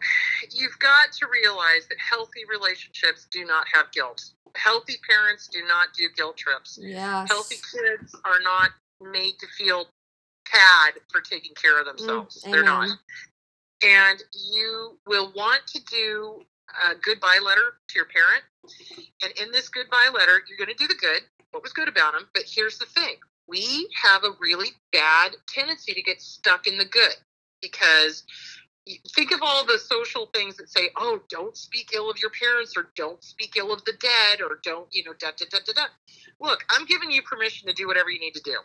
you've 0.53 0.79
got 0.79 1.13
to 1.19 1.27
realize 1.27 1.87
that 1.89 1.99
healthy 1.99 2.43
relationships 2.49 3.27
do 3.31 3.45
not 3.45 3.67
have 3.73 3.91
guilt. 3.93 4.23
Healthy 4.57 4.97
parents 5.09 5.49
do 5.49 5.61
not 5.67 5.89
do 5.97 6.09
guilt 6.17 6.37
trips. 6.37 6.79
Yes. 6.81 7.29
Healthy 7.31 7.57
kids 7.57 8.15
are 8.25 8.41
not 8.43 8.71
made 9.01 9.39
to 9.41 9.47
feel 9.57 9.87
bad 10.53 10.95
for 11.11 11.21
taking 11.21 11.53
care 11.55 11.81
of 11.81 11.87
mm, 11.87 11.97
themselves. 11.97 12.43
Mm, 12.45 12.53
They're 12.53 12.65
not. 12.65 12.89
And 13.83 14.23
you 14.53 14.99
will 15.07 15.33
want 15.37 15.67
to 15.69 15.81
do 15.85 16.43
a 16.91 16.95
goodbye 17.03 17.39
letter 17.45 17.79
to 17.89 17.95
your 17.95 18.07
parent. 18.07 18.43
And 19.23 19.33
in 19.41 19.53
this 19.53 19.69
goodbye 19.69 20.11
letter, 20.13 20.43
you're 20.49 20.59
going 20.59 20.77
to 20.77 20.83
do 20.83 20.89
the 20.89 20.99
good, 21.01 21.23
what 21.53 21.63
was 21.63 21.73
good 21.73 21.89
about 21.89 22.13
them. 22.13 22.29
But 22.35 22.45
here's 22.47 22.79
the 22.79 22.87
thing 22.87 23.17
we 23.47 23.89
have 24.03 24.25
a 24.25 24.31
really 24.41 24.69
bad 24.93 25.33
tendency 25.49 25.95
to 25.95 26.03
get 26.03 26.21
stuck 26.21 26.67
in 26.67 26.77
the 26.77 26.85
good 26.85 27.15
because 27.63 28.25
think 29.15 29.33
of 29.33 29.41
all 29.43 29.65
the 29.67 29.79
social 29.79 30.27
things 30.35 30.57
that 30.57 30.71
say, 30.71 30.91
"Oh, 30.97 31.21
don't 31.29 31.57
speak 31.57 31.91
ill 31.95 32.11
of 32.11 32.19
your 32.19 32.31
parents," 32.31 32.75
or 32.77 32.91
"Don't 32.97 33.23
speak 33.23 33.57
ill 33.57 33.73
of 33.73 33.85
the 33.85 33.93
dead," 33.95 34.41
or 34.41 34.61
"Don't," 34.63 34.89
you 34.93 35.05
know, 35.05 35.13
da 35.15 35.33
da 35.37 35.47
da 35.51 35.59
da 35.65 35.73
da. 35.73 35.87
Look, 36.41 36.65
I'm 36.71 36.87
giving 36.87 37.11
you 37.11 37.23
permission 37.23 37.69
to 37.69 37.75
do 37.75 37.87
whatever 37.87 38.11
you 38.11 38.21
need 38.21 38.35
to 38.35 38.43
do. 38.43 38.59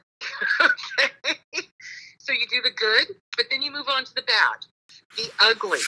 okay? 0.62 1.68
So 2.20 2.34
you 2.34 2.48
do 2.50 2.62
the 2.62 2.72
good, 2.72 3.18
but 3.36 3.48
then 3.50 3.62
you 3.62 3.72
move 3.72 3.90
on 3.90 4.06
to 4.06 4.16
the 4.16 4.24
bad. 4.24 4.66
The 5.18 5.30
ugly, 5.42 5.80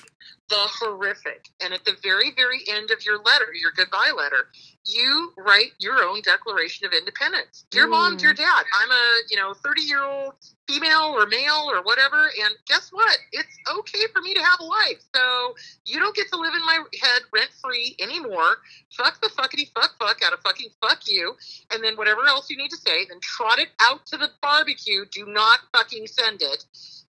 the 0.49 0.55
horrific. 0.57 1.49
And 1.63 1.73
at 1.73 1.83
the 1.85 1.95
very, 2.03 2.31
very 2.35 2.61
end 2.69 2.91
of 2.91 3.03
your 3.05 3.17
letter, 3.17 3.47
your 3.59 3.71
goodbye 3.71 4.11
letter, 4.15 4.47
you 4.85 5.33
write 5.37 5.71
your 5.79 6.03
own 6.03 6.21
Declaration 6.21 6.85
of 6.85 6.93
Independence. 6.93 7.65
Dear 7.71 7.87
mom, 7.87 8.15
Mm. 8.15 8.19
dear 8.19 8.33
dad, 8.33 8.65
I'm 8.79 8.91
a, 8.91 9.19
you 9.29 9.37
know, 9.37 9.53
30 9.53 9.81
year 9.81 10.03
old 10.03 10.33
female 10.67 11.15
or 11.17 11.25
male 11.25 11.69
or 11.69 11.81
whatever. 11.81 12.31
And 12.41 12.55
guess 12.67 12.89
what? 12.91 13.17
It's 13.31 13.57
okay 13.77 14.05
for 14.13 14.21
me 14.21 14.33
to 14.35 14.43
have 14.43 14.59
a 14.59 14.63
life. 14.63 15.01
So 15.15 15.55
you 15.85 15.99
don't 15.99 16.15
get 16.15 16.29
to 16.29 16.37
live 16.37 16.53
in 16.53 16.61
my 16.65 16.83
head 17.01 17.23
rent 17.33 17.49
free 17.63 17.95
anymore. 17.99 18.57
Fuck 18.95 19.21
the 19.21 19.29
fuckity 19.29 19.71
fuck 19.73 19.97
fuck 19.97 20.21
out 20.23 20.33
of 20.33 20.41
fucking 20.41 20.69
fuck 20.81 21.07
you. 21.07 21.35
And 21.71 21.83
then 21.83 21.97
whatever 21.97 22.27
else 22.27 22.49
you 22.49 22.57
need 22.57 22.69
to 22.69 22.77
say, 22.77 23.05
then 23.05 23.19
trot 23.21 23.57
it 23.59 23.69
out 23.79 24.05
to 24.07 24.17
the 24.17 24.29
barbecue. 24.41 25.05
Do 25.11 25.25
not 25.25 25.61
fucking 25.75 26.07
send 26.07 26.41
it. 26.43 26.65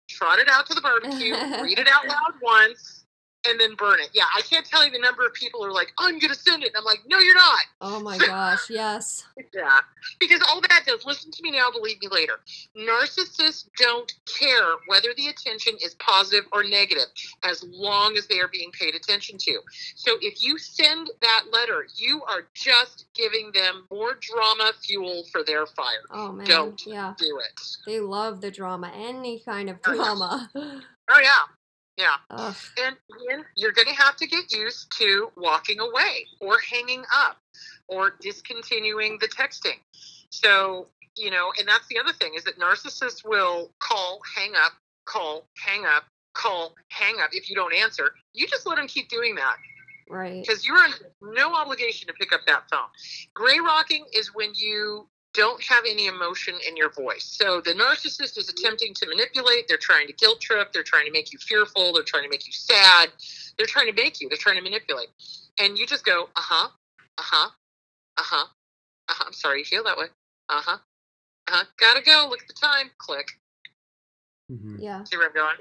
Trot 0.09 0.39
it 0.39 0.49
out 0.51 0.67
to 0.67 0.75
the 0.75 0.81
barbecue. 0.81 1.35
read 1.63 1.79
it 1.79 1.89
out 1.93 2.07
loud 2.09 2.35
once. 2.43 2.94
And 3.47 3.61
then 3.61 3.75
burn 3.77 4.01
it. 4.01 4.09
Yeah, 4.15 4.25
I 4.37 4.41
can't 4.43 4.65
tell 4.65 4.85
you 4.85 4.91
the 4.91 4.99
number 4.99 5.27
of 5.27 5.35
people 5.35 5.61
who 5.61 5.67
are 5.69 5.73
like, 5.73 5.93
I'm 5.99 6.19
gonna 6.19 6.35
send 6.35 6.63
it. 6.63 6.69
And 6.69 6.77
I'm 6.79 6.85
like, 6.85 7.01
no, 7.07 7.19
you're 7.19 7.35
not. 7.35 7.61
Oh 7.81 8.01
my 8.01 8.17
gosh, 8.27 8.71
yes. 8.71 9.25
Yeah. 9.53 9.81
Because 10.19 10.41
all 10.49 10.61
that 10.63 10.85
does, 10.87 11.05
listen 11.05 11.31
to 11.31 11.43
me 11.43 11.51
now, 11.51 11.71
believe 11.71 12.01
me 12.01 12.09
later. 12.11 12.41
Narcissists 12.77 13.67
don't 13.79 14.13
care 14.39 14.75
whether 14.87 15.09
the 15.17 15.29
attention 15.29 15.75
is 15.85 15.95
positive 15.97 16.45
or 16.53 16.65
negative 16.65 17.07
as 17.45 17.65
long 17.69 18.17
as 18.17 18.27
they 18.27 18.41
are 18.41 18.49
being 18.49 18.71
paid 18.73 18.95
attention 18.95 19.37
to. 19.39 19.59
So 19.95 20.13
if 20.21 20.43
you 20.43 20.59
send 20.59 21.11
that 21.23 21.45
letter, 21.53 21.87
you 21.97 22.23
are 22.29 22.47
just 22.55 23.07
giving 23.15 23.51
them 23.53 23.87
more 23.91 24.19
drama 24.21 24.73
fuel 24.83 25.25
for 25.31 25.43
their 25.43 25.67
fire. 25.67 26.03
Oh 26.11 26.33
man, 26.33 26.47
Don't. 26.47 26.83
yeah. 26.87 27.15
Do 27.19 27.39
it. 27.45 27.61
They 27.87 28.01
love 28.01 28.41
the 28.41 28.51
drama, 28.51 28.91
any 28.95 29.41
kind 29.41 29.69
of 29.71 29.79
Oh, 29.87 29.95
drama. 29.95 30.51
Oh, 31.11 31.21
yeah. 31.23 31.41
Yeah. 31.97 32.17
Ugh. 32.31 32.55
And 32.85 32.97
then 33.29 33.45
you're 33.57 33.73
going 33.73 33.89
to 33.89 33.95
have 33.95 34.17
to 34.17 34.27
get 34.27 34.53
used 34.53 34.93
to 34.99 35.31
walking 35.37 35.81
away 35.81 36.27
or 36.41 36.59
hanging 36.59 37.05
up 37.15 37.37
or 37.89 38.15
discontinuing 38.21 39.19
the 39.21 39.29
texting. 39.29 39.79
So, 40.31 40.89
you 41.17 41.31
know, 41.31 41.53
and 41.59 41.69
that's 41.69 41.87
the 41.89 41.99
other 41.99 42.13
thing 42.13 42.33
is 42.37 42.45
that 42.45 42.59
narcissists 42.59 43.25
will 43.25 43.71
call, 43.79 44.21
hang 44.37 44.53
up, 44.57 44.73
call, 45.05 45.47
hang 45.65 45.85
up, 45.85 46.05
call, 46.33 46.75
hang 46.89 47.17
up. 47.23 47.31
If 47.33 47.49
you 47.49 47.55
don't 47.55 47.75
answer, 47.75 48.11
you 48.33 48.47
just 48.49 48.67
let 48.67 48.77
them 48.77 48.89
keep 48.89 49.09
doing 49.09 49.37
that 49.37 49.57
Right. 50.09 50.45
because 50.45 50.67
you're 50.67 50.77
under 50.77 50.97
no 51.23 51.55
obligation 51.55 52.09
to 52.09 52.13
pick 52.15 52.33
up 52.33 52.41
that 52.47 52.65
phone. 52.71 52.89
Gray 53.35 53.61
rocking 53.61 54.05
is 54.13 54.35
when 54.35 54.51
you 54.55 55.09
don't 55.35 55.63
have 55.63 55.85
any 55.89 56.07
emotion 56.07 56.55
in 56.67 56.77
your 56.77 56.91
voice. 56.91 57.25
So 57.25 57.61
the 57.61 57.73
narcissist 57.73 58.39
is 58.39 58.49
attempting 58.49 58.95
to 58.95 59.09
manipulate, 59.09 59.67
they're 59.69 59.77
trying 59.77 60.07
to 60.07 60.13
guilt 60.13 60.41
trip, 60.41 60.73
they're 60.73 60.83
trying 60.85 61.07
to 61.07 61.13
make 61.13 61.33
you 61.33 61.39
fearful, 61.41 61.93
they're 61.93 62.05
trying 62.05 62.23
to 62.23 62.31
make 62.31 62.47
you 62.47 62.53
sad, 62.53 63.11
they're 63.59 63.67
trying 63.67 63.87
to 63.87 63.93
make 63.93 64.21
you, 64.21 64.29
they're 64.29 64.39
trying 64.39 64.57
to 64.57 64.63
manipulate. 64.63 65.09
And 65.59 65.77
you 65.77 65.87
just 65.87 66.05
go, 66.05 66.29
uh 66.37 66.41
huh, 66.41 66.69
uh 67.19 67.23
huh, 67.23 67.51
uh 68.17 68.23
huh, 68.25 68.47
uh 69.09 69.15
huh. 69.15 69.25
I'm 69.27 69.33
sorry, 69.33 69.59
you 69.59 69.65
feel 69.65 69.85
that 69.85 69.99
way. 69.99 70.07
Uh 70.49 70.61
huh, 70.61 70.79
uh 71.49 71.51
huh. 71.51 71.65
Gotta 71.79 72.03
go. 72.03 72.27
Look 72.31 72.43
at 72.43 72.49
the 72.49 72.55
time. 72.55 72.91
Click. 72.99 73.29
Mhm. 74.51 74.77
Yeah. 74.79 75.05
See 75.05 75.17
where 75.17 75.27
I'm 75.27 75.35
going? 75.35 75.57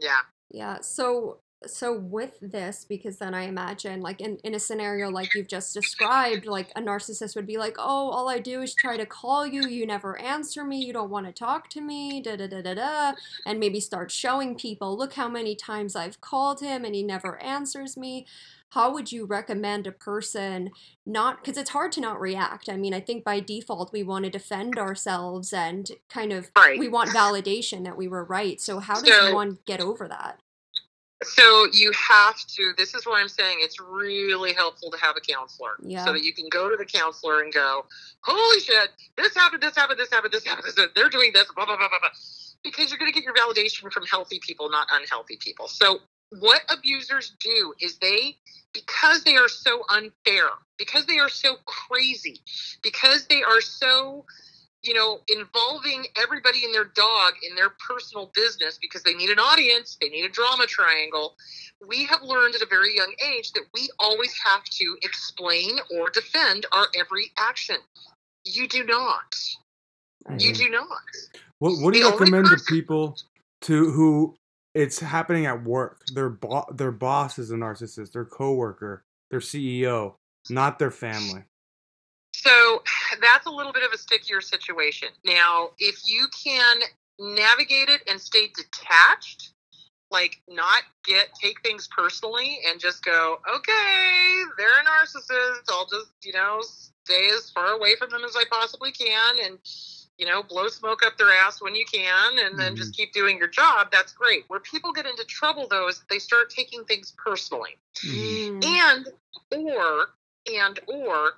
Yeah. 0.00 0.20
Yeah. 0.50 0.80
So 0.80 1.38
so 1.66 1.92
with 1.92 2.38
this, 2.40 2.84
because 2.88 3.18
then 3.18 3.34
I 3.34 3.42
imagine 3.42 4.00
like 4.00 4.20
in, 4.20 4.36
in 4.44 4.54
a 4.54 4.60
scenario 4.60 5.10
like 5.10 5.34
you've 5.34 5.48
just 5.48 5.74
described, 5.74 6.46
like 6.46 6.70
a 6.76 6.80
narcissist 6.80 7.34
would 7.34 7.46
be 7.46 7.56
like, 7.58 7.76
Oh, 7.78 8.10
all 8.10 8.28
I 8.28 8.38
do 8.38 8.62
is 8.62 8.74
try 8.74 8.96
to 8.96 9.04
call 9.06 9.46
you, 9.46 9.66
you 9.68 9.84
never 9.86 10.18
answer 10.20 10.64
me, 10.64 10.78
you 10.84 10.92
don't 10.92 11.10
want 11.10 11.26
to 11.26 11.32
talk 11.32 11.68
to 11.70 11.80
me, 11.80 12.20
da 12.22 12.36
da 12.36 12.46
da 12.46 12.62
da 12.62 12.74
da 12.74 13.12
and 13.44 13.58
maybe 13.58 13.80
start 13.80 14.10
showing 14.10 14.54
people, 14.54 14.96
look 14.96 15.14
how 15.14 15.28
many 15.28 15.56
times 15.56 15.96
I've 15.96 16.20
called 16.20 16.60
him 16.60 16.84
and 16.84 16.94
he 16.94 17.02
never 17.02 17.42
answers 17.42 17.96
me. 17.96 18.26
How 18.72 18.92
would 18.92 19.10
you 19.10 19.24
recommend 19.24 19.86
a 19.86 19.92
person 19.92 20.70
not 21.06 21.42
because 21.42 21.56
it's 21.56 21.70
hard 21.70 21.90
to 21.92 22.02
not 22.02 22.20
react. 22.20 22.68
I 22.68 22.76
mean, 22.76 22.92
I 22.92 23.00
think 23.00 23.24
by 23.24 23.40
default 23.40 23.92
we 23.92 24.02
want 24.02 24.26
to 24.26 24.30
defend 24.30 24.78
ourselves 24.78 25.52
and 25.54 25.90
kind 26.10 26.32
of 26.32 26.50
Right. 26.56 26.78
we 26.78 26.86
want 26.88 27.10
validation 27.10 27.82
that 27.84 27.96
we 27.96 28.06
were 28.06 28.24
right. 28.24 28.60
So 28.60 28.78
how 28.78 29.00
does 29.00 29.08
So- 29.12 29.34
one 29.34 29.58
get 29.66 29.80
over 29.80 30.06
that? 30.06 30.40
So 31.24 31.66
you 31.72 31.90
have 31.92 32.36
to. 32.56 32.72
This 32.76 32.94
is 32.94 33.04
why 33.04 33.20
I'm 33.20 33.28
saying 33.28 33.58
it's 33.60 33.80
really 33.80 34.52
helpful 34.52 34.90
to 34.92 34.98
have 34.98 35.16
a 35.16 35.20
counselor, 35.20 35.72
Yeah. 35.82 36.04
so 36.04 36.12
that 36.12 36.22
you 36.22 36.32
can 36.32 36.48
go 36.48 36.70
to 36.70 36.76
the 36.76 36.84
counselor 36.84 37.42
and 37.42 37.52
go, 37.52 37.86
"Holy 38.22 38.60
shit, 38.60 38.90
this 39.16 39.34
happened, 39.34 39.62
this 39.62 39.74
happened, 39.76 39.98
this 39.98 40.10
happened, 40.10 40.32
this 40.32 40.44
happened. 40.44 40.66
This, 40.66 40.76
happened. 40.76 40.92
they're 40.94 41.10
doing 41.10 41.32
this, 41.32 41.48
blah 41.54 41.66
blah 41.66 41.76
blah 41.76 41.88
blah 41.88 41.98
blah." 41.98 42.10
Because 42.62 42.90
you're 42.90 42.98
going 42.98 43.12
to 43.12 43.14
get 43.14 43.24
your 43.24 43.34
validation 43.34 43.90
from 43.92 44.06
healthy 44.06 44.38
people, 44.40 44.70
not 44.70 44.86
unhealthy 44.92 45.36
people. 45.36 45.66
So 45.68 46.00
what 46.30 46.62
abusers 46.68 47.34
do 47.40 47.74
is 47.80 47.98
they, 47.98 48.36
because 48.72 49.24
they 49.24 49.36
are 49.36 49.48
so 49.48 49.84
unfair, 49.88 50.48
because 50.76 51.06
they 51.06 51.18
are 51.18 51.28
so 51.28 51.56
crazy, 51.64 52.42
because 52.82 53.26
they 53.26 53.42
are 53.42 53.60
so 53.60 54.24
you 54.88 54.94
know, 54.94 55.20
involving 55.28 56.06
everybody 56.20 56.64
and 56.64 56.74
their 56.74 56.86
dog 56.86 57.34
in 57.48 57.54
their 57.54 57.70
personal 57.86 58.32
business 58.34 58.78
because 58.80 59.02
they 59.02 59.14
need 59.14 59.28
an 59.28 59.38
audience, 59.38 59.98
they 60.00 60.08
need 60.08 60.24
a 60.24 60.30
drama 60.30 60.66
triangle. 60.66 61.36
We 61.86 62.06
have 62.06 62.22
learned 62.22 62.54
at 62.54 62.62
a 62.62 62.66
very 62.66 62.96
young 62.96 63.12
age 63.30 63.52
that 63.52 63.64
we 63.74 63.90
always 64.00 64.34
have 64.44 64.64
to 64.64 64.96
explain 65.02 65.78
or 65.94 66.08
defend 66.10 66.64
our 66.72 66.86
every 66.98 67.26
action. 67.36 67.76
You 68.44 68.66
do 68.66 68.84
not. 68.84 69.36
You 70.38 70.52
Mhm. 70.52 70.56
do 70.56 70.68
not. 70.70 70.88
What 71.58 71.78
What 71.78 71.92
do 71.92 71.98
you 71.98 72.04
The 72.04 72.12
only 72.12 72.30
recommend 72.32 72.50
to 72.50 72.64
people 72.64 73.18
to 73.62 73.90
who 73.92 74.38
it's 74.74 75.00
happening 75.00 75.46
at 75.46 75.64
work? 75.64 76.04
Their 76.08 76.30
bo- 76.30 76.66
their 76.72 76.92
boss 76.92 77.38
is 77.38 77.50
a 77.50 77.56
narcissist. 77.56 78.12
Their 78.12 78.24
coworker, 78.24 79.04
their 79.30 79.40
CEO, 79.40 80.16
not 80.48 80.78
their 80.78 80.90
family. 80.90 81.44
So 82.42 82.82
that's 83.20 83.46
a 83.46 83.50
little 83.50 83.72
bit 83.72 83.82
of 83.82 83.92
a 83.92 83.98
stickier 83.98 84.40
situation. 84.40 85.08
Now, 85.24 85.70
if 85.78 86.00
you 86.06 86.28
can 86.44 86.76
navigate 87.18 87.88
it 87.88 88.02
and 88.08 88.20
stay 88.20 88.48
detached, 88.54 89.52
like 90.10 90.40
not 90.48 90.84
get 91.04 91.34
take 91.34 91.60
things 91.62 91.88
personally 91.94 92.60
and 92.68 92.80
just 92.80 93.04
go, 93.04 93.40
okay, 93.56 94.42
they're 94.56 94.66
a 94.80 94.84
narcissist. 94.84 95.68
I'll 95.68 95.86
just, 95.86 96.12
you 96.22 96.32
know, 96.32 96.60
stay 96.62 97.28
as 97.36 97.50
far 97.50 97.72
away 97.72 97.96
from 97.96 98.10
them 98.10 98.22
as 98.24 98.36
I 98.36 98.44
possibly 98.50 98.92
can 98.92 99.36
and 99.44 99.58
you 100.18 100.26
know, 100.26 100.42
blow 100.42 100.66
smoke 100.68 101.04
up 101.06 101.16
their 101.16 101.32
ass 101.32 101.62
when 101.62 101.76
you 101.76 101.84
can 101.92 102.38
and 102.40 102.58
then 102.58 102.74
just 102.74 102.96
keep 102.96 103.12
doing 103.12 103.38
your 103.38 103.46
job. 103.46 103.88
That's 103.92 104.12
great. 104.12 104.44
Where 104.48 104.58
people 104.58 104.92
get 104.92 105.06
into 105.06 105.24
trouble 105.24 105.68
though 105.70 105.88
is 105.88 106.02
they 106.10 106.18
start 106.18 106.50
taking 106.50 106.84
things 106.84 107.14
personally 107.16 107.76
Mhm. 108.04 108.60
Mm. 108.60 108.64
and 108.64 109.08
or 109.68 110.10
and 110.52 110.80
or 110.88 111.34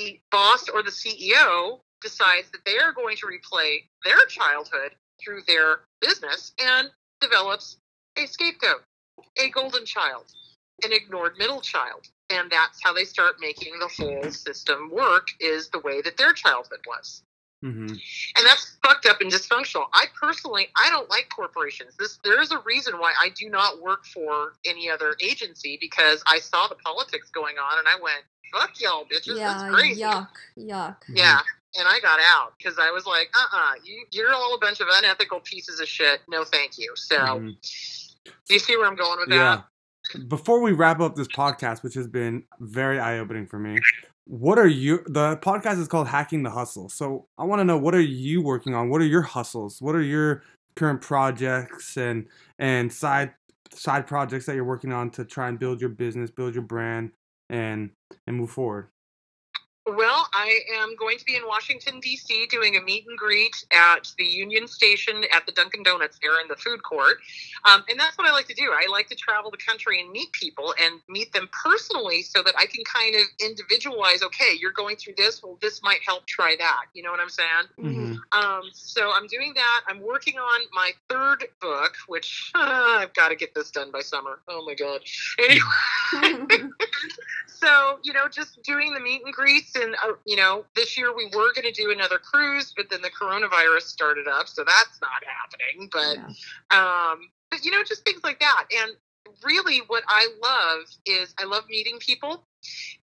the 0.00 0.20
boss 0.30 0.68
or 0.68 0.82
the 0.82 0.90
CEO 0.90 1.80
decides 2.00 2.50
that 2.50 2.64
they 2.64 2.78
are 2.78 2.92
going 2.92 3.16
to 3.16 3.26
replay 3.26 3.78
their 4.04 4.24
childhood 4.28 4.92
through 5.22 5.42
their 5.46 5.80
business 6.00 6.52
and 6.58 6.88
develops 7.20 7.76
a 8.16 8.26
scapegoat, 8.26 8.82
a 9.38 9.50
golden 9.50 9.84
child, 9.84 10.24
an 10.82 10.92
ignored 10.92 11.34
middle 11.38 11.60
child. 11.60 12.08
And 12.30 12.50
that's 12.50 12.80
how 12.82 12.94
they 12.94 13.04
start 13.04 13.36
making 13.40 13.78
the 13.78 13.88
whole 13.88 14.30
system 14.30 14.90
work 14.90 15.28
is 15.40 15.68
the 15.68 15.80
way 15.80 16.00
that 16.00 16.16
their 16.16 16.32
childhood 16.32 16.80
was. 16.86 17.22
Mhm. 17.62 17.90
And 17.90 18.46
that's 18.46 18.78
fucked 18.82 19.04
up 19.04 19.20
and 19.20 19.30
dysfunctional. 19.30 19.86
I 19.92 20.06
personally, 20.18 20.70
I 20.76 20.88
don't 20.88 21.10
like 21.10 21.28
corporations. 21.28 21.94
This 21.98 22.18
there 22.24 22.40
is 22.40 22.52
a 22.52 22.58
reason 22.60 22.98
why 22.98 23.12
I 23.20 23.28
do 23.30 23.50
not 23.50 23.80
work 23.80 24.06
for 24.06 24.54
any 24.64 24.88
other 24.88 25.14
agency 25.20 25.76
because 25.78 26.22
I 26.26 26.38
saw 26.38 26.68
the 26.68 26.76
politics 26.76 27.28
going 27.28 27.58
on 27.58 27.78
and 27.78 27.86
I 27.86 27.96
went, 27.96 28.24
"Fuck 28.52 28.80
y'all, 28.80 29.04
bitches! 29.04 29.36
yeah, 29.38 29.52
that's 29.52 29.74
crazy." 29.74 30.02
yuck, 30.02 30.28
yuck. 30.58 30.96
Yeah, 31.08 31.40
and 31.78 31.86
I 31.88 32.00
got 32.00 32.20
out 32.20 32.52
because 32.58 32.78
I 32.78 32.90
was 32.90 33.06
like, 33.06 33.30
"Uh, 33.34 33.56
uh 33.56 33.72
you, 33.84 34.04
you're 34.10 34.32
all 34.32 34.54
a 34.54 34.58
bunch 34.58 34.80
of 34.80 34.88
unethical 34.90 35.40
pieces 35.40 35.80
of 35.80 35.88
shit. 35.88 36.20
No, 36.28 36.44
thank 36.44 36.78
you." 36.78 36.92
So, 36.96 37.16
Mhm. 37.16 37.56
do 38.24 38.54
you 38.54 38.58
see 38.60 38.76
where 38.76 38.86
I'm 38.86 38.96
going 38.96 39.20
with 39.20 39.28
Yeah. 39.28 39.62
that? 40.14 40.28
Before 40.28 40.60
we 40.60 40.72
wrap 40.72 41.00
up 41.00 41.14
this 41.14 41.28
podcast, 41.28 41.82
which 41.82 41.94
has 41.94 42.08
been 42.08 42.44
very 42.58 42.98
eye 42.98 43.18
opening 43.18 43.46
for 43.46 43.58
me, 43.58 43.78
what 44.24 44.58
are 44.58 44.66
you? 44.66 45.02
The 45.06 45.36
podcast 45.36 45.78
is 45.80 45.88
called 45.88 46.08
Hacking 46.08 46.42
the 46.42 46.50
Hustle. 46.50 46.88
So 46.88 47.28
I 47.38 47.44
want 47.44 47.60
to 47.60 47.64
know 47.64 47.78
what 47.78 47.94
are 47.94 48.00
you 48.00 48.42
working 48.42 48.74
on? 48.74 48.88
What 48.88 49.00
are 49.00 49.06
your 49.06 49.22
hustles? 49.22 49.80
What 49.80 49.94
are 49.94 50.02
your 50.02 50.42
current 50.76 51.00
projects 51.00 51.96
and 51.96 52.26
and 52.58 52.92
side 52.92 53.34
side 53.72 54.06
projects 54.06 54.46
that 54.46 54.54
you're 54.54 54.64
working 54.64 54.92
on 54.92 55.10
to 55.10 55.24
try 55.24 55.48
and 55.48 55.58
build 55.58 55.80
your 55.80 55.90
business, 55.90 56.30
build 56.30 56.54
your 56.54 56.62
brand, 56.62 57.12
and 57.50 57.90
and 58.26 58.36
move 58.36 58.50
forward? 58.50 58.88
Well, 59.86 60.28
I 60.34 60.60
am 60.76 60.94
going 60.94 61.18
to 61.18 61.24
be 61.24 61.36
in 61.36 61.42
Washington, 61.46 62.00
D.C., 62.00 62.46
doing 62.46 62.76
a 62.76 62.82
meet 62.82 63.06
and 63.08 63.18
greet 63.18 63.56
at 63.72 64.12
the 64.18 64.24
Union 64.24 64.68
Station 64.68 65.24
at 65.34 65.46
the 65.46 65.52
Dunkin' 65.52 65.82
Donuts 65.82 66.18
there 66.22 66.38
in 66.40 66.48
the 66.48 66.54
food 66.56 66.82
court. 66.82 67.16
Um, 67.64 67.82
and 67.88 67.98
that's 67.98 68.16
what 68.16 68.28
I 68.28 68.30
like 68.30 68.46
to 68.48 68.54
do. 68.54 68.70
I 68.72 68.86
like 68.90 69.08
to 69.08 69.16
travel 69.16 69.50
the 69.50 69.56
country 69.56 70.00
and 70.00 70.10
meet 70.10 70.30
people 70.32 70.74
and 70.80 71.00
meet 71.08 71.32
them 71.32 71.48
personally 71.64 72.22
so 72.22 72.42
that 72.42 72.54
I 72.58 72.66
can 72.66 72.84
kind 72.84 73.16
of 73.16 73.22
individualize 73.42 74.22
okay, 74.22 74.54
you're 74.60 74.70
going 74.70 74.96
through 74.96 75.14
this. 75.16 75.42
Well, 75.42 75.58
this 75.62 75.82
might 75.82 76.00
help. 76.06 76.26
Try 76.26 76.56
that. 76.58 76.84
You 76.92 77.02
know 77.02 77.10
what 77.10 77.20
I'm 77.20 77.30
saying? 77.30 77.48
Mhm. 77.78 78.18
Um, 78.32 78.62
so 78.72 79.10
I'm 79.12 79.26
doing 79.26 79.54
that. 79.54 79.80
I'm 79.88 80.00
working 80.00 80.38
on 80.38 80.60
my 80.72 80.92
third 81.08 81.46
book, 81.60 81.94
which 82.06 82.52
uh, 82.54 82.58
I've 83.00 83.14
got 83.14 83.30
to 83.30 83.34
get 83.34 83.54
this 83.54 83.70
done 83.70 83.90
by 83.90 84.00
summer. 84.00 84.40
Oh 84.46 84.64
my 84.64 84.74
God. 84.74 85.00
Anyway, 85.38 85.60
so 87.60 87.98
you 88.02 88.12
know, 88.12 88.28
just 88.28 88.62
doing 88.62 88.94
the 88.94 89.00
meet 89.00 89.22
and 89.24 89.34
greets, 89.34 89.76
and 89.76 89.94
uh, 90.04 90.14
you 90.26 90.36
know, 90.36 90.64
this 90.74 90.96
year 90.96 91.14
we 91.14 91.26
were 91.26 91.52
going 91.54 91.64
to 91.64 91.72
do 91.72 91.90
another 91.90 92.18
cruise, 92.18 92.72
but 92.76 92.90
then 92.90 93.02
the 93.02 93.10
coronavirus 93.10 93.82
started 93.82 94.26
up, 94.28 94.48
so 94.48 94.64
that's 94.64 95.00
not 95.00 95.22
happening. 95.26 95.88
But 95.92 96.16
Yeah. 96.16 96.28
um, 96.76 97.30
but 97.50 97.64
you 97.64 97.70
know, 97.70 97.82
just 97.84 98.04
things 98.04 98.22
like 98.24 98.40
that. 98.40 98.66
And 98.82 98.92
really, 99.44 99.78
what 99.88 100.04
I 100.08 100.28
love 100.42 100.86
is 101.06 101.34
I 101.38 101.44
love 101.44 101.64
meeting 101.68 101.98
people, 102.00 102.44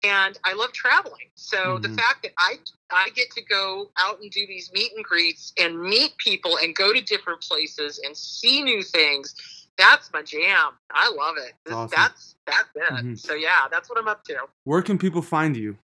and 0.04 0.38
I 0.44 0.54
love 0.54 0.72
traveling. 0.72 1.30
So 1.34 1.78
the 1.82 1.88
Mhm. 1.88 1.96
fact 1.96 2.22
that 2.22 2.32
I 2.38 2.56
I 2.90 3.10
get 3.14 3.30
to 3.32 3.42
go 3.42 3.90
out 3.98 4.20
and 4.20 4.30
do 4.30 4.46
these 4.46 4.70
meet 4.72 4.92
and 4.96 5.04
greets 5.04 5.52
and 5.58 5.80
meet 5.80 6.16
people 6.18 6.58
and 6.62 6.74
go 6.74 6.92
to 6.92 7.00
different 7.00 7.40
places 7.42 8.00
and 8.04 8.16
see 8.16 8.62
new 8.62 8.82
things. 8.82 9.34
That's 9.78 10.12
my 10.12 10.22
jam. 10.22 10.72
I 10.92 11.10
love 11.10 11.36
it. 11.38 11.54
Awesome. 11.70 11.90
That's 11.90 12.33
that's 12.46 12.68
it. 12.74 13.04
Mhm. 13.04 13.18
So 13.18 13.34
yeah, 13.34 13.66
that's 13.70 13.88
what 13.88 13.98
I'm 13.98 14.08
up 14.08 14.24
to. 14.24 14.36
Where 14.64 14.82
can 14.82 14.98
people 14.98 15.22
find 15.22 15.56
you? 15.56 15.76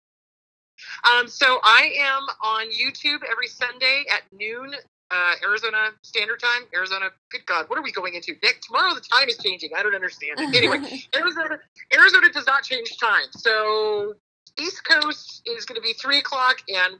Um, 1.04 1.28
so 1.28 1.60
I 1.64 1.92
am 2.00 2.24
on 2.42 2.68
YouTube 2.72 3.20
every 3.30 3.48
Sunday 3.48 4.06
at 4.14 4.22
noon, 4.32 4.74
uh, 5.12 5.34
Arizona 5.44 5.92
Standard 6.04 6.40
Time. 6.40 6.64
Arizona, 6.74 7.10
good 7.32 7.46
God, 7.46 7.70
what 7.70 7.78
are 7.78 7.82
we 7.82 7.92
going 7.92 8.14
into? 8.14 8.34
Nick, 8.44 8.62
tomorrow 8.62 8.94
the 8.94 9.02
time 9.02 9.28
is 9.28 9.38
changing. 9.38 9.72
I 9.76 9.84
don't 9.84 9.96
understand 9.96 10.40
it. 10.40 10.56
Anyway, 10.56 10.78
Arizona, 11.16 11.60
Arizona 11.94 12.30
does 12.32 12.46
not 12.46 12.64
change 12.64 12.98
time. 12.98 13.26
So 13.32 14.14
East 14.58 14.84
Coast 14.86 15.42
is 15.46 15.66
going 15.66 15.76
to 15.76 15.82
be 15.82 15.94
three 15.94 16.20
o'clock, 16.20 16.62
and 16.70 16.96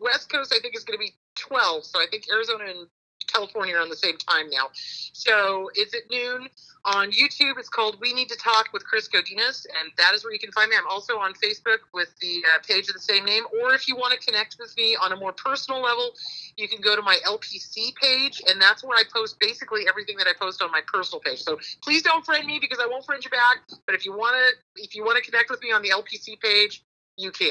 West 0.00 0.28
Coast 0.30 0.52
I 0.54 0.58
think 0.60 0.76
is 0.76 0.84
going 0.84 0.98
to 0.98 1.04
be 1.04 1.12
twelve. 1.36 1.84
So 1.84 2.00
I 2.00 2.06
think 2.10 2.24
Arizona 2.32 2.64
and 2.66 2.88
California 3.26 3.76
are 3.76 3.80
on 3.80 3.88
the 3.88 3.96
same 3.96 4.16
time 4.16 4.50
now. 4.50 4.68
So 5.12 5.70
it's 5.74 5.94
at 5.94 6.10
noon 6.10 6.48
on 6.84 7.10
YouTube. 7.10 7.58
It's 7.58 7.68
called 7.68 7.98
We 8.00 8.12
Need 8.12 8.28
to 8.30 8.36
Talk 8.36 8.72
with 8.72 8.84
Kris 8.86 9.08
Godinez, 9.08 9.66
and 9.78 9.92
that 9.98 10.14
is 10.14 10.24
where 10.24 10.32
you 10.32 10.38
can 10.38 10.52
find 10.52 10.70
me. 10.70 10.76
I'm 10.76 10.88
also 10.88 11.18
on 11.18 11.34
Facebook 11.34 11.78
with 11.92 12.08
the 12.20 12.42
uh, 12.54 12.58
page 12.66 12.88
of 12.88 12.94
the 12.94 13.00
same 13.00 13.24
name. 13.24 13.44
Or 13.60 13.74
if 13.74 13.88
you 13.88 13.96
want 13.96 14.18
to 14.18 14.26
connect 14.26 14.56
with 14.58 14.74
me 14.76 14.96
on 15.00 15.12
a 15.12 15.16
more 15.16 15.32
personal 15.32 15.82
level, 15.82 16.12
you 16.56 16.68
can 16.68 16.80
go 16.80 16.96
to 16.96 17.02
my 17.02 17.18
LPC 17.26 17.94
page, 17.96 18.42
and 18.48 18.60
that's 18.60 18.82
where 18.82 18.96
I 18.96 19.02
post 19.12 19.38
basically 19.38 19.82
everything 19.88 20.16
that 20.18 20.26
I 20.26 20.32
post 20.38 20.62
on 20.62 20.70
my 20.70 20.80
personal 20.92 21.20
page. 21.20 21.42
So 21.42 21.58
please 21.82 22.02
don't 22.02 22.24
friend 22.24 22.46
me 22.46 22.58
because 22.60 22.78
I 22.82 22.86
won't 22.86 23.04
friend 23.04 23.22
you 23.22 23.30
back. 23.30 23.58
But 23.86 23.94
if 23.94 24.04
you 24.04 24.12
want 24.12 24.36
to, 24.36 24.82
if 24.82 24.94
you 24.94 25.04
want 25.04 25.22
to 25.22 25.30
connect 25.30 25.50
with 25.50 25.62
me 25.62 25.72
on 25.72 25.82
the 25.82 25.90
LPC 25.90 26.40
page, 26.40 26.82
you 27.16 27.30
can. 27.30 27.50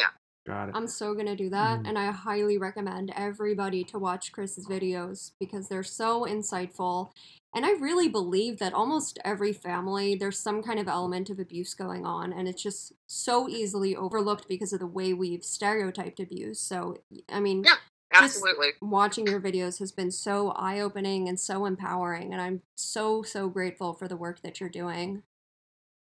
Got 0.49 0.69
it. 0.69 0.75
I'm 0.75 0.87
so 0.87 1.13
gonna 1.13 1.35
do 1.35 1.49
that, 1.51 1.79
Mhm. 1.81 1.87
and 1.89 1.99
I 1.99 2.11
highly 2.11 2.57
recommend 2.57 3.11
everybody 3.15 3.83
to 3.85 3.99
watch 3.99 4.31
Kris's 4.31 4.65
videos 4.67 5.31
because 5.39 5.67
they're 5.67 5.83
so 5.83 6.21
insightful. 6.25 7.11
And 7.53 7.65
I 7.65 7.71
really 7.73 8.09
believe 8.09 8.57
that 8.59 8.73
almost 8.73 9.19
every 9.23 9.53
family, 9.53 10.15
there's 10.15 10.39
some 10.39 10.63
kind 10.63 10.79
of 10.79 10.87
element 10.87 11.29
of 11.29 11.39
abuse 11.39 11.75
going 11.75 12.03
on, 12.05 12.33
and 12.33 12.47
it's 12.47 12.63
just 12.63 12.93
so 13.07 13.47
easily 13.47 13.95
overlooked 13.95 14.47
because 14.47 14.73
of 14.73 14.79
the 14.79 14.87
way 14.87 15.13
we've 15.13 15.43
stereotyped 15.43 16.19
abuse. 16.19 16.59
So, 16.59 16.97
I 17.29 17.39
mean, 17.39 17.63
Yeah. 17.63 17.77
Absolutely. 18.11 18.69
watching 18.81 19.27
your 19.27 19.39
videos 19.39 19.77
has 19.77 19.91
been 19.91 20.09
so 20.09 20.49
eye 20.53 20.79
opening 20.79 21.29
and 21.29 21.39
so 21.39 21.65
empowering, 21.67 22.33
and 22.33 22.41
I'm 22.41 22.63
so, 22.75 23.21
so 23.21 23.49
grateful 23.49 23.93
for 23.93 24.07
the 24.07 24.17
work 24.17 24.41
that 24.41 24.59
you're 24.59 24.67
doing. 24.69 25.21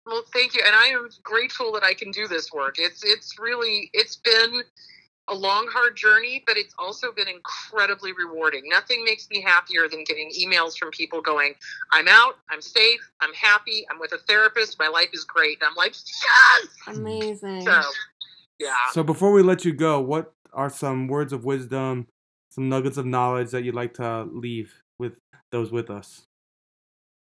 Well, 0.07 0.23
thank 0.33 0.55
you, 0.55 0.61
and 0.65 0.73
I 0.73 0.87
am 0.87 1.09
grateful 1.21 1.73
that 1.73 1.83
I 1.83 1.93
can 1.93 2.11
do 2.11 2.27
this 2.27 2.51
work. 2.53 2.75
It's 2.79 3.03
it's 3.03 3.37
really 3.37 3.89
it's 3.93 4.15
been 4.15 4.63
a 5.27 5.35
long, 5.35 5.67
hard 5.69 5.97
journey, 5.97 6.41
but 6.47 6.55
it's 6.55 6.73
also 6.79 7.11
been 7.11 7.27
incredibly 7.27 8.13
rewarding. 8.13 8.63
Nothing 8.67 9.03
makes 9.03 9.27
me 9.29 9.41
happier 9.41 9.89
than 9.89 10.05
getting 10.05 10.31
emails 10.39 10.77
from 10.77 10.91
people 10.91 11.21
going, 11.21 11.55
"I'm 11.91 12.07
out, 12.07 12.35
I'm 12.49 12.61
safe, 12.61 13.01
I'm 13.19 13.33
happy, 13.33 13.85
I'm 13.91 13.99
with 13.99 14.13
a 14.13 14.19
therapist, 14.19 14.79
my 14.79 14.87
life 14.87 15.09
is 15.11 15.25
great." 15.25 15.57
And 15.61 15.67
I'm 15.69 15.75
like, 15.75 15.93
yes. 15.93 16.97
Amazing. 16.97 17.61
So, 17.61 17.81
yeah. 18.59 18.75
So 18.93 19.03
before 19.03 19.33
we 19.33 19.41
let 19.41 19.65
you 19.65 19.73
go, 19.73 19.99
what 19.99 20.33
are 20.53 20.69
some 20.69 21.09
words 21.09 21.33
of 21.33 21.43
wisdom, 21.43 22.07
some 22.49 22.69
nuggets 22.69 22.95
of 22.95 23.05
knowledge 23.05 23.51
that 23.51 23.65
you'd 23.65 23.75
like 23.75 23.95
to 23.95 24.23
leave 24.31 24.73
with 24.97 25.17
those 25.51 25.69
with 25.69 25.89
us? 25.89 26.27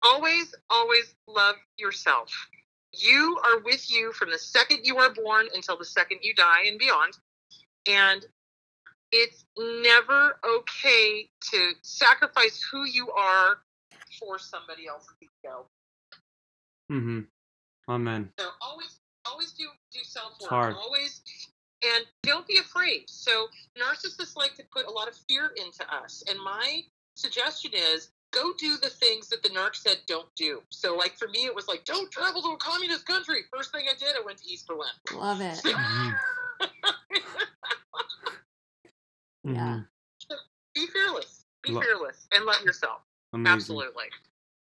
always, 0.03 0.55
always 0.69 1.15
love 1.27 1.57
yourself. 1.79 2.31
You 2.93 3.39
are 3.45 3.61
with 3.61 3.91
you 3.91 4.13
from 4.13 4.31
the 4.31 4.39
second 4.39 4.81
you 4.85 4.99
are 4.99 5.13
born 5.13 5.47
until 5.55 5.77
the 5.77 5.85
second 5.85 6.19
you 6.23 6.35
die 6.35 6.65
and 6.67 6.79
beyond. 6.79 7.17
And 7.87 8.25
it's 9.13 9.45
never 9.59 10.39
okay 10.45 11.29
to 11.53 11.73
sacrifice 11.83 12.63
who 12.71 12.85
you 12.85 13.11
are 13.11 13.59
for 14.19 14.39
somebody 14.39 14.87
else's 14.87 15.15
ego. 15.23 15.67
Mm-hmm. 16.91 17.21
Amen. 17.89 18.29
So 18.39 18.49
always, 18.61 19.01
always 19.25 19.53
do 19.53 19.67
do 19.93 20.01
self 20.03 20.41
work. 20.41 20.77
Always, 20.77 21.23
and 21.83 22.05
don't 22.23 22.47
be 22.47 22.59
afraid. 22.59 23.05
So 23.09 23.47
narcissists 23.79 24.37
like 24.37 24.55
to 24.57 24.65
put 24.73 24.87
a 24.87 24.91
lot 24.91 25.09
of 25.09 25.15
fear 25.29 25.53
into 25.57 25.85
us. 25.93 26.23
And 26.29 26.39
my 26.39 26.83
suggestion 27.15 27.73
is 27.75 28.11
go 28.33 28.53
do 28.59 28.77
the 28.83 28.89
things 28.91 29.29
that 29.29 29.43
the 29.43 29.49
narc 29.51 29.75
said 29.77 29.99
don't 30.07 30.29
do. 30.37 30.63
So 30.71 30.97
like 30.97 31.17
for 31.17 31.29
me, 31.29 31.41
it 31.47 31.55
was 31.55 31.69
like 31.69 31.85
don't 31.85 32.11
travel 32.11 32.43
to 32.43 32.49
a 32.49 32.57
communist 32.57 33.07
country. 33.07 33.41
First 33.55 33.73
thing 33.73 33.87
I 33.91 33.95
did, 33.99 34.15
I 34.17 34.25
went 34.25 34.39
to 34.39 34.49
East 34.49 34.67
Berlin. 34.67 34.89
Love 35.15 35.41
it. 35.41 35.61
Mhm. 39.43 39.55
Yeah. 39.55 39.81
Mhm. 39.81 39.87
be 40.75 40.87
fearless. 40.89 41.45
Be 41.63 41.73
Lo- 41.73 41.81
fearless 41.81 42.29
and 42.33 42.45
love 42.45 42.63
yourself. 42.63 43.01
Amazing. 43.33 43.55
Absolutely. 43.55 44.05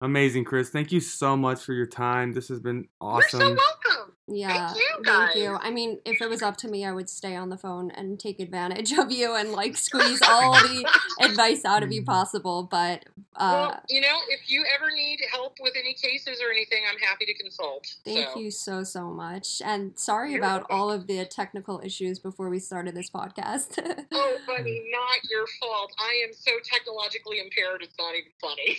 Amazing, 0.01 0.43
Kris. 0.45 0.69
Thank 0.69 0.91
you 0.91 0.99
so 0.99 1.37
much 1.37 1.61
for 1.63 1.73
your 1.73 1.85
time. 1.85 2.33
This 2.33 2.47
has 2.49 2.59
been 2.59 2.87
awesome. 2.99 3.39
You're 3.39 3.49
so 3.49 3.55
welcome. 3.55 3.84
Yeah. 4.27 4.73
you, 4.73 5.03
Thank 5.05 5.35
you. 5.35 5.55
I 5.61 5.69
mean, 5.69 5.99
if 6.03 6.19
it 6.21 6.27
was 6.29 6.41
up 6.41 6.57
to 6.57 6.67
me, 6.67 6.83
I 6.83 6.91
would 6.91 7.09
stay 7.09 7.35
on 7.35 7.49
the 7.49 7.57
phone 7.57 7.91
and 7.91 8.19
take 8.19 8.39
advantage 8.39 8.91
of 8.97 9.11
you 9.11 9.35
and 9.35 9.51
like 9.51 9.77
squeeze 9.87 10.19
all 10.27 10.53
the 10.53 10.89
advice 11.21 11.63
out 11.63 11.83
of 11.83 11.91
you 11.91 12.01
Mhm. 12.01 12.05
possible. 12.07 12.63
But 12.63 13.05
uh, 13.37 13.69
well, 13.69 13.83
you 13.89 14.01
know, 14.01 14.17
if 14.29 14.49
you 14.49 14.65
ever 14.73 14.89
need 14.95 15.19
help 15.31 15.57
with 15.61 15.73
any 15.77 15.93
cases 15.93 16.39
or 16.41 16.49
anything, 16.51 16.83
I'm 16.89 16.97
happy 16.99 17.25
to 17.25 17.33
consult. 17.35 17.85
thank 18.05 18.29
so. 18.33 18.39
you 18.39 18.49
so, 18.49 18.83
so 18.83 19.11
much. 19.11 19.61
And 19.63 19.97
sorry 19.99 20.31
You're 20.31 20.39
about 20.39 20.61
welcome. 20.69 20.79
all 20.79 20.91
of 20.91 21.05
the 21.07 21.25
technical 21.25 21.81
issues 21.83 22.17
before 22.17 22.49
we 22.49 22.59
started 22.59 22.95
this 22.95 23.09
podcast. 23.09 23.77
Oh, 24.17 24.37
buddy, 24.47 24.89
not 24.91 25.19
your 25.29 25.45
fault. 25.59 25.91
I 25.99 26.23
am 26.27 26.33
so 26.33 26.51
technologically 26.63 27.39
impaired, 27.39 27.81
it's 27.83 27.95
not 27.99 28.13
even 28.15 28.31
funny. 28.41 28.77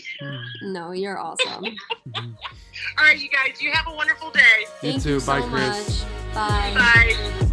no, 0.72 0.92
you're 0.92 1.18
awesome. 1.18 1.64
All 2.16 3.05
right, 3.05 3.18
you 3.18 3.28
guys, 3.28 3.61
you 3.61 3.70
have 3.72 3.86
a 3.86 3.94
wonderful 3.94 4.30
day. 4.30 4.40
You 4.82 4.92
Thank 4.92 5.03
too. 5.03 5.11
you 5.14 5.20
so 5.20 5.26
Bye, 5.41 5.49
Kris. 5.49 6.05
much. 6.05 6.34
Bye. 6.34 6.72
Bye. 6.74 7.45